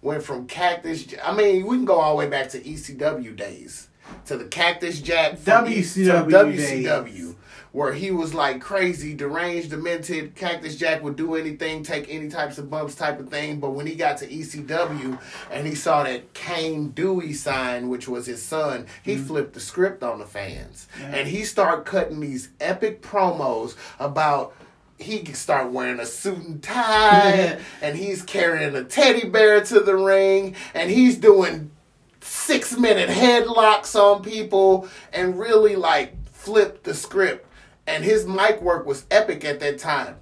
went 0.02 0.22
from 0.24 0.46
Cactus. 0.46 1.06
I 1.22 1.34
mean, 1.34 1.66
we 1.66 1.76
can 1.76 1.84
go 1.84 2.00
all 2.00 2.10
the 2.10 2.16
way 2.16 2.28
back 2.28 2.48
to 2.50 2.60
ECW 2.60 3.34
days 3.36 3.88
to 4.26 4.36
the 4.36 4.44
Cactus 4.44 5.00
Jack 5.00 5.38
WCW, 5.38 6.30
WCW 6.30 7.34
where 7.74 7.92
he 7.92 8.12
was 8.12 8.32
like 8.32 8.60
crazy, 8.60 9.14
deranged, 9.14 9.70
demented. 9.70 10.36
Cactus 10.36 10.76
Jack 10.76 11.02
would 11.02 11.16
do 11.16 11.34
anything, 11.34 11.82
take 11.82 12.08
any 12.08 12.28
types 12.28 12.56
of 12.56 12.70
bumps, 12.70 12.94
type 12.94 13.18
of 13.18 13.28
thing. 13.28 13.58
But 13.58 13.72
when 13.72 13.84
he 13.84 13.96
got 13.96 14.18
to 14.18 14.28
ECW 14.28 15.18
and 15.50 15.66
he 15.66 15.74
saw 15.74 16.04
that 16.04 16.32
Cane 16.34 16.90
Dewey 16.90 17.32
sign, 17.32 17.88
which 17.88 18.06
was 18.06 18.26
his 18.26 18.40
son, 18.40 18.86
he 19.02 19.16
mm-hmm. 19.16 19.24
flipped 19.24 19.54
the 19.54 19.60
script 19.60 20.04
on 20.04 20.20
the 20.20 20.24
fans, 20.24 20.86
yeah. 21.00 21.16
and 21.16 21.28
he 21.28 21.42
started 21.42 21.84
cutting 21.84 22.20
these 22.20 22.50
epic 22.60 23.02
promos 23.02 23.74
about 23.98 24.54
he 24.96 25.18
can 25.18 25.34
start 25.34 25.72
wearing 25.72 25.98
a 25.98 26.06
suit 26.06 26.44
and 26.44 26.62
tie 26.62 27.58
and 27.82 27.98
he's 27.98 28.22
carrying 28.22 28.76
a 28.76 28.84
teddy 28.84 29.28
bear 29.28 29.60
to 29.60 29.80
the 29.80 29.96
ring 29.96 30.54
and 30.72 30.92
he's 30.92 31.18
doing 31.18 31.72
six 32.20 32.78
minute 32.78 33.10
headlocks 33.10 33.96
on 33.96 34.22
people 34.22 34.88
and 35.12 35.36
really 35.36 35.74
like 35.74 36.14
flip 36.32 36.84
the 36.84 36.94
script 36.94 37.43
and 37.86 38.04
his 38.04 38.26
mic 38.26 38.60
work 38.60 38.86
was 38.86 39.06
epic 39.10 39.44
at 39.44 39.60
that 39.60 39.78
time. 39.78 40.16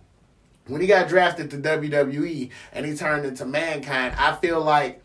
When 0.67 0.81
he 0.81 0.87
got 0.87 1.09
drafted 1.09 1.51
to 1.51 1.57
WWE 1.59 2.51
and 2.73 2.87
he 2.87 2.95
turned 2.95 3.27
into 3.27 3.45
Mankind, 3.45 4.15
I 4.17 4.37
feel 4.37 4.61
like 4.61 5.03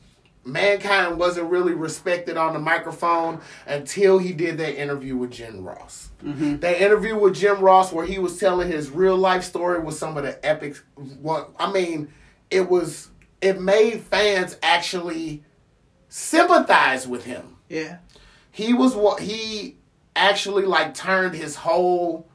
Mankind 0.47 1.19
wasn't 1.19 1.49
really 1.49 1.73
respected 1.73 2.37
on 2.37 2.53
the 2.53 2.59
microphone 2.59 3.41
until 3.65 4.17
he 4.17 4.31
did 4.31 4.57
that 4.59 4.79
interview 4.79 5.17
with 5.17 5.31
Jim 5.31 5.63
Ross. 5.63 6.09
Mm-hmm. 6.23 6.57
That 6.57 6.81
interview 6.81 7.17
with 7.17 7.35
Jim 7.35 7.59
Ross, 7.59 7.91
where 7.91 8.05
he 8.05 8.17
was 8.17 8.39
telling 8.39 8.71
his 8.71 8.89
real 8.89 9.17
life 9.17 9.43
story, 9.43 9.79
was 9.79 9.99
some 9.99 10.15
of 10.15 10.23
the 10.23 10.43
epic. 10.45 10.77
What 10.95 11.51
I 11.59 11.71
mean, 11.71 12.13
it 12.49 12.69
was 12.69 13.09
it 13.41 13.59
made 13.59 14.01
fans 14.01 14.57
actually 14.63 15.43
sympathize 16.07 17.07
with 17.07 17.25
him. 17.25 17.57
Yeah, 17.67 17.97
he 18.51 18.73
was 18.73 18.95
what 18.95 19.19
he 19.19 19.75
actually 20.15 20.65
like 20.65 20.93
turned 20.93 21.35
his 21.35 21.55
whole 21.55 22.27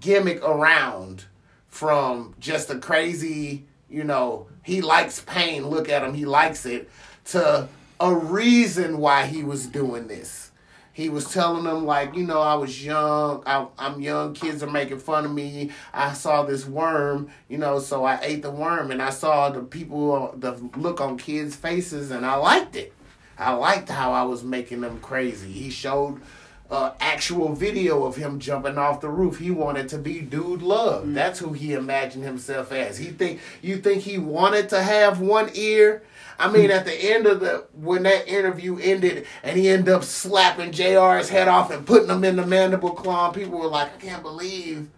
gimmick 0.00 0.42
around 0.42 1.24
from 1.68 2.34
just 2.40 2.70
a 2.70 2.78
crazy, 2.78 3.64
you 3.88 4.04
know, 4.04 4.46
he 4.62 4.80
likes 4.80 5.20
pain, 5.20 5.66
look 5.68 5.88
at 5.88 6.02
him, 6.02 6.14
he 6.14 6.24
likes 6.24 6.66
it, 6.66 6.90
to 7.26 7.68
a 8.00 8.14
reason 8.14 8.98
why 8.98 9.26
he 9.26 9.42
was 9.42 9.66
doing 9.66 10.06
this. 10.06 10.50
He 10.92 11.10
was 11.10 11.30
telling 11.30 11.64
them 11.64 11.84
like, 11.84 12.14
you 12.14 12.26
know, 12.26 12.40
I 12.40 12.54
was 12.54 12.82
young, 12.82 13.42
I, 13.44 13.66
I'm 13.78 14.00
young, 14.00 14.32
kids 14.32 14.62
are 14.62 14.70
making 14.70 14.98
fun 14.98 15.26
of 15.26 15.30
me. 15.30 15.70
I 15.92 16.14
saw 16.14 16.42
this 16.44 16.64
worm, 16.64 17.28
you 17.50 17.58
know, 17.58 17.80
so 17.80 18.04
I 18.04 18.18
ate 18.22 18.40
the 18.40 18.50
worm 18.50 18.90
and 18.90 19.02
I 19.02 19.10
saw 19.10 19.50
the 19.50 19.60
people, 19.60 20.34
the 20.38 20.52
look 20.74 21.02
on 21.02 21.18
kids' 21.18 21.54
faces 21.54 22.10
and 22.10 22.24
I 22.24 22.36
liked 22.36 22.76
it. 22.76 22.94
I 23.38 23.52
liked 23.52 23.90
how 23.90 24.12
I 24.12 24.22
was 24.22 24.42
making 24.42 24.80
them 24.80 24.98
crazy. 25.00 25.52
He 25.52 25.68
showed 25.68 26.22
uh, 26.70 26.92
actual 27.00 27.54
video 27.54 28.04
of 28.04 28.16
him 28.16 28.40
jumping 28.40 28.78
off 28.78 29.00
the 29.00 29.08
roof. 29.08 29.38
He 29.38 29.50
wanted 29.50 29.88
to 29.90 29.98
be 29.98 30.20
Dude 30.20 30.62
Love. 30.62 31.04
Mm-hmm. 31.04 31.14
That's 31.14 31.38
who 31.38 31.52
he 31.52 31.72
imagined 31.72 32.24
himself 32.24 32.72
as. 32.72 32.98
He 32.98 33.06
think 33.06 33.40
you 33.62 33.78
think 33.78 34.02
he 34.02 34.18
wanted 34.18 34.68
to 34.70 34.82
have 34.82 35.20
one 35.20 35.50
ear. 35.54 36.02
I 36.38 36.50
mean, 36.50 36.70
at 36.70 36.84
the 36.84 36.94
end 36.94 37.26
of 37.26 37.40
the 37.40 37.66
when 37.72 38.02
that 38.02 38.28
interview 38.28 38.78
ended, 38.78 39.26
and 39.42 39.58
he 39.58 39.68
ended 39.68 39.94
up 39.94 40.04
slapping 40.04 40.72
Jr's 40.72 41.30
head 41.30 41.48
off 41.48 41.70
and 41.70 41.86
putting 41.86 42.10
him 42.10 42.24
in 42.24 42.36
the 42.36 42.46
mandible 42.46 42.90
claw. 42.90 43.30
People 43.30 43.58
were 43.58 43.68
like, 43.68 43.94
"I 43.94 43.98
can't 43.98 44.22
believe 44.22 44.88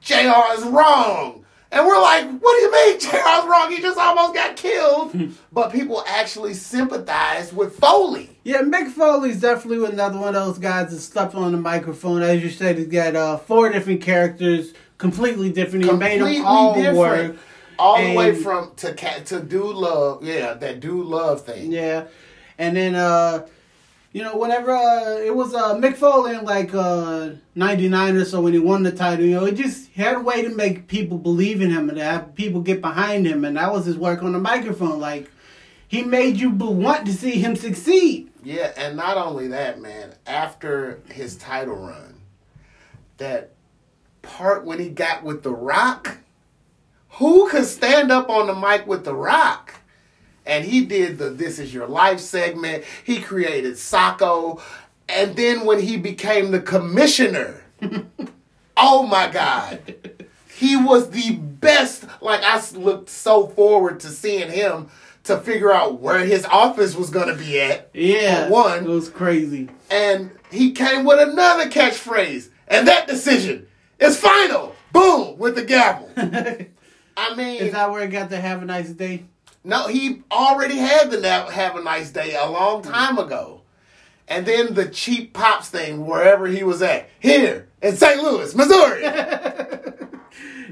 JR 0.00 0.52
is 0.52 0.64
wrong. 0.64 1.44
And 1.72 1.84
we're 1.86 2.00
like, 2.00 2.24
what 2.40 2.56
do 2.56 2.60
you 2.62 2.72
mean 2.72 3.00
JR's 3.00 3.46
wrong? 3.50 3.70
He 3.72 3.80
just 3.80 3.98
almost 3.98 4.34
got 4.34 4.56
killed. 4.56 5.16
but 5.52 5.72
people 5.72 6.04
actually 6.06 6.54
sympathize 6.54 7.52
with 7.52 7.76
Foley. 7.78 8.38
Yeah, 8.44 8.62
Mick 8.62 8.90
Foley's 8.92 9.40
definitely 9.40 9.84
another 9.86 10.18
one 10.18 10.36
of 10.36 10.46
those 10.46 10.58
guys 10.58 10.90
that 10.92 11.00
stepped 11.00 11.34
on 11.34 11.50
the 11.52 11.58
microphone. 11.58 12.22
As 12.22 12.42
you 12.42 12.50
said, 12.50 12.78
he's 12.78 12.86
got 12.86 13.16
uh, 13.16 13.38
four 13.38 13.70
different 13.70 14.02
characters, 14.02 14.72
completely 14.98 15.50
different. 15.50 15.84
He 15.84 15.90
made 15.92 16.18
Completely 16.18 16.38
them 16.38 16.46
all 16.46 16.74
different. 16.74 16.96
work. 17.34 17.36
All 17.76 18.00
the 18.00 18.14
way 18.14 18.34
from 18.36 18.72
to 18.76 18.92
cat 18.94 19.26
to 19.26 19.40
Dude 19.40 19.74
Love, 19.74 20.22
yeah, 20.22 20.54
that 20.54 20.78
Dude 20.78 21.06
Love 21.06 21.44
thing. 21.44 21.72
Yeah, 21.72 22.04
and 22.56 22.76
then 22.76 22.94
uh, 22.94 23.48
you 24.14 24.22
know, 24.22 24.36
whenever 24.36 24.70
uh, 24.70 25.16
it 25.16 25.34
was 25.34 25.54
uh, 25.54 25.74
Mick 25.74 25.96
Foley 25.96 26.36
in 26.36 26.44
like 26.44 26.72
uh, 26.72 27.30
'99 27.56 28.16
or 28.16 28.24
so 28.24 28.40
when 28.40 28.52
he 28.52 28.60
won 28.60 28.84
the 28.84 28.92
title, 28.92 29.26
you 29.26 29.34
know, 29.34 29.44
he 29.44 29.52
just 29.52 29.90
had 29.90 30.14
a 30.14 30.20
way 30.20 30.40
to 30.40 30.50
make 30.50 30.86
people 30.86 31.18
believe 31.18 31.60
in 31.60 31.72
him 31.72 31.90
and 31.90 31.98
have 31.98 32.32
people 32.36 32.60
get 32.60 32.80
behind 32.80 33.26
him, 33.26 33.44
and 33.44 33.56
that 33.56 33.72
was 33.72 33.86
his 33.86 33.98
work 33.98 34.22
on 34.22 34.32
the 34.32 34.38
microphone. 34.38 35.00
Like 35.00 35.32
he 35.88 36.04
made 36.04 36.36
you 36.36 36.50
want 36.50 37.06
to 37.06 37.12
see 37.12 37.40
him 37.40 37.56
succeed. 37.56 38.30
Yeah, 38.44 38.72
and 38.76 38.96
not 38.96 39.16
only 39.16 39.48
that, 39.48 39.80
man, 39.80 40.14
after 40.28 41.02
his 41.10 41.34
title 41.36 41.74
run, 41.74 42.20
that 43.16 43.50
part 44.22 44.64
when 44.64 44.78
he 44.78 44.90
got 44.90 45.24
with 45.24 45.42
The 45.42 45.50
Rock, 45.52 46.18
who 47.14 47.48
could 47.48 47.64
stand 47.64 48.12
up 48.12 48.30
on 48.30 48.46
the 48.46 48.54
mic 48.54 48.86
with 48.86 49.04
The 49.04 49.14
Rock? 49.14 49.80
And 50.46 50.64
he 50.64 50.84
did 50.84 51.18
the 51.18 51.30
This 51.30 51.58
Is 51.58 51.72
Your 51.72 51.86
Life 51.86 52.20
segment. 52.20 52.84
He 53.04 53.20
created 53.20 53.74
Socko. 53.74 54.60
And 55.08 55.36
then 55.36 55.64
when 55.64 55.80
he 55.80 55.96
became 55.96 56.50
the 56.50 56.60
commissioner, 56.60 57.62
oh 58.76 59.06
my 59.06 59.28
God. 59.30 59.94
He 60.54 60.76
was 60.76 61.10
the 61.10 61.32
best. 61.36 62.04
Like, 62.20 62.42
I 62.44 62.62
looked 62.76 63.10
so 63.10 63.46
forward 63.48 64.00
to 64.00 64.08
seeing 64.08 64.50
him 64.50 64.88
to 65.24 65.38
figure 65.38 65.72
out 65.72 66.00
where 66.00 66.24
his 66.24 66.44
office 66.44 66.94
was 66.94 67.10
going 67.10 67.28
to 67.28 67.34
be 67.34 67.60
at. 67.60 67.90
Yeah, 67.92 68.46
For 68.46 68.52
one. 68.52 68.84
it 68.84 68.88
was 68.88 69.08
crazy. 69.08 69.68
And 69.90 70.30
he 70.50 70.72
came 70.72 71.04
with 71.04 71.18
another 71.26 71.68
catchphrase. 71.70 72.50
And 72.68 72.86
that 72.88 73.08
decision 73.08 73.66
is 73.98 74.18
final. 74.18 74.74
Boom, 74.92 75.38
with 75.38 75.56
the 75.56 75.64
gavel. 75.64 76.08
I 77.16 77.34
mean, 77.34 77.62
Is 77.62 77.72
that 77.72 77.90
where 77.90 78.04
it 78.04 78.08
got 78.10 78.30
to 78.30 78.40
have 78.40 78.62
a 78.62 78.64
nice 78.64 78.90
day? 78.90 79.24
No, 79.64 79.88
he 79.88 80.22
already 80.30 80.76
had 80.76 81.10
the 81.10 81.26
have 81.26 81.74
a 81.76 81.82
nice 81.82 82.10
day 82.10 82.34
a 82.34 82.48
long 82.48 82.82
hmm. 82.82 82.90
time 82.90 83.18
ago. 83.18 83.62
And 84.28 84.46
then 84.46 84.72
the 84.72 84.88
cheap 84.88 85.34
pops 85.34 85.68
thing 85.68 86.06
wherever 86.06 86.46
he 86.46 86.62
was 86.62 86.80
at. 86.80 87.10
Here 87.20 87.68
in 87.82 87.96
St. 87.96 88.22
Louis, 88.22 88.54
Missouri. 88.54 89.04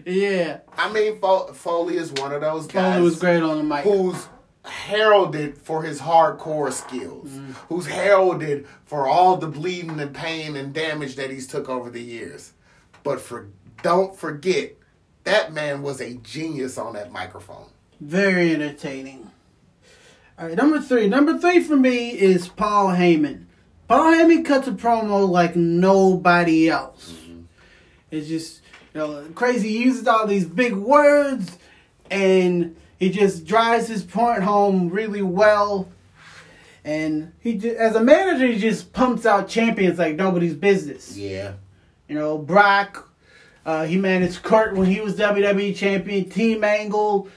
Yeah, 0.05 0.61
I 0.77 0.93
mean, 0.93 1.19
Fo- 1.19 1.53
Foley 1.53 1.97
is 1.97 2.13
one 2.13 2.33
of 2.33 2.41
those 2.41 2.67
guys 2.67 2.95
Foley 2.95 3.05
was 3.05 3.19
great 3.19 3.43
on 3.43 3.59
the 3.59 3.63
mic. 3.63 3.85
who's 3.85 4.27
heralded 4.65 5.59
for 5.59 5.83
his 5.83 6.01
hardcore 6.01 6.73
skills, 6.73 7.31
hmm. 7.31 7.53
who's 7.69 7.87
heralded 7.87 8.67
for 8.85 9.07
all 9.07 9.37
the 9.37 9.47
bleeding 9.47 10.01
and 10.01 10.15
pain 10.15 10.57
and 10.57 10.73
damage 10.73 11.17
that 11.17 11.31
he's 11.31 11.47
took 11.47 11.69
over 11.69 11.91
the 11.91 12.03
years. 12.03 12.53
But 13.03 13.21
for 13.21 13.49
don't 13.83 14.17
forget, 14.17 14.73
that 15.25 15.53
man 15.53 15.83
was 15.83 16.01
a 16.01 16.15
genius 16.15 16.79
on 16.79 16.95
that 16.95 17.13
microphone. 17.13 17.69
Very 18.03 18.53
entertaining. 18.53 19.31
All 20.37 20.49
right, 20.49 20.57
number 20.57 20.81
three. 20.81 21.07
Number 21.09 21.39
three 21.39 21.61
for 21.61 21.77
me 21.77 22.11
is 22.11 22.49
Paul 22.49 22.89
Heyman. 22.89 23.45
Paul 23.87 24.13
Heyman 24.13 24.45
cuts 24.45 24.67
a 24.67 24.73
promo 24.73 25.29
like 25.29 25.55
nobody 25.55 26.69
else. 26.69 27.15
It's 28.11 28.27
just, 28.27 28.61
you 28.93 28.99
know, 29.01 29.25
crazy. 29.37 29.69
He 29.69 29.85
uses 29.85 30.09
all 30.09 30.27
these 30.27 30.47
big 30.47 30.73
words 30.75 31.57
and 32.11 32.75
he 32.99 33.09
just 33.11 33.47
drives 33.47 33.87
his 33.87 34.03
point 34.03 34.43
home 34.43 34.89
really 34.91 35.23
well. 35.23 35.89
And 36.85 37.33
he, 37.39 37.55
ju- 37.57 37.77
as 37.79 37.95
a 37.95 38.03
manager, 38.03 38.49
he 38.49 38.59
just 38.59 38.93
pumps 38.93 39.25
out 39.27 39.49
champions 39.49 40.01
like 40.01 40.17
nobody's 40.17 40.55
business. 40.55 41.17
Yeah. 41.17 41.53
You 42.09 42.17
know, 42.17 42.37
Brock, 42.37 43.09
uh, 43.65 43.85
he 43.85 43.97
managed 43.97 44.43
Kurt 44.43 44.75
when 44.75 44.89
he 44.91 45.01
was 45.01 45.15
WWE 45.15 45.77
champion, 45.77 46.29
Team 46.29 46.65
Angle, 46.65 47.29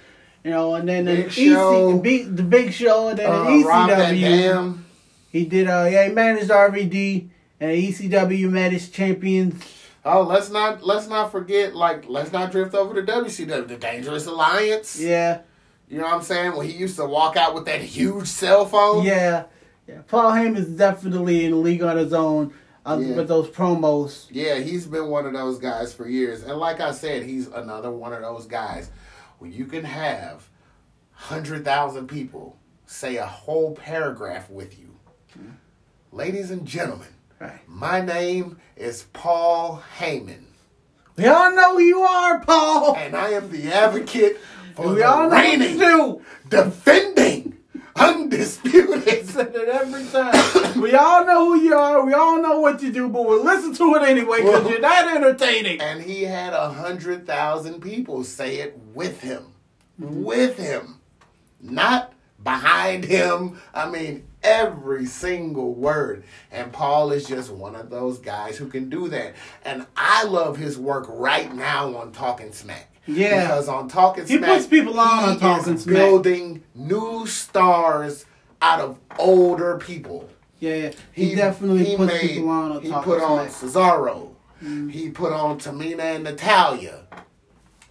you 0.46 0.52
know, 0.52 0.76
and 0.76 0.88
then 0.88 1.06
Big 1.06 1.26
the 1.26 1.30
Show. 1.32 1.90
EC, 1.90 1.96
the 1.96 2.02
big, 2.02 2.36
the 2.38 2.44
big 2.44 2.72
show, 2.72 3.10
and 3.10 3.20
then 3.20 3.30
Uh, 3.30 3.44
the 3.46 3.50
ECW. 3.50 4.78
He 5.32 5.44
did, 5.46 5.68
uh, 5.68 5.88
yeah, 5.92 6.08
he 6.08 6.14
managed 6.14 6.50
RVD, 6.50 7.28
and 7.60 7.72
ECW 7.72 8.50
managed 8.50 8.94
champions. 8.94 9.62
Oh, 10.06 10.22
let's 10.22 10.52
not 10.52 10.86
let's 10.86 11.08
not 11.10 11.32
forget. 11.32 11.76
Like, 11.76 12.06
let's 12.08 12.32
not 12.32 12.52
drift 12.52 12.76
over 12.76 12.94
to 12.94 13.12
WCW, 13.12 13.68
the 13.68 13.76
Dangerous 13.76 14.28
Alliance. 14.28 15.00
Yeah, 15.02 15.40
You 15.90 15.98
know 15.98 16.04
what 16.06 16.14
I'm 16.14 16.22
saying? 16.22 16.56
When 16.56 16.68
he 16.68 16.74
used 16.74 16.96
to 16.98 17.06
walk 17.06 17.36
out 17.38 17.56
with 17.56 17.66
that 17.66 17.82
huge 17.82 18.28
cell 18.28 18.66
phone. 18.68 19.04
yeah, 19.04 19.46
yeah. 19.88 20.02
Paul 20.08 20.32
Heyman 20.32 20.58
is 20.58 20.68
definitely 20.68 21.46
in 21.46 21.52
the 21.52 21.58
league 21.58 21.82
on 21.82 21.98
his 21.98 22.14
own 22.14 22.54
uh, 22.86 23.00
Yeah. 23.02 23.16
with 23.16 23.28
those 23.28 23.48
promos. 23.50 24.28
Yeah, 24.30 24.60
he's 24.60 24.86
been 24.86 25.08
one 25.08 25.26
of 25.26 25.34
those 25.34 25.58
guys 25.58 25.92
for 25.92 26.08
years. 26.08 26.44
And 26.44 26.58
like 26.60 26.80
I 26.82 26.92
said, 26.92 27.24
he's 27.24 27.48
another 27.48 27.90
one 27.92 28.14
of 28.14 28.22
those 28.22 28.46
guys 28.46 28.90
when 29.40 29.52
you 29.52 29.66
can 29.66 29.84
have 29.84 30.50
100,000 31.14 32.08
people 32.08 32.58
say 32.86 33.18
a 33.18 33.26
whole 33.26 33.76
paragraph 33.76 34.50
with 34.50 34.78
you. 34.80 34.96
Hmm. 35.34 35.50
Ladies 36.12 36.52
and 36.52 36.66
gentlemen, 36.66 37.08
Right. 37.40 37.60
my 37.68 38.00
name 38.02 38.58
is 38.78 39.04
Paul 39.14 39.84
Heyman, 40.00 40.44
We 41.18 41.28
all 41.28 41.54
know 41.54 41.74
who 41.78 41.82
you 41.84 42.02
are, 42.02 42.40
Paul. 42.40 42.96
and 42.96 43.16
I 43.16 43.30
am 43.30 43.50
the 43.52 43.72
advocate 43.74 44.40
for 44.76 44.90
we 44.90 44.96
the 44.96 45.04
all 45.08 45.30
reigning, 45.30 45.78
defending, 46.48 47.45
undisputed. 47.96 49.28
said 49.30 49.52
it 49.56 49.70
every 49.70 50.06
time. 50.06 50.82
we 50.82 50.94
all 50.96 51.26
know 51.26 51.46
who 51.54 51.62
you 51.62 51.74
are. 51.76 52.06
We 52.06 52.14
all 52.14 52.42
know 52.42 52.60
what 52.60 52.82
you 52.82 52.92
do, 52.92 53.10
but 53.10 53.26
we'll 53.26 53.44
listen 53.44 53.74
to 53.76 53.96
it 53.96 54.04
anyway 54.04 54.38
because 54.42 54.64
Well- 54.64 54.72
you're 54.72 54.82
that 54.82 55.16
entertaining. 55.16 55.82
And 55.82 56.02
he 56.02 56.24
had 56.24 56.54
a 56.54 56.70
hundred 56.70 57.26
thousand 57.26 57.82
people 57.82 58.24
say 58.24 58.58
it 58.58 58.78
with 58.94 59.22
him. 59.22 59.54
With 59.98 60.58
him. 60.58 61.00
Not 61.62 62.14
behind 62.44 63.06
him. 63.06 63.60
I 63.74 63.90
mean, 63.90 64.28
every 64.44 65.06
single 65.06 65.74
word. 65.74 66.24
And 66.52 66.72
Paul 66.72 67.12
is 67.12 67.26
just 67.28 67.50
one 67.52 67.76
of 67.76 67.90
those 67.90 68.20
guys 68.20 68.58
who 68.58 68.68
can 68.68 68.90
do 68.90 69.08
that. 69.10 69.34
And 69.64 69.88
I 69.98 70.26
love 70.26 70.58
his 70.58 70.78
work 70.78 71.06
right 71.10 71.54
now 71.54 71.96
on 71.98 72.12
Talking 72.12 72.52
Smack. 72.52 72.92
Yeah. 73.08 73.42
Because 73.48 73.68
on 73.68 73.88
Talking 73.88 74.26
He 74.28 74.38
Smack, 74.38 74.50
puts 74.50 74.68
people 74.68 75.00
on 75.00 75.24
he 75.24 75.30
on 75.32 75.40
Talking 75.40 75.74
is 75.76 75.84
Smack. 75.84 75.96
building 75.96 76.64
new 76.74 77.26
stars 77.28 78.26
out 78.62 78.80
of 78.80 78.98
older 79.20 79.78
people. 79.78 80.30
Yeah, 80.60 80.76
yeah. 80.76 80.92
He, 81.12 81.36
definitely 81.36 81.96
puts 81.96 82.14
made- 82.14 82.22
people 82.22 82.50
on. 82.50 82.72
on 82.74 82.82
He 82.82 82.92
put 82.92 83.22
on 83.22 83.50
Smack. 83.50 83.72
Cesaro. 83.72 84.30
Mm. 84.64 84.90
He 84.92 85.10
put 85.10 85.34
on 85.34 85.60
Tamina 85.60 86.00
and 86.16 86.24
Natalya. 86.24 87.02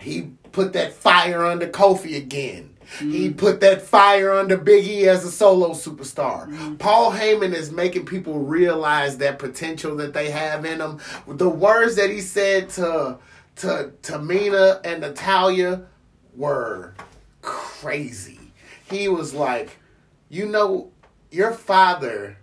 He 0.00 0.30
put 0.52 0.72
that 0.72 0.92
fire 0.92 1.44
under 1.44 1.66
Kofi 1.66 2.16
again. 2.16 2.70
He 2.98 3.30
Mm. 3.30 3.36
put 3.38 3.60
that 3.60 3.80
fire 3.82 4.30
under 4.32 4.56
Big 4.58 4.84
E 4.86 5.08
as 5.08 5.24
a 5.24 5.30
solo 5.30 5.70
superstar. 5.70 6.48
Mm. 6.48 6.78
Paul 6.78 7.12
Heyman 7.12 7.54
is 7.54 7.70
making 7.72 8.04
people 8.06 8.40
realize 8.40 9.16
that 9.18 9.38
potential 9.38 9.96
that 9.96 10.12
they 10.12 10.30
have 10.30 10.64
in 10.66 10.78
them. 10.78 10.98
The 11.26 11.48
words 11.48 11.96
that 11.96 12.10
he 12.10 12.20
said 12.20 12.68
to 12.70 13.16
to 13.56 13.92
Tamina 14.02 14.80
and 14.84 15.00
Natalya 15.00 15.86
were 16.36 16.94
crazy. 17.42 18.40
He 18.90 19.08
was 19.08 19.34
like, 19.34 19.78
you 20.28 20.46
know, 20.46 20.90
your 21.30 21.52
father 21.52 22.38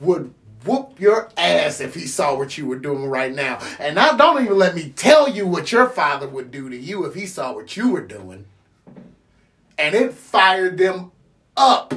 would 0.00 0.34
whoop 0.64 0.98
your 1.00 1.30
ass 1.36 1.80
if 1.80 1.94
he 1.94 2.06
saw 2.06 2.36
what 2.36 2.58
you 2.58 2.66
were 2.66 2.78
doing 2.78 3.06
right 3.06 3.34
now. 3.34 3.58
And 3.78 3.94
now 3.94 4.16
don't 4.16 4.42
even 4.44 4.58
let 4.58 4.74
me 4.74 4.90
tell 4.90 5.28
you 5.28 5.46
what 5.46 5.72
your 5.72 5.88
father 5.88 6.28
would 6.28 6.50
do 6.50 6.68
to 6.68 6.76
you 6.76 7.04
if 7.04 7.14
he 7.14 7.26
saw 7.26 7.52
what 7.52 7.76
you 7.76 7.90
were 7.90 8.06
doing. 8.06 8.46
And 9.78 9.94
it 9.94 10.14
fired 10.14 10.78
them 10.78 11.12
up. 11.56 11.94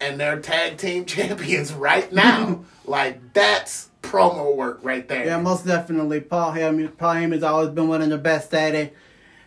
And 0.00 0.20
they're 0.20 0.40
tag 0.40 0.76
team 0.78 1.04
champions 1.06 1.72
right 1.72 2.12
now. 2.12 2.64
like 2.84 3.32
that's 3.32 3.90
promo 4.10 4.54
work 4.54 4.80
right 4.82 5.06
there. 5.08 5.26
Yeah, 5.26 5.40
most 5.40 5.66
definitely. 5.66 6.20
Paul 6.20 6.52
Heyman. 6.52 6.96
Paul 6.96 7.14
Heyman's 7.14 7.42
always 7.42 7.70
been 7.70 7.88
one 7.88 8.02
of 8.02 8.10
the 8.10 8.18
best 8.18 8.52
at 8.54 8.74
it. 8.74 8.96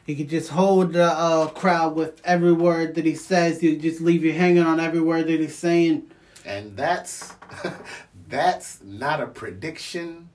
He 0.06 0.16
could 0.16 0.30
just 0.30 0.50
hold 0.50 0.94
the 0.94 1.06
uh, 1.06 1.48
crowd 1.50 1.96
with 1.96 2.20
every 2.26 2.54
word 2.54 2.96
that 2.96 3.06
he 3.06 3.16
says. 3.16 3.62
He'll 3.62 3.80
just 3.80 4.02
leave 4.02 4.24
you 4.24 4.34
hanging 4.34 4.64
on 4.64 4.80
every 4.80 5.02
word 5.02 5.28
that 5.28 5.40
he's 5.40 5.56
saying. 5.56 6.10
And 6.46 6.76
that's 6.76 7.34
that's 8.28 8.82
not 8.84 9.22
a 9.22 9.28
prediction. 9.28 10.30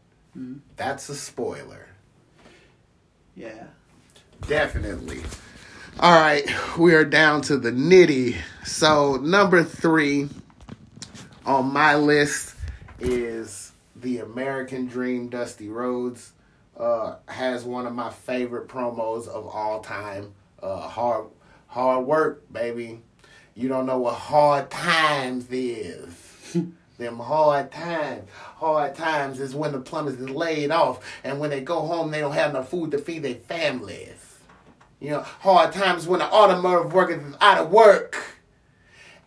That's 0.77 1.09
a 1.09 1.14
spoiler. 1.14 1.89
Yeah. 3.37 3.64
Definitely. 4.47 5.22
All 6.01 6.20
right, 6.20 6.45
we 6.77 6.93
are 6.95 7.05
down 7.05 7.41
to 7.43 7.57
the 7.57 7.70
nitty. 7.70 8.37
So, 8.64 9.16
number 9.16 9.62
three 9.62 10.29
on 11.47 11.72
my 11.72 11.95
list 11.95 12.57
is 12.99 13.72
the 14.05 14.18
American 14.18 14.86
Dream 14.86 15.28
Dusty 15.28 15.70
Rhodes 15.70 16.32
uh, 16.78 17.16
has 17.26 17.64
one 17.64 17.86
of 17.86 17.94
my 17.94 18.11
favorite 18.11 18.68
promos 18.68 19.26
of 19.26 19.46
all 19.46 19.80
time. 19.80 20.34
Uh, 20.62 20.86
hard, 20.86 21.28
hard 21.68 22.07
work, 22.07 22.52
baby. 22.52 23.00
You 23.55 23.68
don't 23.68 23.86
know 23.86 23.98
what 23.98 24.14
hard 24.14 24.70
times 24.70 25.46
is. 25.50 26.55
Them 26.98 27.18
hard 27.18 27.72
times. 27.72 28.28
Hard 28.57 28.94
times 28.94 29.40
is 29.40 29.55
when 29.55 29.72
the 29.72 29.80
plumbers 29.80 30.20
is 30.20 30.28
laid 30.28 30.70
off, 30.70 31.00
and 31.24 31.40
when 31.40 31.48
they 31.48 31.62
go 31.62 31.80
home, 31.80 32.11
they 32.11 32.20
don't 32.20 32.32
have 32.32 32.50
enough 32.50 32.68
food 32.68 32.90
to 32.90 32.98
feed 32.98 33.22
their 33.22 33.34
families. 33.34 34.38
You 35.00 35.11
know, 35.11 35.20
hard 35.22 35.72
times 35.72 36.07
when 36.07 36.20
the 36.20 36.30
automotive 36.30 36.92
workers 36.92 37.24
is 37.24 37.34
out 37.40 37.59
of 37.59 37.70
work, 37.70 38.38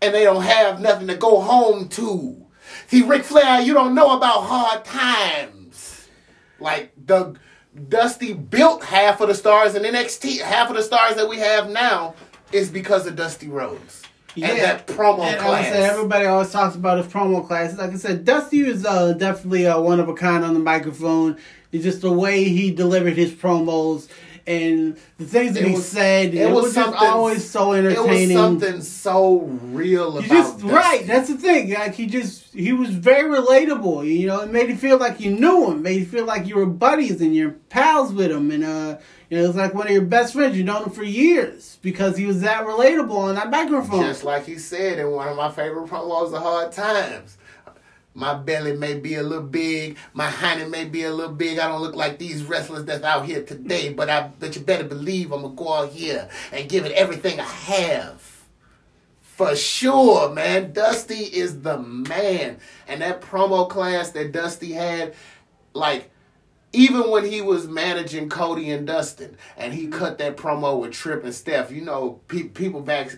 and 0.03 0.13
they 0.13 0.23
don't 0.23 0.43
have 0.43 0.79
nothing 0.79 1.07
to 1.07 1.15
go 1.15 1.41
home 1.41 1.89
to. 1.89 2.46
See, 2.87 3.03
Ric 3.03 3.23
Flair, 3.23 3.61
you 3.61 3.73
don't 3.73 3.93
know 3.93 4.15
about 4.15 4.43
hard 4.43 4.85
times. 4.85 6.07
Like 6.59 6.93
the 7.05 7.35
Dusty 7.89 8.33
built 8.33 8.83
half 8.83 9.21
of 9.21 9.27
the 9.27 9.35
stars 9.35 9.75
in 9.75 9.83
NXT, 9.83 10.39
half 10.39 10.69
of 10.69 10.75
the 10.75 10.81
stars 10.81 11.15
that 11.15 11.27
we 11.27 11.37
have 11.37 11.69
now 11.69 12.15
is 12.51 12.69
because 12.69 13.05
of 13.05 13.15
Dusty 13.15 13.49
Rhodes. 13.49 14.03
Yeah, 14.35 14.49
and 14.49 14.59
that 14.59 14.87
promo 14.87 15.23
and 15.23 15.37
class. 15.37 15.43
Like 15.43 15.65
I 15.65 15.69
said, 15.71 15.89
everybody 15.89 16.25
always 16.25 16.51
talks 16.51 16.75
about 16.75 16.97
his 16.99 17.07
promo 17.07 17.45
class. 17.45 17.77
Like 17.77 17.91
I 17.91 17.95
said, 17.95 18.23
Dusty 18.23 18.59
is 18.61 18.85
uh, 18.85 19.13
definitely 19.13 19.67
uh, 19.67 19.79
one 19.79 19.99
of 19.99 20.07
a 20.07 20.13
kind 20.13 20.45
on 20.45 20.53
the 20.53 20.59
microphone. 20.59 21.37
It's 21.71 21.83
just 21.83 22.01
the 22.01 22.11
way 22.11 22.45
he 22.45 22.71
delivered 22.71 23.17
his 23.17 23.31
promos 23.31 24.07
and 24.47 24.97
the 25.17 25.25
things 25.25 25.53
that 25.53 25.63
it 25.63 25.67
he 25.67 25.73
was, 25.73 25.85
said. 25.85 26.33
It, 26.33 26.35
it 26.35 26.51
was, 26.51 26.63
was 26.65 26.75
just 26.75 26.95
always 26.95 27.47
so 27.47 27.73
entertaining. 27.73 28.31
It 28.31 28.33
was 28.33 28.33
something 28.33 28.81
so 28.81 29.39
real 29.41 30.17
about. 30.17 30.29
Just, 30.29 30.61
right, 30.63 31.05
that's 31.05 31.27
the 31.27 31.35
thing. 31.35 31.73
Like 31.73 31.93
he 31.93 32.07
just 32.07 32.53
he 32.55 32.71
was 32.71 32.89
very 32.89 33.29
relatable. 33.29 34.07
You 34.07 34.27
know, 34.27 34.39
it 34.41 34.51
made 34.51 34.69
you 34.69 34.77
feel 34.77 34.97
like 34.97 35.19
you 35.19 35.31
knew 35.31 35.69
him. 35.69 35.81
Made 35.81 35.99
you 35.99 36.05
feel 36.05 36.25
like 36.25 36.47
you 36.47 36.55
were 36.55 36.65
buddies 36.65 37.19
and 37.19 37.35
you're 37.35 37.51
pals 37.69 38.13
with 38.13 38.31
him. 38.31 38.49
And 38.51 38.63
uh, 38.63 38.97
you 39.29 39.37
know, 39.37 39.43
it 39.43 39.47
was 39.47 39.57
like 39.57 39.73
one 39.73 39.87
of 39.87 39.93
your 39.93 40.03
best 40.03 40.33
friends. 40.33 40.55
You've 40.55 40.65
known 40.65 40.83
him 40.83 40.91
for 40.91 41.03
years 41.03 41.77
because 41.81 42.17
he 42.17 42.25
was 42.25 42.41
that 42.41 42.65
relatable 42.65 43.11
on 43.11 43.35
that 43.35 43.49
microphone. 43.49 44.03
Just 44.03 44.23
like 44.23 44.45
he 44.45 44.57
said 44.57 44.97
in 44.97 45.11
one 45.11 45.27
of 45.27 45.35
my 45.35 45.51
favorite 45.51 45.89
promos, 45.89 46.31
"The 46.31 46.39
Hard 46.39 46.71
Times." 46.71 47.36
My 48.17 48.33
belly 48.33 48.75
may 48.75 48.95
be 48.95 49.13
a 49.13 49.21
little 49.21 49.45
big. 49.45 49.95
My 50.11 50.27
hiney 50.27 50.67
may 50.67 50.85
be 50.85 51.03
a 51.03 51.13
little 51.13 51.35
big. 51.35 51.59
I 51.59 51.67
don't 51.67 51.81
look 51.81 51.95
like 51.95 52.17
these 52.17 52.41
wrestlers 52.41 52.83
that's 52.83 53.03
out 53.03 53.27
here 53.27 53.43
today, 53.43 53.93
but 53.93 54.09
I 54.09 54.31
but 54.39 54.55
you 54.55 54.63
better 54.63 54.85
believe 54.85 55.31
I'm 55.31 55.43
gonna 55.43 55.53
go 55.53 55.71
out 55.71 55.89
here 55.89 56.27
and 56.51 56.67
give 56.67 56.87
it 56.87 56.93
everything 56.93 57.39
I 57.39 57.43
have. 57.43 58.41
For 59.21 59.55
sure, 59.55 60.31
man. 60.31 60.73
Dusty 60.73 61.25
is 61.25 61.61
the 61.61 61.77
man. 61.77 62.57
And 62.87 63.03
that 63.03 63.21
promo 63.21 63.69
class 63.69 64.09
that 64.13 64.31
Dusty 64.31 64.71
had, 64.71 65.13
like, 65.73 66.09
even 66.73 67.11
when 67.11 67.23
he 67.23 67.41
was 67.41 67.67
managing 67.67 68.29
Cody 68.29 68.71
and 68.71 68.87
Dustin, 68.87 69.37
and 69.57 69.75
he 69.75 69.89
cut 69.89 70.17
that 70.17 70.37
promo 70.37 70.79
with 70.79 70.93
Trip 70.93 71.23
and 71.23 71.35
Steph, 71.35 71.69
you 71.69 71.81
know, 71.81 72.19
pe- 72.27 72.47
people 72.47 72.81
back, 72.81 73.15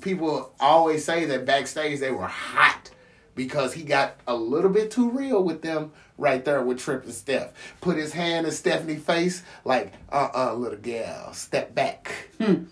people 0.00 0.52
always 0.58 1.04
say 1.04 1.26
that 1.26 1.46
backstage 1.46 2.00
they 2.00 2.10
were 2.10 2.26
hot 2.26 2.90
because 3.34 3.72
he 3.72 3.82
got 3.82 4.16
a 4.26 4.34
little 4.34 4.70
bit 4.70 4.90
too 4.90 5.10
real 5.10 5.42
with 5.42 5.62
them 5.62 5.92
right 6.18 6.44
there 6.44 6.62
with 6.62 6.78
Trip 6.78 7.04
and 7.04 7.14
Steph. 7.14 7.52
Put 7.80 7.96
his 7.96 8.12
hand 8.12 8.46
in 8.46 8.52
Stephanie's 8.52 9.02
face 9.02 9.42
like, 9.64 9.92
uh 10.10 10.28
uh 10.34 10.54
little 10.54 10.78
gal, 10.78 11.32
step 11.32 11.74
back. 11.74 12.28
Hmm. 12.38 12.64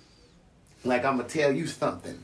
Like, 0.84 1.04
I'm 1.04 1.16
going 1.16 1.28
to 1.28 1.38
tell 1.38 1.52
you 1.52 1.66
something. 1.66 2.18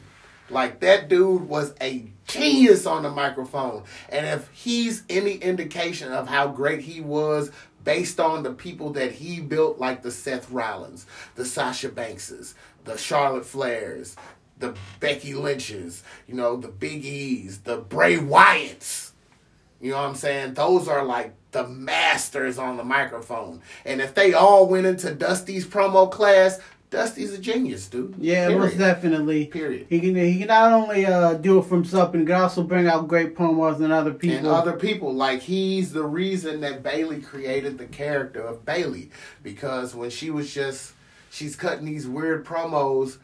Like, 0.48 0.80
that 0.80 1.08
dude 1.08 1.48
was 1.48 1.74
a 1.80 2.06
genius 2.26 2.86
on 2.86 3.02
the 3.02 3.10
microphone. 3.10 3.84
And 4.08 4.24
if 4.26 4.48
he's 4.52 5.02
any 5.10 5.34
indication 5.34 6.12
of 6.12 6.28
how 6.28 6.48
great 6.48 6.80
he 6.80 7.00
was 7.00 7.50
based 7.84 8.18
on 8.18 8.42
the 8.42 8.52
people 8.52 8.90
that 8.94 9.12
he 9.12 9.40
built, 9.40 9.78
like 9.78 10.02
the 10.02 10.10
Seth 10.10 10.50
Rollins, 10.50 11.06
the 11.34 11.44
Sasha 11.44 11.88
Bankses, 11.88 12.54
the 12.84 12.96
Charlotte 12.96 13.44
Flairs, 13.44 14.16
the 14.58 14.74
Becky 15.00 15.34
Lynches, 15.34 16.02
you 16.26 16.34
know, 16.34 16.56
the 16.56 16.68
Big 16.68 17.04
E's, 17.04 17.60
the 17.60 17.76
Bray 17.76 18.16
Wyatts. 18.16 19.10
You 19.80 19.90
know 19.90 19.98
what 19.98 20.08
I'm 20.08 20.14
saying? 20.14 20.54
Those 20.54 20.88
are 20.88 21.04
like 21.04 21.34
the 21.52 21.66
masters 21.68 22.58
on 22.58 22.76
the 22.76 22.84
microphone. 22.84 23.60
And 23.84 24.00
if 24.00 24.14
they 24.14 24.32
all 24.32 24.66
went 24.66 24.86
into 24.86 25.14
Dusty's 25.14 25.66
promo 25.66 26.10
class, 26.10 26.60
Dusty's 26.88 27.32
a 27.32 27.38
genius, 27.38 27.88
dude. 27.88 28.14
Yeah, 28.18 28.46
Period. 28.46 28.58
most 28.58 28.78
definitely. 28.78 29.46
Period. 29.46 29.86
He 29.88 30.00
can 30.00 30.14
he 30.14 30.38
can 30.38 30.48
not 30.48 30.72
only 30.72 31.04
uh, 31.04 31.34
do 31.34 31.58
it 31.58 31.64
from 31.64 31.82
but 31.82 32.14
he 32.14 32.24
can 32.24 32.32
also 32.32 32.62
bring 32.62 32.86
out 32.86 33.08
great 33.08 33.36
promos 33.36 33.80
and 33.80 33.92
other 33.92 34.14
people. 34.14 34.38
And 34.38 34.46
other 34.46 34.74
people, 34.74 35.12
like 35.12 35.40
he's 35.40 35.92
the 35.92 36.04
reason 36.04 36.60
that 36.60 36.82
Bayley 36.82 37.20
created 37.20 37.76
the 37.76 37.86
character 37.86 38.40
of 38.40 38.64
Bayley 38.64 39.10
because 39.42 39.94
when 39.94 40.10
she 40.10 40.30
was 40.30 40.52
just 40.54 40.92
she's 41.30 41.56
cutting 41.56 41.84
these 41.84 42.06
weird 42.06 42.46
promos 42.46 43.18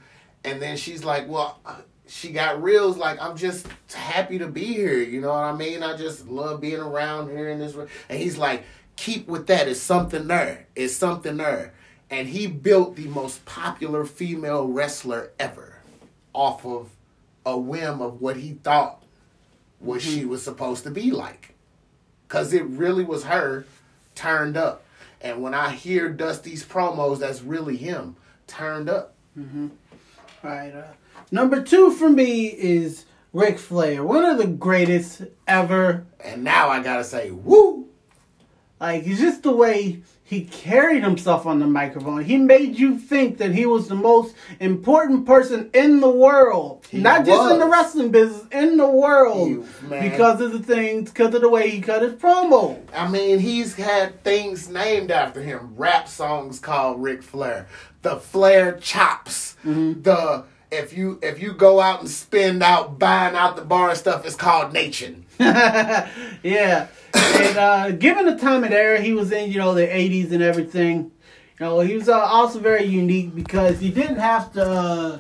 and 0.45 0.61
then 0.61 0.76
she's 0.76 1.05
like, 1.05 1.28
well, 1.28 1.61
she 2.07 2.30
got 2.30 2.62
reels 2.62 2.97
like 2.97 3.20
I'm 3.20 3.36
just 3.36 3.66
happy 3.95 4.38
to 4.38 4.47
be 4.47 4.64
here. 4.64 4.99
You 4.99 5.20
know 5.20 5.28
what 5.28 5.45
I 5.45 5.53
mean? 5.53 5.82
I 5.82 5.97
just 5.97 6.28
love 6.28 6.61
being 6.61 6.80
around 6.80 7.30
here 7.30 7.49
in 7.49 7.59
this. 7.59 7.74
And 8.09 8.18
he's 8.18 8.36
like, 8.36 8.64
keep 8.97 9.28
with 9.28 9.47
that. 9.47 9.68
It's 9.68 9.80
something 9.80 10.26
there. 10.26 10.66
It's 10.74 10.95
something 10.95 11.36
there. 11.36 11.72
And 12.11 12.28
he 12.28 12.47
built 12.47 12.97
the 12.97 13.07
most 13.09 13.45
popular 13.47 14.05
female 14.05 14.66
wrestler 14.66 15.30
ever 15.38 15.78
off 16.34 16.66
of 16.66 16.90
a 17.47 17.57
whim 17.57 18.01
of 18.01 18.20
what 18.20 18.36
he 18.36 18.53
thought 18.53 19.03
what 19.78 20.01
mm-hmm. 20.01 20.11
she 20.11 20.24
was 20.24 20.43
supposed 20.43 20.84
to 20.84 20.90
be 20.90 21.11
like. 21.11 21.55
Cause 22.28 22.53
it 22.53 22.64
really 22.64 23.05
was 23.05 23.24
her 23.24 23.66
turned 24.14 24.57
up. 24.57 24.84
And 25.20 25.43
when 25.43 25.55
I 25.55 25.70
hear 25.70 26.09
Dusty's 26.09 26.64
promos, 26.64 27.18
that's 27.18 27.43
really 27.43 27.76
him 27.76 28.16
turned 28.47 28.88
up. 28.88 29.14
Mm-hmm. 29.38 29.68
Right. 30.43 30.74
Uh, 30.74 30.82
number 31.30 31.62
two 31.62 31.93
for 31.93 32.09
me 32.09 32.47
is 32.47 33.05
Ric 33.32 33.59
Flair, 33.59 34.05
one 34.05 34.24
of 34.24 34.38
the 34.38 34.47
greatest 34.47 35.22
ever. 35.47 36.05
And 36.24 36.45
now 36.45 36.68
I 36.68 36.82
gotta 36.82 37.05
say, 37.05 37.30
woo! 37.30 37.88
Like, 38.80 39.07
it's 39.07 39.20
just 39.20 39.45
the 39.45 39.53
way 39.53 40.03
he 40.24 40.45
carried 40.45 41.05
himself 41.05 41.47
on 41.47 41.61
the 41.61 41.66
microphone. 41.66 42.24
He 42.24 42.36
made 42.36 42.78
you 42.78 42.99
think 42.99 43.38
that 43.38 43.55
he 43.55 43.64
was 43.64 43.86
the 43.86 43.95
most 43.95 44.34
important 44.59 45.24
person 45.24 45.70
in 45.72 46.01
the 46.01 46.11
world. 46.11 46.84
He 46.90 46.99
Not 46.99 47.20
was. 47.20 47.28
just 47.28 47.53
in 47.53 47.59
the 47.61 47.68
wrestling 47.68 48.11
business, 48.11 48.45
in 48.51 48.78
the 48.78 48.88
world. 48.88 49.64
Because 49.88 50.40
of 50.40 50.53
the 50.53 50.59
things, 50.59 51.11
because 51.11 51.32
of 51.34 51.43
the 51.43 51.49
way 51.49 51.70
he 51.70 51.80
cut 51.80 52.03
his 52.03 52.14
promo. 52.14 52.80
I 52.93 53.09
mean, 53.09 53.38
he's 53.38 53.76
had 53.76 54.24
things 54.24 54.68
named 54.68 55.12
after 55.12 55.40
him. 55.43 55.74
Rap 55.76 56.09
songs 56.09 56.59
called 56.59 57.01
Ric 57.01 57.22
Flair 57.22 57.68
the 58.03 58.17
Flair 58.17 58.73
chops, 58.79 59.57
mm-hmm. 59.65 60.03
the 60.03 60.45
if 60.73 60.97
you 60.97 61.19
if 61.23 61.41
you 61.41 61.53
go 61.53 61.81
out 61.81 62.01
and 62.01 62.11
spend 62.11 62.63
out 62.63 62.99
buying 62.99 63.37
out 63.37 63.57
the 63.57 63.65
bar 63.65 63.91
and 63.91 63.99
stuff, 63.99 64.27
it's 64.27 64.37
called 64.37 64.73
nation. 64.73 65.27
yeah, 65.39 66.89
and 67.15 67.59
uh, 67.59 67.91
given 67.93 68.27
the 68.27 68.39
time 68.39 68.65
and 68.65 68.75
era 68.75 69.01
he 69.01 69.13
was 69.13 69.31
in, 69.33 69.53
you 69.53 69.59
know, 69.59 69.75
the 69.75 69.87
'80s 69.87 70.33
and 70.33 70.43
everything, 70.43 71.13
you 71.61 71.67
know, 71.67 71.81
he 71.81 71.95
was 71.95 72.09
uh, 72.09 72.19
also 72.19 72.59
very 72.59 72.85
unique 72.85 73.35
because 73.35 73.81
he 73.81 73.91
didn't 73.91 74.17
have 74.17 74.53
to 74.55 74.65
uh, 74.65 75.19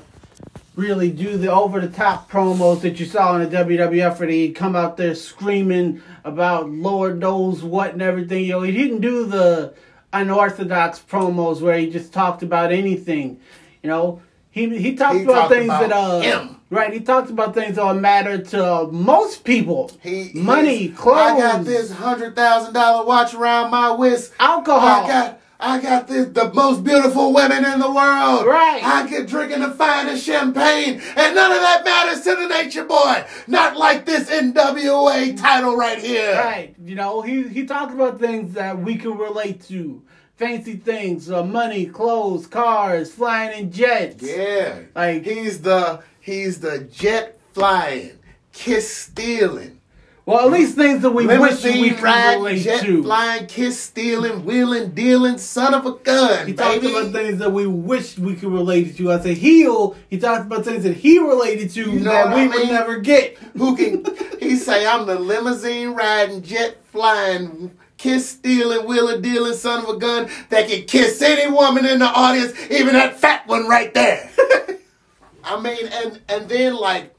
really 0.74 1.10
do 1.10 1.36
the 1.36 1.52
over 1.52 1.80
the 1.80 1.88
top 1.88 2.30
promos 2.30 2.80
that 2.80 2.98
you 2.98 3.06
saw 3.06 3.36
in 3.36 3.48
the 3.48 3.56
WWF, 3.56 4.18
where 4.18 4.28
he'd 4.28 4.54
come 4.54 4.74
out 4.74 4.96
there 4.96 5.14
screaming 5.14 6.02
about 6.24 6.70
Lord 6.70 7.18
knows 7.18 7.62
what 7.62 7.92
and 7.92 8.02
everything. 8.02 8.44
You 8.44 8.52
know, 8.52 8.62
he 8.62 8.72
didn't 8.72 9.02
do 9.02 9.26
the 9.26 9.74
unorthodox 10.12 11.00
promos 11.00 11.60
where 11.60 11.78
he 11.78 11.88
just 11.90 12.12
talked 12.12 12.42
about 12.42 12.72
anything. 12.72 13.40
You 13.82 13.90
know, 13.90 14.22
he 14.50 14.78
he 14.78 14.94
talked 14.94 15.16
he 15.16 15.22
about 15.22 15.34
talked 15.34 15.52
things 15.52 15.64
about 15.66 15.80
that 15.88 15.92
uh 15.92 16.20
him. 16.20 16.60
right. 16.70 16.92
He 16.92 17.00
talked 17.00 17.30
about 17.30 17.54
things 17.54 17.76
that 17.76 17.94
matter 17.94 18.38
to 18.38 18.88
most 18.92 19.44
people. 19.44 19.90
He 20.02 20.30
money, 20.34 20.88
clothes. 20.88 21.16
I 21.18 21.38
got 21.38 21.64
this 21.64 21.92
hundred 21.92 22.36
thousand 22.36 22.74
dollar 22.74 23.04
watch 23.06 23.34
around 23.34 23.70
my 23.70 23.92
waist. 23.94 24.32
Alcohol. 24.38 25.04
I 25.04 25.06
got 25.06 25.41
I 25.62 25.80
got 25.80 26.08
this, 26.08 26.28
the 26.28 26.52
most 26.52 26.82
beautiful 26.82 27.32
women 27.32 27.64
in 27.64 27.78
the 27.78 27.90
world. 27.90 28.46
Right. 28.46 28.82
I 28.82 29.06
get 29.08 29.28
drinking 29.28 29.60
the 29.60 29.70
finest 29.70 30.24
champagne, 30.26 31.00
and 31.16 31.34
none 31.36 31.52
of 31.52 31.60
that 31.60 31.82
matters 31.84 32.22
to 32.24 32.34
the 32.34 32.48
nature 32.48 32.84
boy. 32.84 33.24
Not 33.46 33.76
like 33.76 34.04
this 34.04 34.28
NWA 34.28 35.40
title 35.40 35.76
right 35.76 35.98
here. 35.98 36.34
Right. 36.34 36.74
You 36.84 36.96
know, 36.96 37.22
he 37.22 37.46
he 37.48 37.64
talked 37.64 37.94
about 37.94 38.18
things 38.18 38.54
that 38.54 38.78
we 38.78 38.96
can 38.96 39.16
relate 39.16 39.62
to. 39.68 40.02
Fancy 40.36 40.74
things, 40.74 41.30
uh, 41.30 41.44
money, 41.44 41.86
clothes, 41.86 42.48
cars, 42.48 43.12
flying 43.12 43.56
in 43.56 43.70
jets. 43.70 44.22
Yeah. 44.22 44.80
Like 44.96 45.24
he's 45.24 45.60
the 45.60 46.02
he's 46.18 46.58
the 46.58 46.80
jet 46.80 47.38
flying, 47.52 48.18
kiss 48.52 48.92
stealing 48.92 49.81
well, 50.24 50.46
at 50.46 50.52
least 50.52 50.76
things 50.76 51.02
that 51.02 51.10
we 51.10 51.26
wish 51.26 51.64
we 51.64 51.90
could 51.90 52.02
relate 52.02 52.62
jet 52.62 52.82
to. 52.82 53.02
Flying, 53.02 53.46
kiss 53.46 53.80
stealing, 53.80 54.44
wheeling, 54.44 54.90
dealing, 54.90 55.36
son 55.36 55.74
of 55.74 55.84
a 55.84 55.92
gun. 55.92 56.46
He 56.46 56.52
baby. 56.52 56.86
talked 56.86 56.96
about 56.96 57.12
things 57.12 57.38
that 57.40 57.50
we 57.50 57.66
wish 57.66 58.18
we 58.18 58.36
could 58.36 58.52
relate 58.52 58.96
to. 58.98 59.10
As 59.10 59.26
a 59.26 59.34
heel, 59.34 59.96
he 60.08 60.18
talked 60.18 60.46
about 60.46 60.64
things 60.64 60.84
that 60.84 60.96
he 60.96 61.18
related 61.18 61.70
to 61.70 61.90
you 61.90 62.00
know 62.00 62.12
that 62.12 62.34
we 62.34 62.42
I 62.42 62.46
mean? 62.46 62.50
would 62.50 62.68
never 62.68 62.98
get. 62.98 63.36
Who 63.56 63.76
can? 63.76 64.04
he 64.40 64.56
say 64.56 64.86
I'm 64.86 65.06
the 65.06 65.18
limousine 65.18 65.88
riding, 65.90 66.42
jet 66.42 66.78
flying, 66.92 67.76
kiss 67.96 68.28
stealing, 68.30 68.86
wheeler 68.86 69.20
dealing 69.20 69.54
son 69.54 69.82
of 69.82 69.88
a 69.88 69.96
gun 69.98 70.30
that 70.50 70.68
can 70.68 70.84
kiss 70.84 71.20
any 71.20 71.50
woman 71.52 71.84
in 71.84 71.98
the 71.98 72.06
audience, 72.06 72.52
even 72.70 72.92
that 72.94 73.18
fat 73.18 73.46
one 73.48 73.66
right 73.66 73.92
there. 73.92 74.30
I 75.44 75.60
mean, 75.60 75.88
and 75.88 76.20
and 76.28 76.48
then 76.48 76.74
like 76.76 77.12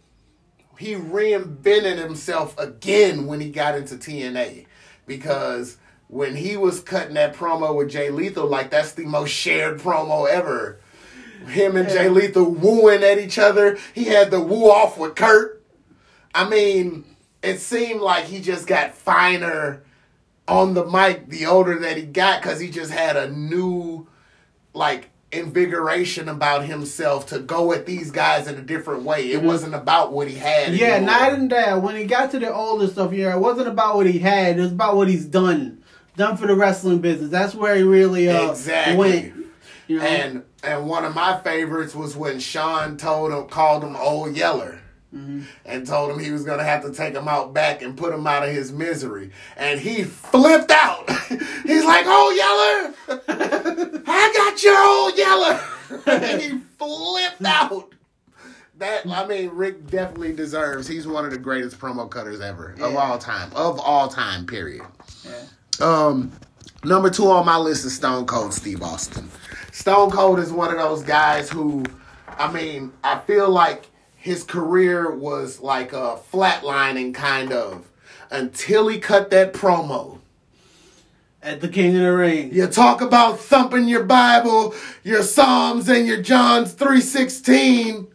he 0.77 0.93
reinvented 0.93 1.97
himself 1.97 2.57
again 2.57 3.27
when 3.27 3.39
he 3.39 3.49
got 3.49 3.75
into 3.75 3.95
TNA 3.95 4.65
because 5.05 5.77
when 6.07 6.35
he 6.35 6.57
was 6.57 6.79
cutting 6.79 7.15
that 7.15 7.35
promo 7.35 7.75
with 7.75 7.89
Jay 7.89 8.09
Lethal, 8.09 8.47
like 8.47 8.69
that's 8.69 8.93
the 8.93 9.05
most 9.05 9.29
shared 9.29 9.79
promo 9.79 10.27
ever. 10.27 10.79
Him 11.47 11.75
and 11.75 11.89
Jay 11.89 12.07
Lethal 12.09 12.49
wooing 12.49 13.03
at 13.03 13.19
each 13.19 13.37
other. 13.37 13.77
He 13.93 14.05
had 14.05 14.31
the 14.31 14.39
woo 14.39 14.69
off 14.69 14.97
with 14.97 15.15
Kurt. 15.15 15.61
I 16.33 16.47
mean, 16.47 17.03
it 17.41 17.59
seemed 17.59 18.01
like 18.01 18.25
he 18.25 18.39
just 18.39 18.67
got 18.67 18.95
finer 18.95 19.83
on 20.47 20.73
the 20.73 20.85
mic 20.85 21.29
the 21.29 21.45
older 21.45 21.79
that 21.79 21.97
he 21.97 22.03
got 22.03 22.41
because 22.41 22.59
he 22.59 22.69
just 22.69 22.91
had 22.91 23.15
a 23.15 23.31
new 23.31 24.07
like 24.73 25.09
invigoration 25.33 26.29
about 26.29 26.65
himself 26.65 27.27
to 27.27 27.39
go 27.39 27.73
at 27.73 27.85
these 27.85 28.11
guys 28.11 28.47
in 28.47 28.55
a 28.55 28.61
different 28.61 29.03
way. 29.03 29.31
It 29.31 29.41
wasn't 29.41 29.75
about 29.75 30.11
what 30.13 30.27
he 30.27 30.35
had. 30.35 30.73
Yeah, 30.75 30.95
anymore. 30.95 31.11
not 31.11 31.33
in 31.33 31.47
that. 31.49 31.81
When 31.81 31.95
he 31.95 32.05
got 32.05 32.31
to 32.31 32.39
the 32.39 32.53
older 32.53 32.87
stuff, 32.87 33.13
yeah, 33.13 33.35
it 33.35 33.39
wasn't 33.39 33.67
about 33.67 33.95
what 33.95 34.05
he 34.05 34.19
had. 34.19 34.57
It 34.57 34.61
was 34.61 34.71
about 34.71 34.95
what 34.95 35.07
he's 35.07 35.25
done, 35.25 35.83
done 36.15 36.37
for 36.37 36.47
the 36.47 36.55
wrestling 36.55 36.99
business. 36.99 37.29
That's 37.29 37.55
where 37.55 37.75
he 37.75 37.83
really 37.83 38.29
uh, 38.29 38.51
Exactly. 38.51 38.95
went. 38.97 39.33
You 39.87 39.99
know? 39.99 40.05
And 40.05 40.43
and 40.63 40.87
one 40.87 41.03
of 41.03 41.13
my 41.13 41.37
favorites 41.41 41.93
was 41.93 42.15
when 42.15 42.39
Shawn 42.39 42.95
told 42.97 43.31
him 43.33 43.45
called 43.47 43.83
him 43.83 43.95
Old 43.95 44.35
Yeller. 44.35 44.79
And 45.65 45.85
told 45.85 46.09
him 46.09 46.17
he 46.17 46.31
was 46.31 46.43
gonna 46.43 46.63
have 46.63 46.81
to 46.85 46.91
take 46.91 47.13
him 47.13 47.27
out 47.27 47.53
back 47.53 47.83
and 47.83 47.95
put 47.95 48.11
him 48.11 48.25
out 48.25 48.41
of 48.41 48.49
his 48.49 48.71
misery. 48.71 49.29
And 49.55 49.79
he 49.79 50.03
flipped 50.03 50.71
out. 50.71 51.07
He's 51.29 51.85
like, 51.85 52.05
Oh 52.07 52.93
Yeller, 53.07 53.19
Got 54.53 54.63
your 54.63 54.85
old 54.85 55.17
Yeller. 55.17 55.59
and 56.05 56.41
he 56.41 56.49
flipped 56.77 57.43
out. 57.43 57.91
That 58.77 59.07
I 59.07 59.25
mean, 59.25 59.49
Ric 59.49 59.87
definitely 59.87 60.33
deserves. 60.33 60.87
He's 60.87 61.07
one 61.07 61.25
of 61.25 61.31
the 61.31 61.39
greatest 61.39 61.79
promo 61.79 62.07
cutters 62.09 62.39
ever 62.39 62.75
of 62.79 62.95
all 62.95 63.17
time, 63.17 63.51
of 63.55 63.79
all 63.79 64.07
time. 64.07 64.45
Period. 64.45 64.83
Yeah. 65.23 65.45
Um, 65.79 66.31
number 66.83 67.09
two 67.09 67.29
on 67.29 67.47
my 67.47 67.57
list 67.57 67.83
is 67.85 67.95
Stone 67.95 68.27
Cold 68.27 68.53
Steve 68.53 68.83
Austin. 68.83 69.27
Stone 69.71 70.11
Cold 70.11 70.37
is 70.37 70.51
one 70.51 70.69
of 70.69 70.77
those 70.77 71.01
guys 71.01 71.49
who, 71.49 71.83
I 72.27 72.51
mean, 72.51 72.93
I 73.03 73.19
feel 73.19 73.49
like 73.49 73.87
his 74.17 74.43
career 74.43 75.15
was 75.15 75.61
like 75.61 75.93
a 75.93 76.19
flatlining 76.31 77.15
kind 77.15 77.51
of 77.51 77.89
until 78.29 78.87
he 78.87 78.99
cut 78.99 79.31
that 79.31 79.53
promo. 79.53 80.12
At 81.43 81.59
the 81.59 81.67
King 81.67 81.95
of 81.97 82.03
the 82.03 82.13
Ring. 82.13 82.53
You 82.53 82.67
talk 82.67 83.01
about 83.01 83.37
thumping 83.37 83.89
your 83.89 84.05
Bible, 84.05 84.73
your 85.03 85.23
Psalms, 85.23 85.89
and 85.89 86.07
your 86.07 86.21
Johns 86.21 86.71
three 86.71 87.01
sixteen. 87.01 88.07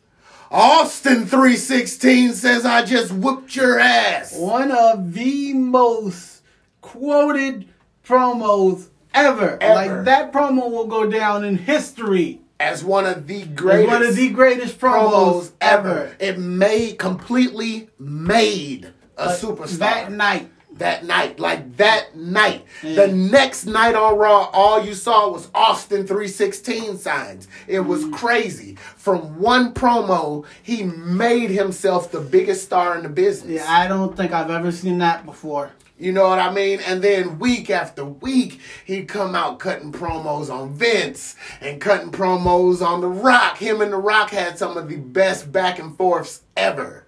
Austin 0.50 1.26
three 1.26 1.56
sixteen 1.56 2.32
says, 2.32 2.64
"I 2.64 2.84
just 2.86 3.12
whooped 3.12 3.54
your 3.54 3.78
ass." 3.78 4.34
One 4.34 4.70
of 4.72 5.12
the 5.12 5.52
most 5.52 6.40
quoted 6.80 7.68
promos 8.06 8.86
ever. 9.12 9.58
Ever. 9.60 9.74
Like 9.74 10.04
that 10.06 10.32
promo 10.32 10.70
will 10.70 10.86
go 10.86 11.10
down 11.10 11.44
in 11.44 11.58
history 11.58 12.40
As 12.58 12.82
one 12.82 13.04
of 13.04 13.26
the 13.26 13.42
as 13.42 13.48
greatest 13.48 13.88
one 13.92 14.02
of 14.02 14.16
the 14.16 14.30
greatest 14.30 14.80
promos, 14.80 15.10
promos 15.12 15.52
ever. 15.60 15.88
ever. 15.88 16.16
It 16.18 16.38
made 16.38 16.98
completely 16.98 17.90
made 17.98 18.90
a 19.18 19.26
Like, 19.26 19.38
superstar 19.38 19.78
that 19.78 20.12
night. 20.12 20.50
That 20.78 21.04
night, 21.04 21.38
like 21.40 21.76
that 21.76 22.16
night. 22.16 22.64
The 22.82 23.08
next 23.08 23.66
night 23.66 23.94
on 23.94 24.16
Raw, 24.16 24.48
all 24.52 24.84
you 24.84 24.94
saw 24.94 25.28
was 25.30 25.48
Austin 25.54 26.06
316 26.06 26.98
signs. 26.98 27.48
It 27.66 27.80
was 27.80 28.04
Mm. 28.04 28.12
crazy. 28.12 28.76
From 28.96 29.40
one 29.40 29.72
promo, 29.74 30.44
he 30.62 30.84
made 30.84 31.50
himself 31.50 32.10
the 32.12 32.20
biggest 32.20 32.64
star 32.64 32.96
in 32.96 33.02
the 33.02 33.08
business. 33.08 33.60
Yeah, 33.62 33.66
I 33.68 33.88
don't 33.88 34.16
think 34.16 34.32
I've 34.32 34.50
ever 34.50 34.70
seen 34.72 34.98
that 34.98 35.26
before. 35.26 35.70
You 36.00 36.12
know 36.12 36.28
what 36.28 36.38
I 36.38 36.52
mean? 36.52 36.78
And 36.86 37.02
then 37.02 37.40
week 37.40 37.70
after 37.70 38.04
week, 38.04 38.60
he'd 38.84 39.08
come 39.08 39.34
out 39.34 39.58
cutting 39.58 39.90
promos 39.90 40.48
on 40.48 40.74
Vince 40.74 41.34
and 41.60 41.80
cutting 41.80 42.12
promos 42.12 42.80
on 42.86 43.00
The 43.00 43.08
Rock. 43.08 43.58
Him 43.58 43.80
and 43.80 43.92
The 43.92 43.96
Rock 43.96 44.30
had 44.30 44.56
some 44.56 44.76
of 44.76 44.88
the 44.88 44.94
best 44.96 45.50
back 45.50 45.80
and 45.80 45.96
forths 45.96 46.42
ever, 46.56 47.04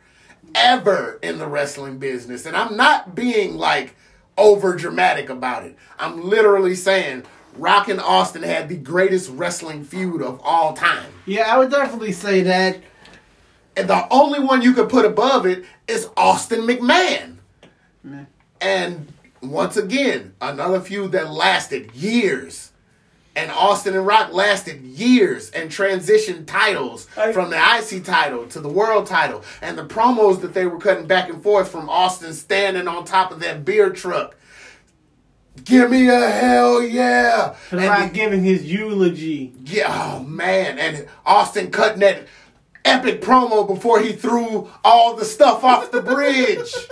ever 0.55 1.18
in 1.22 1.38
the 1.38 1.46
wrestling 1.46 1.98
business. 1.98 2.46
And 2.46 2.57
I'm 2.57 2.76
not 2.76 3.14
being 3.14 3.57
like 3.57 3.94
over 4.36 4.74
dramatic 4.74 5.28
about 5.28 5.64
it. 5.64 5.76
I'm 5.98 6.22
literally 6.22 6.74
saying 6.74 7.24
Rock 7.57 7.88
and 7.88 8.01
Austin 8.01 8.42
had 8.42 8.68
the 8.68 8.76
greatest 8.76 9.30
wrestling 9.30 9.84
feud 9.84 10.22
of 10.22 10.40
all 10.42 10.72
time. 10.72 11.12
Yeah, 11.26 11.55
I 11.55 11.59
would 11.59 11.70
definitely 11.70 12.12
say 12.12 12.42
that. 12.42 12.78
And 13.76 13.88
the 13.88 14.07
only 14.11 14.40
one 14.40 14.62
you 14.62 14.72
could 14.72 14.88
put 14.88 15.05
above 15.05 15.46
it 15.46 15.64
is 15.86 16.09
Austin 16.16 16.61
McMahon. 16.61 17.36
And 18.61 19.12
once 19.42 19.76
again, 19.76 20.34
another 20.40 20.80
feud 20.80 21.12
that 21.12 21.30
lasted 21.30 21.94
years. 21.94 22.72
And 23.36 23.50
Austin 23.52 23.94
and 23.94 24.04
Rock 24.06 24.32
lasted 24.32 24.82
years 24.82 25.50
and 25.50 25.70
transitioned 25.70 26.46
titles 26.46 27.06
I- 27.16 27.32
from 27.32 27.50
the 27.50 27.56
IC 27.56 28.04
title 28.04 28.46
to 28.48 28.60
the 28.60 28.68
world 28.68 29.06
title. 29.06 29.44
And 29.62 29.78
the 29.78 29.84
promos 29.86 30.40
that 30.40 30.52
they 30.52 30.66
were 30.66 30.78
cutting 30.80 31.06
back 31.06 31.28
and 31.30 31.42
forth 31.42 31.70
from 31.70 31.88
Austin 31.88 32.32
standing 32.34 32.88
on 32.88 33.04
top 33.04 33.30
of 33.30 33.38
that 33.40 33.64
beer 33.64 33.90
truck. 33.90 34.36
Give 35.64 35.90
me 35.90 36.08
a 36.08 36.28
hell 36.30 36.82
yeah. 36.82 37.54
And 37.70 37.80
not 37.82 38.08
the- 38.08 38.14
giving 38.14 38.42
his 38.42 38.64
eulogy. 38.64 39.52
yeah, 39.64 39.86
oh 40.16 40.22
man, 40.24 40.78
and 40.78 41.06
Austin 41.26 41.70
cutting 41.70 42.00
that 42.00 42.26
epic 42.84 43.20
promo 43.20 43.66
before 43.66 44.00
he 44.00 44.12
threw 44.12 44.70
all 44.82 45.14
the 45.14 45.24
stuff 45.24 45.62
off 45.64 45.90
the 45.92 46.02
bridge. 46.02 46.74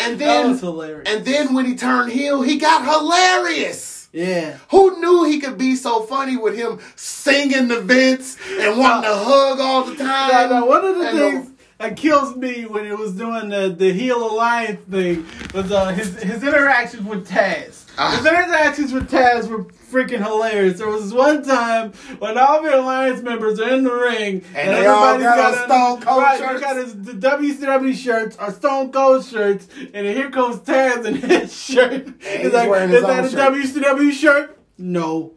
And 0.00 0.12
That 0.12 0.26
then 0.26 0.50
was 0.52 0.60
hilarious. 0.60 1.08
and 1.12 1.24
then 1.24 1.54
when 1.54 1.64
he 1.64 1.74
turned 1.74 2.12
heel, 2.12 2.40
he 2.42 2.56
got 2.56 2.84
hilarious. 2.84 3.97
Yeah. 4.12 4.56
Who 4.70 5.00
knew 5.00 5.24
he 5.24 5.38
could 5.38 5.58
be 5.58 5.76
so 5.76 6.02
funny 6.02 6.36
with 6.36 6.56
him 6.56 6.80
singing 6.96 7.68
the 7.68 7.80
Vince 7.80 8.36
and 8.58 8.78
wanting 8.78 9.02
to 9.10 9.16
hug 9.16 9.60
all 9.60 9.84
the 9.84 9.96
time? 9.96 10.30
Now, 10.30 10.48
now, 10.48 10.66
one 10.66 10.84
of 10.84 10.96
the 10.96 11.08
And 11.08 11.18
things 11.18 11.50
that 11.78 11.96
kills 11.96 12.34
me 12.36 12.64
when 12.66 12.86
it 12.86 12.96
was 12.98 13.12
doing 13.14 13.50
the, 13.50 13.74
the 13.76 13.92
heel 13.92 14.24
alliance 14.24 14.80
thing 14.90 15.26
was 15.54 15.70
uh, 15.70 15.88
his 15.88 16.20
his 16.22 16.42
interactions 16.42 17.06
with 17.06 17.28
Taz. 17.28 17.84
Ah. 18.00 18.16
His 18.16 18.26
interactions 18.26 18.92
with 18.92 19.10
Taz 19.10 19.48
were 19.48 19.64
freaking 19.64 20.22
hilarious. 20.24 20.78
There 20.78 20.88
was 20.88 21.12
one 21.12 21.42
time 21.42 21.92
when 22.20 22.38
all 22.38 22.62
the 22.62 22.78
alliance 22.78 23.22
members 23.22 23.58
are 23.58 23.68
in 23.70 23.82
the 23.82 23.92
ring 23.92 24.44
And 24.54 24.70
they 24.70 24.86
all 24.86 25.14
everybody's 25.14 25.24
got 25.24 25.38
on 25.38 25.58
on- 25.58 25.68
Stone 25.98 26.00
Cold 26.02 26.22
right, 26.22 26.38
shirts. 26.38 26.60
Got 26.60 26.76
his 26.76 27.02
the 27.02 27.12
WCW 27.14 27.94
shirts 27.94 28.36
or 28.40 28.52
Stone 28.52 28.92
Cold 28.92 29.24
shirts, 29.24 29.66
and 29.94 30.06
here 30.06 30.30
comes 30.30 30.56
Taz 30.58 31.04
in 31.06 31.14
his 31.16 31.52
shirt. 31.64 32.08
he's 32.22 32.52
wearing 32.52 32.90
is 32.90 33.02
that 33.02 33.24
a 33.24 33.30
shirt." 33.30 33.52
WCW 33.54 34.12
shirt? 34.12 34.58
No. 34.78 35.32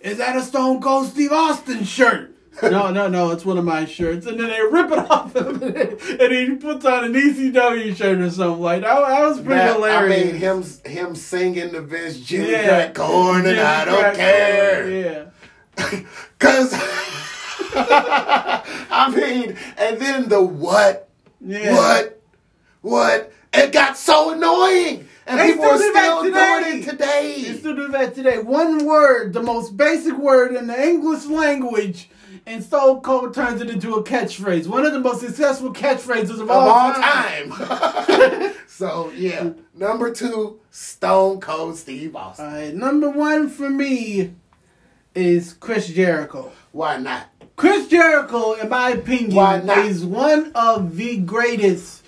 Is 0.00 0.18
that 0.18 0.36
a 0.36 0.42
Stone 0.42 0.80
Cold 0.82 1.06
Steve 1.08 1.32
Austin 1.32 1.82
shirt? 1.84 2.33
No, 2.62 2.90
no, 2.90 3.08
no, 3.08 3.30
it's 3.32 3.44
one 3.44 3.58
of 3.58 3.64
my 3.64 3.84
shirts. 3.84 4.26
And 4.26 4.38
then 4.38 4.48
they 4.48 4.60
rip 4.62 4.90
it 4.90 4.98
off 5.10 5.34
him, 5.34 5.62
and 5.62 6.32
he 6.32 6.54
puts 6.56 6.84
on 6.84 7.04
an 7.04 7.12
ECW 7.14 7.94
shirt 7.96 8.18
or 8.20 8.30
something 8.30 8.60
like 8.62 8.82
that. 8.82 8.94
That 8.94 9.22
was 9.28 9.36
pretty 9.38 9.54
that- 9.54 9.80
I 9.82 10.08
mean, 10.08 10.34
him 10.34 10.64
him 10.84 11.14
singing 11.14 11.72
the 11.72 11.80
Vince 11.82 12.18
Jimmy 12.20 12.50
Yeah. 12.52 12.64
Crack 12.68 12.94
Corn 12.94 13.36
and 13.38 13.44
Jimmy 13.46 13.60
I 13.60 13.84
don't 13.84 13.98
Crack 14.00 14.14
care. 14.16 14.82
Corn, 15.76 15.94
Yeah. 15.94 16.00
Cause 16.38 16.72
I 17.76 19.12
mean, 19.14 19.56
and 19.76 19.98
then 20.00 20.28
the 20.28 20.40
what, 20.42 21.08
Yeah. 21.40 21.74
what, 21.74 22.20
what? 22.82 23.32
It 23.52 23.72
got 23.72 23.96
so 23.96 24.32
annoying, 24.32 25.08
and 25.26 25.38
They 25.38 25.52
people 25.52 25.64
are 25.66 25.76
still 25.78 25.88
do 25.88 25.92
that 25.94 26.58
still 26.60 26.70
doing 26.70 26.82
it 26.82 26.90
today. 26.90 27.34
You 27.38 27.56
still 27.56 27.76
do 27.76 27.88
that 27.88 28.14
today. 28.14 28.38
One 28.38 28.84
word, 28.84 29.32
the 29.32 29.42
most 29.42 29.76
basic 29.76 30.16
word 30.18 30.54
in 30.54 30.66
the 30.66 30.80
English 30.88 31.26
language, 31.26 32.08
and 32.46 32.62
Stone 32.62 33.00
Cold 33.00 33.34
turns 33.34 33.60
it 33.60 33.70
into 33.70 33.94
a 33.94 34.04
catchphrase. 34.04 34.66
One 34.66 34.84
of 34.84 34.92
the 34.92 35.00
most 35.00 35.20
successful 35.20 35.72
catchphrases 35.72 36.34
of, 36.34 36.42
of 36.42 36.50
all, 36.50 36.68
all 36.68 36.92
time. 36.92 37.50
time. 37.50 38.54
so 38.66 39.10
yeah, 39.12 39.50
number 39.74 40.12
two, 40.12 40.60
Stone 40.70 41.40
Cold 41.40 41.76
Steve 41.76 42.14
Austin. 42.14 42.46
All 42.46 42.52
right, 42.52 42.74
number 42.74 43.10
one 43.10 43.48
for 43.48 43.70
me 43.70 44.34
is 45.14 45.54
Chris 45.54 45.88
Jericho. 45.88 46.52
Why 46.72 46.98
not? 46.98 47.28
Chris 47.56 47.88
Jericho, 47.88 48.54
in 48.54 48.68
my 48.68 48.90
opinion, 48.90 49.68
is 49.86 50.04
one 50.04 50.52
of 50.54 50.96
the 50.96 51.18
greatest 51.18 52.04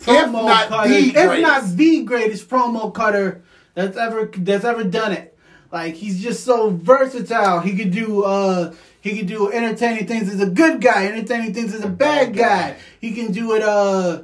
If 0.00 0.06
promo 0.06 0.68
cutters, 0.68 1.12
the 1.12 1.20
if 1.20 1.40
not 1.42 1.64
the 1.76 2.02
greatest 2.04 2.48
promo 2.48 2.94
cutter 2.94 3.42
that's 3.74 3.96
ever 3.96 4.30
that's 4.36 4.64
ever 4.64 4.84
done 4.84 5.12
it. 5.12 5.36
Like 5.72 5.94
he's 5.94 6.22
just 6.22 6.44
so 6.44 6.70
versatile. 6.70 7.60
He 7.60 7.76
could 7.76 7.90
do 7.90 8.22
uh 8.22 8.72
he 9.06 9.16
can 9.18 9.26
do 9.26 9.50
entertaining 9.52 10.06
things 10.06 10.28
as 10.32 10.40
a 10.40 10.46
good 10.46 10.80
guy, 10.80 11.06
entertaining 11.06 11.54
things 11.54 11.74
as 11.74 11.84
a 11.84 11.88
bad 11.88 12.34
guy. 12.36 12.76
He 13.00 13.12
can 13.12 13.32
do 13.32 13.54
it 13.54 13.62
uh 13.62 14.22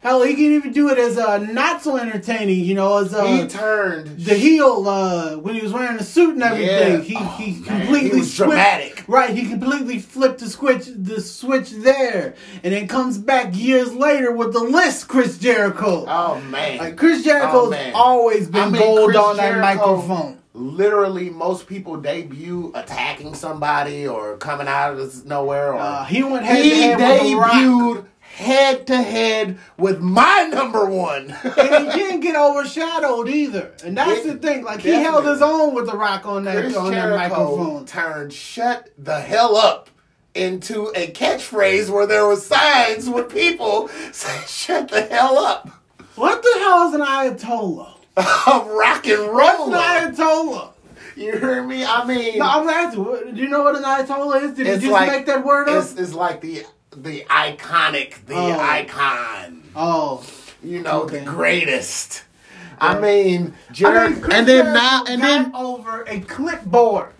Hell, 0.00 0.22
he 0.22 0.34
can 0.34 0.52
even 0.52 0.70
do 0.72 0.90
it 0.90 0.98
as 0.98 1.16
uh, 1.16 1.38
not 1.38 1.80
so 1.80 1.96
entertaining. 1.96 2.62
You 2.62 2.74
know, 2.74 2.98
as 2.98 3.14
uh, 3.14 3.24
he 3.24 3.46
turned 3.48 4.18
the 4.18 4.34
heel 4.34 4.86
uh, 4.86 5.36
when 5.38 5.54
he 5.54 5.62
was 5.62 5.72
wearing 5.72 5.96
a 5.98 6.02
suit 6.02 6.34
and 6.34 6.42
everything. 6.42 6.92
Yeah. 6.92 7.00
He 7.00 7.16
Oh, 7.16 7.24
he 7.38 7.52
man, 7.52 7.62
completely 7.64 8.18
he 8.18 8.24
switched- 8.26 8.36
dramatic. 8.36 9.04
Right, 9.08 9.34
he 9.34 9.48
completely 9.48 9.98
flipped 10.00 10.40
the 10.40 10.50
switch 10.50 10.84
the 10.94 11.22
switch 11.22 11.70
there, 11.70 12.34
and 12.62 12.74
then 12.74 12.86
comes 12.86 13.16
back 13.16 13.56
years 13.56 13.94
later 13.94 14.30
with 14.30 14.52
the 14.52 14.60
list. 14.60 15.08
Chris 15.08 15.38
Jericho. 15.38 16.04
Oh 16.06 16.38
man. 16.50 16.76
like 16.76 16.98
Chris 16.98 17.24
Jericho's 17.24 17.68
Oh, 17.68 17.70
man. 17.70 17.92
always 17.94 18.46
been 18.48 18.60
I 18.60 18.68
mean, 18.68 18.82
gold 18.82 19.06
Chris 19.12 19.16
on 19.16 19.36
that 19.38 19.58
microphone. 19.58 20.38
Literally, 20.56 21.30
most 21.30 21.66
people 21.66 21.96
debut 21.96 22.70
attacking 22.76 23.34
somebody 23.34 24.06
or 24.06 24.36
coming 24.36 24.68
out 24.68 24.94
of 24.96 25.26
nowhere. 25.26 25.72
Or 25.74 25.80
Uh, 25.80 26.04
he 26.04 26.22
went 26.22 26.46
head 26.46 26.64
he 26.64 26.70
to 26.70 26.76
head 26.76 26.98
with 26.98 27.22
The 27.22 27.34
Rock. 27.34 27.52
debuted 27.52 28.04
head 28.20 28.86
to 28.86 28.96
head 28.96 29.58
with 29.76 30.00
my 30.00 30.48
number 30.52 30.84
one. 30.86 31.34
and 31.42 31.90
he 31.92 31.98
didn't 31.98 32.20
get 32.20 32.36
overshadowed 32.36 33.28
either. 33.28 33.72
And 33.84 33.96
that's 33.98 34.22
the 34.22 34.34
thing. 34.36 34.62
Like 34.64 34.80
he 34.80 34.90
held 34.92 35.24
his 35.26 35.42
own 35.42 35.74
with 35.74 35.86
the 35.86 35.96
Rock 35.96 36.24
on 36.24 36.44
that 36.44 36.56
Chris 36.60 36.76
on 36.76 36.92
that 36.92 37.10
microphone. 37.16 37.84
turned 37.86 38.32
"shut 38.32 38.90
the 38.96 39.20
hell 39.20 39.56
up" 39.56 39.90
into 40.36 40.92
a 40.96 41.08
catchphrase 41.10 41.90
where 41.90 42.06
there 42.06 42.26
were 42.26 42.36
signs 42.36 43.08
with 43.10 43.28
people 43.28 43.88
saying 44.12 44.42
"shut 44.46 44.88
the 44.88 45.02
hell 45.02 45.36
up." 45.38 45.68
What 46.14 46.42
the 46.44 46.58
hell 46.60 46.88
is 46.88 46.94
an 46.94 47.00
Ayatollah? 47.00 47.93
of 48.46 48.66
rock 48.68 49.06
and 49.06 49.28
roll. 49.28 49.74
an 49.74 50.12
Ayatollah? 50.14 50.70
You 51.16 51.32
hear 51.38 51.62
me? 51.62 51.84
I 51.84 52.04
mean, 52.04 52.38
No, 52.38 52.44
I'm 52.44 52.68
asking. 52.68 53.04
Do 53.34 53.40
you 53.40 53.48
know 53.48 53.62
what 53.62 53.76
an 53.76 53.82
Ayatollah 53.82 54.42
is? 54.42 54.54
Did 54.56 54.66
you 54.66 54.74
just 54.78 54.86
like 54.86 55.10
make 55.10 55.26
that 55.26 55.44
word 55.44 55.68
up? 55.68 55.82
It's, 55.82 55.94
it's 55.94 56.12
like 56.14 56.40
the 56.40 56.64
the 56.96 57.22
iconic, 57.28 58.24
the 58.26 58.34
Oh. 58.36 58.58
icon. 58.60 59.62
Oh, 59.76 60.24
You 60.62 60.80
know, 60.82 61.02
Okay. 61.02 61.20
the 61.20 61.24
greatest. 61.24 62.22
I 62.80 62.98
mean, 62.98 63.54
Jer- 63.72 63.86
I 63.88 64.08
mean, 64.08 64.24
and 64.32 64.46
then 64.46 64.46
Jericho 64.46 64.72
now 64.74 65.04
and 65.06 65.22
then 65.22 65.52
over 65.54 66.02
a 66.08 66.20
clipboard. 66.20 67.10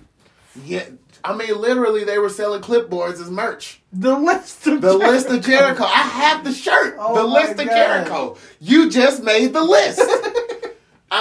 yeah. 0.64 0.84
I 1.26 1.34
mean, 1.34 1.58
literally, 1.58 2.04
they 2.04 2.18
were 2.18 2.28
selling 2.28 2.60
clipboards 2.60 3.14
as 3.14 3.30
merch. 3.30 3.80
The 3.94 4.14
list 4.18 4.66
of 4.66 4.80
The 4.82 4.92
list 4.92 5.28
of 5.28 5.40
Jericho. 5.42 5.84
I 5.84 5.88
have 5.88 6.44
the 6.44 6.52
shirt. 6.52 6.96
Oh 6.98 7.14
the 7.14 7.24
list 7.24 7.52
of 7.58 7.66
Jericho. 7.66 8.36
You 8.60 8.90
just 8.90 9.22
made 9.22 9.52
the 9.54 9.62
list. 9.64 10.00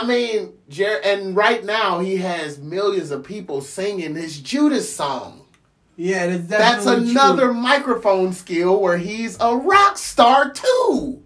I 0.02 0.06
mean, 0.06 0.54
Jer- 0.70 1.02
and 1.04 1.36
right 1.36 1.64
now 1.64 2.00
he 2.00 2.18
has 2.18 2.58
millions 2.60 3.12
of 3.12 3.24
people 3.24 3.62
singing 3.62 4.16
his 4.16 4.40
Judas 4.40 4.94
song. 4.94 5.46
Yeah, 5.96 6.26
that's, 6.38 6.48
That's 6.48 6.86
another 6.88 7.48
true. 7.50 7.54
microphone 7.54 8.34
skill 8.34 8.82
where 8.82 8.98
he's 8.98 9.38
a 9.40 9.56
rock 9.56 9.98
star 10.00 10.50
too. 10.52 11.22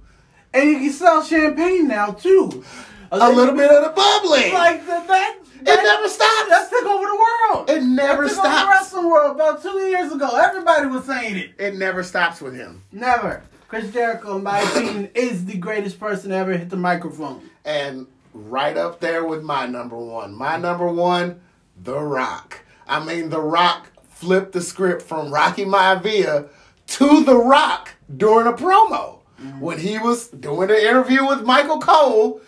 And 0.53 0.69
you 0.69 0.77
can 0.79 0.91
sell 0.91 1.23
champagne 1.23 1.87
now 1.87 2.11
too. 2.11 2.65
A 3.09 3.31
little 3.31 3.55
bit 3.55 3.71
of 3.71 3.83
the 3.85 3.89
bubbly. 3.91 4.51
like 4.51 4.85
that. 4.85 5.07
that 5.07 5.37
it 5.61 5.65
never 5.83 6.09
stops. 6.09 6.49
That 6.49 6.67
took 6.69 6.83
over 6.85 7.05
the 7.05 7.15
world. 7.15 7.69
It 7.69 7.83
never 7.83 8.23
that 8.23 8.29
took 8.35 8.39
over 8.39 8.47
the 8.49 8.57
stops. 8.57 8.69
wrestling 8.69 9.09
world 9.09 9.35
about 9.37 9.61
two 9.63 9.77
years 9.87 10.11
ago. 10.11 10.35
Everybody 10.35 10.87
was 10.87 11.05
saying 11.05 11.37
it. 11.37 11.51
It 11.57 11.75
never 11.77 12.03
stops 12.03 12.41
with 12.41 12.53
him. 12.53 12.83
Never. 12.91 13.43
Chris 13.69 13.91
Jericho, 13.93 14.35
in 14.37 14.43
my 14.43 14.59
opinion, 14.59 15.09
is 15.15 15.45
the 15.45 15.57
greatest 15.57 15.99
person 15.99 16.31
to 16.31 16.35
ever 16.35 16.57
hit 16.57 16.69
the 16.69 16.75
microphone. 16.77 17.49
And 17.63 18.07
right 18.37 18.77
up 18.77 18.99
there 18.99 19.25
with 19.25 19.43
my 19.43 19.65
number 19.65 19.97
one. 19.97 20.35
My 20.35 20.57
number 20.57 20.87
one, 20.87 21.41
The 21.81 21.99
Rock. 21.99 22.63
I 22.87 23.03
mean, 23.03 23.29
The 23.29 23.41
Rock 23.41 23.91
flipped 24.09 24.53
the 24.53 24.61
script 24.61 25.01
from 25.01 25.33
Rocky 25.33 25.65
Maivia 25.65 26.49
to 26.87 27.23
The 27.23 27.37
Rock 27.37 27.95
during 28.15 28.47
a 28.47 28.53
promo. 28.53 29.19
Mm-hmm. 29.41 29.59
When 29.59 29.79
he 29.79 29.99
was 29.99 30.29
doing 30.29 30.69
an 30.69 30.77
interview 30.77 31.27
with 31.27 31.43
Michael 31.43 31.79
Cole, 31.79 32.41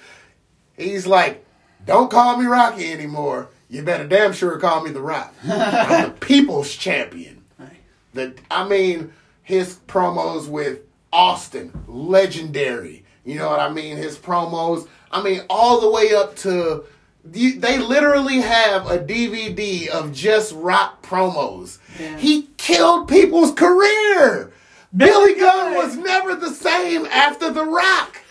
he's 0.77 1.05
like, 1.05 1.45
Don't 1.85 2.09
call 2.09 2.37
me 2.37 2.45
Rocky 2.45 2.91
anymore. 2.91 3.49
You 3.69 3.83
better 3.83 4.07
damn 4.07 4.33
sure 4.33 4.57
call 4.57 4.83
me 4.83 4.91
The 4.91 5.01
Rock. 5.01 5.33
I'm 5.43 6.09
the 6.09 6.15
people's 6.19 6.73
champion. 6.75 7.43
The 8.13 8.33
I 8.49 8.67
mean, 8.67 9.13
his 9.43 9.75
promos 9.87 10.47
with 10.47 10.79
Austin, 11.13 11.71
legendary. 11.87 13.05
You 13.23 13.35
know 13.37 13.49
what 13.49 13.59
I 13.59 13.69
mean? 13.69 13.97
His 13.97 14.17
promos, 14.17 14.87
I 15.11 15.23
mean, 15.23 15.41
all 15.49 15.81
the 15.81 15.89
way 15.89 16.13
up 16.13 16.35
to 16.37 16.85
you, 17.33 17.59
they 17.59 17.77
literally 17.77 18.41
have 18.41 18.89
a 18.89 18.99
DVD 18.99 19.87
of 19.87 20.13
just 20.13 20.53
rock 20.53 21.01
promos. 21.01 21.79
Yeah. 21.99 22.17
He 22.17 22.49
killed 22.57 23.07
people's 23.07 23.53
career. 23.53 24.51
Billy 24.95 25.35
Gunn 25.35 25.75
was 25.75 25.97
never 25.97 26.35
the 26.35 26.49
same 26.49 27.05
after 27.07 27.51
The 27.51 27.63
Rock. 27.63 28.17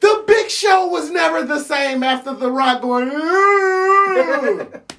the 0.00 0.24
Big 0.26 0.48
Show 0.48 0.86
was 0.86 1.10
never 1.10 1.44
the 1.44 1.60
same 1.60 2.02
after 2.02 2.34
The 2.34 2.50
Rock 2.50 2.82
going. 2.82 3.10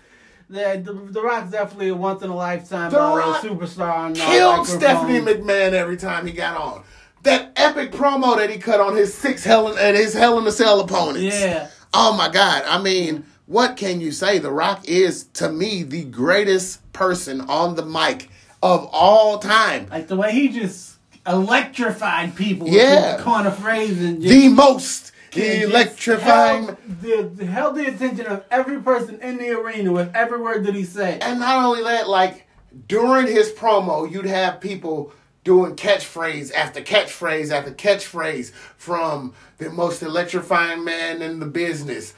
The, 0.51 1.07
the 1.09 1.21
Rock's 1.21 1.49
definitely 1.49 1.87
a 1.87 1.95
once 1.95 2.23
in 2.23 2.29
a 2.29 2.35
lifetime 2.35 2.93
uh, 2.93 3.39
superstar. 3.41 4.13
Killed. 4.13 4.67
Stephanie 4.67 5.21
McMahon 5.21 5.71
every 5.71 5.95
time 5.95 6.27
he 6.27 6.33
got 6.33 6.57
on. 6.57 6.83
That 7.23 7.51
epic 7.55 7.91
promo 7.91 8.37
that 8.37 8.49
he 8.49 8.57
cut 8.57 8.79
on 8.79 8.95
his 8.95 9.13
six 9.13 9.43
Hell 9.43 9.71
in, 9.71 9.77
and 9.77 9.95
his 9.95 10.13
Hell 10.13 10.37
in 10.39 10.43
the 10.43 10.51
Cell 10.51 10.79
opponents. 10.79 11.39
Yeah. 11.39 11.69
Oh 11.93 12.15
my 12.15 12.29
God! 12.29 12.63
I 12.65 12.81
mean, 12.81 13.25
what 13.45 13.77
can 13.77 14.01
you 14.01 14.11
say? 14.11 14.39
The 14.39 14.51
Rock 14.51 14.87
is 14.87 15.25
to 15.33 15.51
me 15.51 15.83
the 15.83 16.03
greatest 16.05 16.91
person 16.93 17.41
on 17.41 17.75
the 17.75 17.85
mic 17.85 18.29
of 18.63 18.87
all 18.91 19.37
time. 19.39 19.87
Like 19.91 20.07
the 20.07 20.15
way 20.15 20.31
he 20.31 20.47
just 20.49 20.97
electrified 21.27 22.35
people 22.35 22.67
Yeah. 22.67 23.11
with 23.11 23.17
the 23.17 23.23
corner 23.23 23.51
phrase 23.51 24.01
and 24.01 24.21
just, 24.21 24.33
The 24.33 24.49
most 24.49 25.11
electrifying. 25.35 26.65
held 26.65 27.37
the, 27.37 27.45
held 27.45 27.75
the 27.75 27.87
attention 27.87 28.25
of 28.27 28.43
every 28.51 28.81
person 28.81 29.19
in 29.21 29.37
the 29.37 29.49
arena 29.51 29.91
with 29.91 30.11
every 30.15 30.39
word 30.41 30.65
that 30.65 30.75
he 30.75 30.83
said. 30.83 31.21
And 31.23 31.39
not 31.39 31.63
only 31.63 31.83
that, 31.83 32.07
like 32.09 32.47
during 32.87 33.27
his 33.27 33.51
promo, 33.51 34.09
you'd 34.11 34.25
have 34.25 34.59
people 34.61 35.13
doing 35.43 35.75
catchphrase 35.75 36.53
after 36.53 36.81
catchphrase 36.81 37.51
after 37.51 37.71
catchphrase 37.71 38.51
from 38.77 39.33
the 39.57 39.69
most 39.69 40.01
electrifying 40.01 40.83
man 40.83 41.21
in 41.21 41.39
the 41.39 41.45
business 41.45 42.13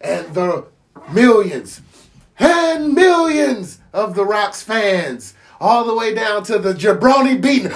and 0.00 0.34
the 0.34 0.66
millions 1.10 1.80
and 2.38 2.94
millions 2.94 3.80
of 3.92 4.14
the 4.14 4.24
Rock's 4.24 4.62
fans, 4.62 5.34
all 5.60 5.84
the 5.84 5.94
way 5.94 6.14
down 6.14 6.42
to 6.44 6.58
the 6.58 6.74
jabroni 6.74 7.40
beating, 7.40 7.70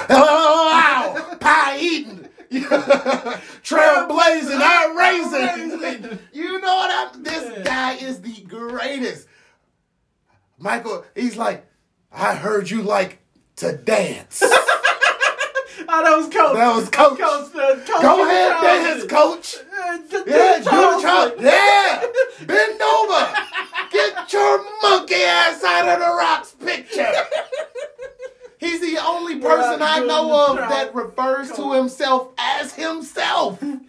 pie 1.41 1.79
eating, 1.81 2.29
trailblazing, 2.51 4.61
eye 4.61 4.95
raising. 4.97 6.19
You 6.33 6.61
know 6.61 6.77
what 6.77 7.15
I'm? 7.15 7.23
This 7.23 7.67
guy 7.67 7.95
is 7.95 8.21
the 8.21 8.41
greatest. 8.43 9.27
Michael, 10.59 11.05
he's 11.15 11.37
like, 11.37 11.67
I 12.13 12.35
heard 12.35 12.69
you 12.69 12.83
like 12.83 13.20
to 13.61 13.77
dance. 13.77 14.43
Oh, 15.93 16.05
that 16.05 16.17
was 16.17 16.29
Coach. 16.29 16.55
That 16.55 16.77
was 16.77 16.89
Coach. 16.91 17.19
Coach, 17.19 17.55
uh, 17.57 17.75
Coach 17.85 18.03
Go 18.03 18.25
ahead, 18.25 18.53
Charles. 18.61 18.63
dance, 18.63 19.05
coach. 19.11 19.57
Uh, 19.57 19.99
J- 20.09 20.31
Yeah, 20.31 20.59
do 20.59 20.65
the 20.65 21.01
Charles. 21.03 21.33
Yeah, 21.41 22.07
bend 22.47 22.81
over. 22.83 23.35
Get 23.91 24.33
your 24.33 24.65
monkey 24.83 25.15
ass 25.17 25.65
out 25.65 25.89
of 25.89 25.99
the 25.99 26.07
rocks 26.17 26.55
picture. 26.65 27.13
He's 28.59 28.81
the 28.81 28.99
only 29.05 29.41
person 29.41 29.81
I 29.83 30.01
know 30.01 30.51
of 30.51 30.57
that 30.59 30.95
refers 30.95 31.51
to 31.53 31.73
himself 31.73 32.29
as 32.39 32.73
himself. 32.75 33.59
The 33.61 33.81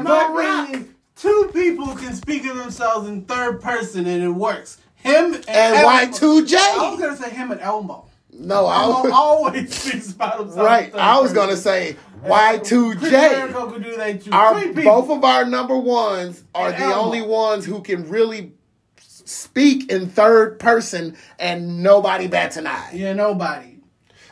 my 0.00 0.28
Rock. 0.70 0.80
two 1.16 1.50
people 1.52 1.96
can 1.96 2.14
speak 2.14 2.46
of 2.46 2.56
themselves 2.56 3.08
in 3.08 3.24
third 3.24 3.60
person 3.62 4.06
and 4.06 4.22
it 4.22 4.28
works. 4.28 4.78
Him 4.96 5.34
and, 5.34 5.48
And 5.48 5.76
Elmo. 5.76 5.88
I 5.88 6.04
was 6.06 6.20
Y2J. 6.20 6.98
gonna 7.00 7.16
say 7.16 7.30
him 7.30 7.50
and 7.50 7.60
Elmo. 7.60 8.04
No, 8.42 8.66
I 8.66 8.86
was, 8.86 9.10
always 9.14 9.74
speaks 9.74 10.12
about 10.12 10.40
himself. 10.40 10.66
right. 10.66 10.94
I 10.94 11.20
was 11.20 11.32
gonna 11.32 11.56
say 11.56 11.96
Chris 12.22 12.32
Y2J. 12.32 13.10
Jericho 13.10 13.70
could 13.70 13.82
do 13.84 13.96
that 13.96 14.22
too. 14.22 14.30
Our 14.32 14.72
both 14.72 15.10
of 15.10 15.24
our 15.24 15.44
number 15.44 15.76
ones 15.76 16.42
are 16.54 16.68
And 16.70 16.76
the 16.82 16.86
Elmo. 16.86 17.02
only 17.02 17.22
ones 17.22 17.64
who 17.64 17.80
can 17.82 18.08
really 18.08 18.52
speak 19.00 19.90
in 19.90 20.08
third 20.08 20.58
person, 20.58 21.16
and 21.38 21.82
nobody 21.82 22.26
bats 22.26 22.56
an 22.56 22.66
eye. 22.66 22.90
Yeah, 22.92 23.12
nobody. 23.12 23.78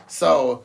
So, 0.07 0.63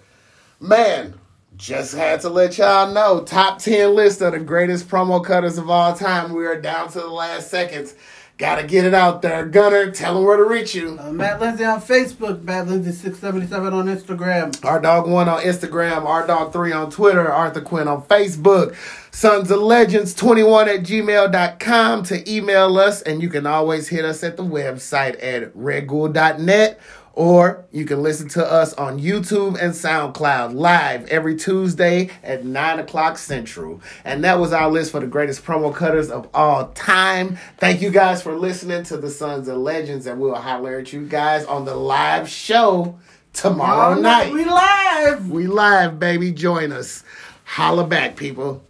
man, 0.60 1.14
just 1.56 1.94
had 1.94 2.20
to 2.22 2.28
let 2.28 2.58
y'all 2.58 2.92
know 2.92 3.22
top 3.22 3.58
10 3.60 3.94
list 3.94 4.20
of 4.20 4.32
the 4.32 4.40
greatest 4.40 4.88
promo 4.88 5.24
cutters 5.24 5.56
of 5.58 5.70
all 5.70 5.94
time. 5.94 6.34
We 6.34 6.44
are 6.46 6.60
down 6.60 6.88
to 6.92 7.00
the 7.00 7.08
last 7.08 7.50
seconds. 7.50 7.94
Gotta 8.38 8.64
get 8.66 8.84
it 8.84 8.92
out 8.92 9.22
there. 9.22 9.46
Gunner, 9.46 9.90
tell 9.90 10.14
them 10.14 10.24
where 10.24 10.36
to 10.36 10.44
reach 10.44 10.74
you. 10.74 10.98
Uh, 11.00 11.10
Matt 11.10 11.40
Lindsay 11.40 11.64
on 11.64 11.80
Facebook, 11.80 12.42
Matt 12.42 12.66
Lindsay 12.68 12.92
six 12.92 13.18
seventy 13.18 13.46
seven 13.46 13.72
on 13.72 13.86
Instagram. 13.86 14.62
Our 14.62 14.78
Dog 14.78 15.08
1 15.08 15.26
on 15.26 15.40
Instagram, 15.42 16.04
Our 16.04 16.26
Dog 16.26 16.52
3 16.52 16.70
on 16.72 16.90
Twitter, 16.90 17.32
Arthur 17.32 17.62
Quinn 17.62 17.88
on 17.88 18.02
Facebook, 18.02 18.76
Sons 19.10 19.50
of 19.50 19.60
Legends 19.60 20.12
21 20.12 20.68
at 20.68 20.80
gmail.com 20.80 22.02
to 22.04 22.30
email 22.30 22.76
us, 22.76 23.00
and 23.00 23.22
you 23.22 23.30
can 23.30 23.46
always 23.46 23.88
hit 23.88 24.04
us 24.04 24.22
at 24.22 24.36
the 24.36 24.44
website 24.44 25.16
at 25.24 25.50
redghoul.net 25.56 26.78
Or 27.16 27.64
you 27.72 27.86
can 27.86 28.02
listen 28.02 28.28
to 28.30 28.44
us 28.44 28.74
on 28.74 29.00
YouTube 29.00 29.58
and 29.58 29.72
SoundCloud 29.72 30.54
live 30.54 31.08
every 31.08 31.34
Tuesday 31.34 32.10
at 32.22 32.44
9 32.44 32.78
o'clock 32.78 33.16
Central. 33.16 33.80
And 34.04 34.22
that 34.22 34.38
was 34.38 34.52
our 34.52 34.70
list 34.70 34.92
for 34.92 35.00
the 35.00 35.06
greatest 35.06 35.42
promo 35.42 35.74
cutters 35.74 36.10
of 36.10 36.28
all 36.34 36.68
time. 36.74 37.38
Thank 37.56 37.80
you 37.80 37.90
guys 37.90 38.22
for 38.22 38.36
listening 38.36 38.82
to 38.84 38.98
the 38.98 39.08
Sons 39.08 39.48
of 39.48 39.56
Legends, 39.56 40.06
and 40.06 40.20
we'll 40.20 40.34
holler 40.34 40.78
at 40.78 40.92
you 40.92 41.06
guys 41.06 41.46
on 41.46 41.64
the 41.64 41.74
live 41.74 42.28
show 42.28 42.98
tomorrow 43.32 43.98
night. 43.98 44.30
We 44.30 44.44
live. 44.44 45.30
We 45.30 45.46
live, 45.46 45.98
baby. 45.98 46.32
Join 46.32 46.70
us. 46.70 47.02
Holla 47.44 47.86
back, 47.86 48.16
people. 48.16 48.62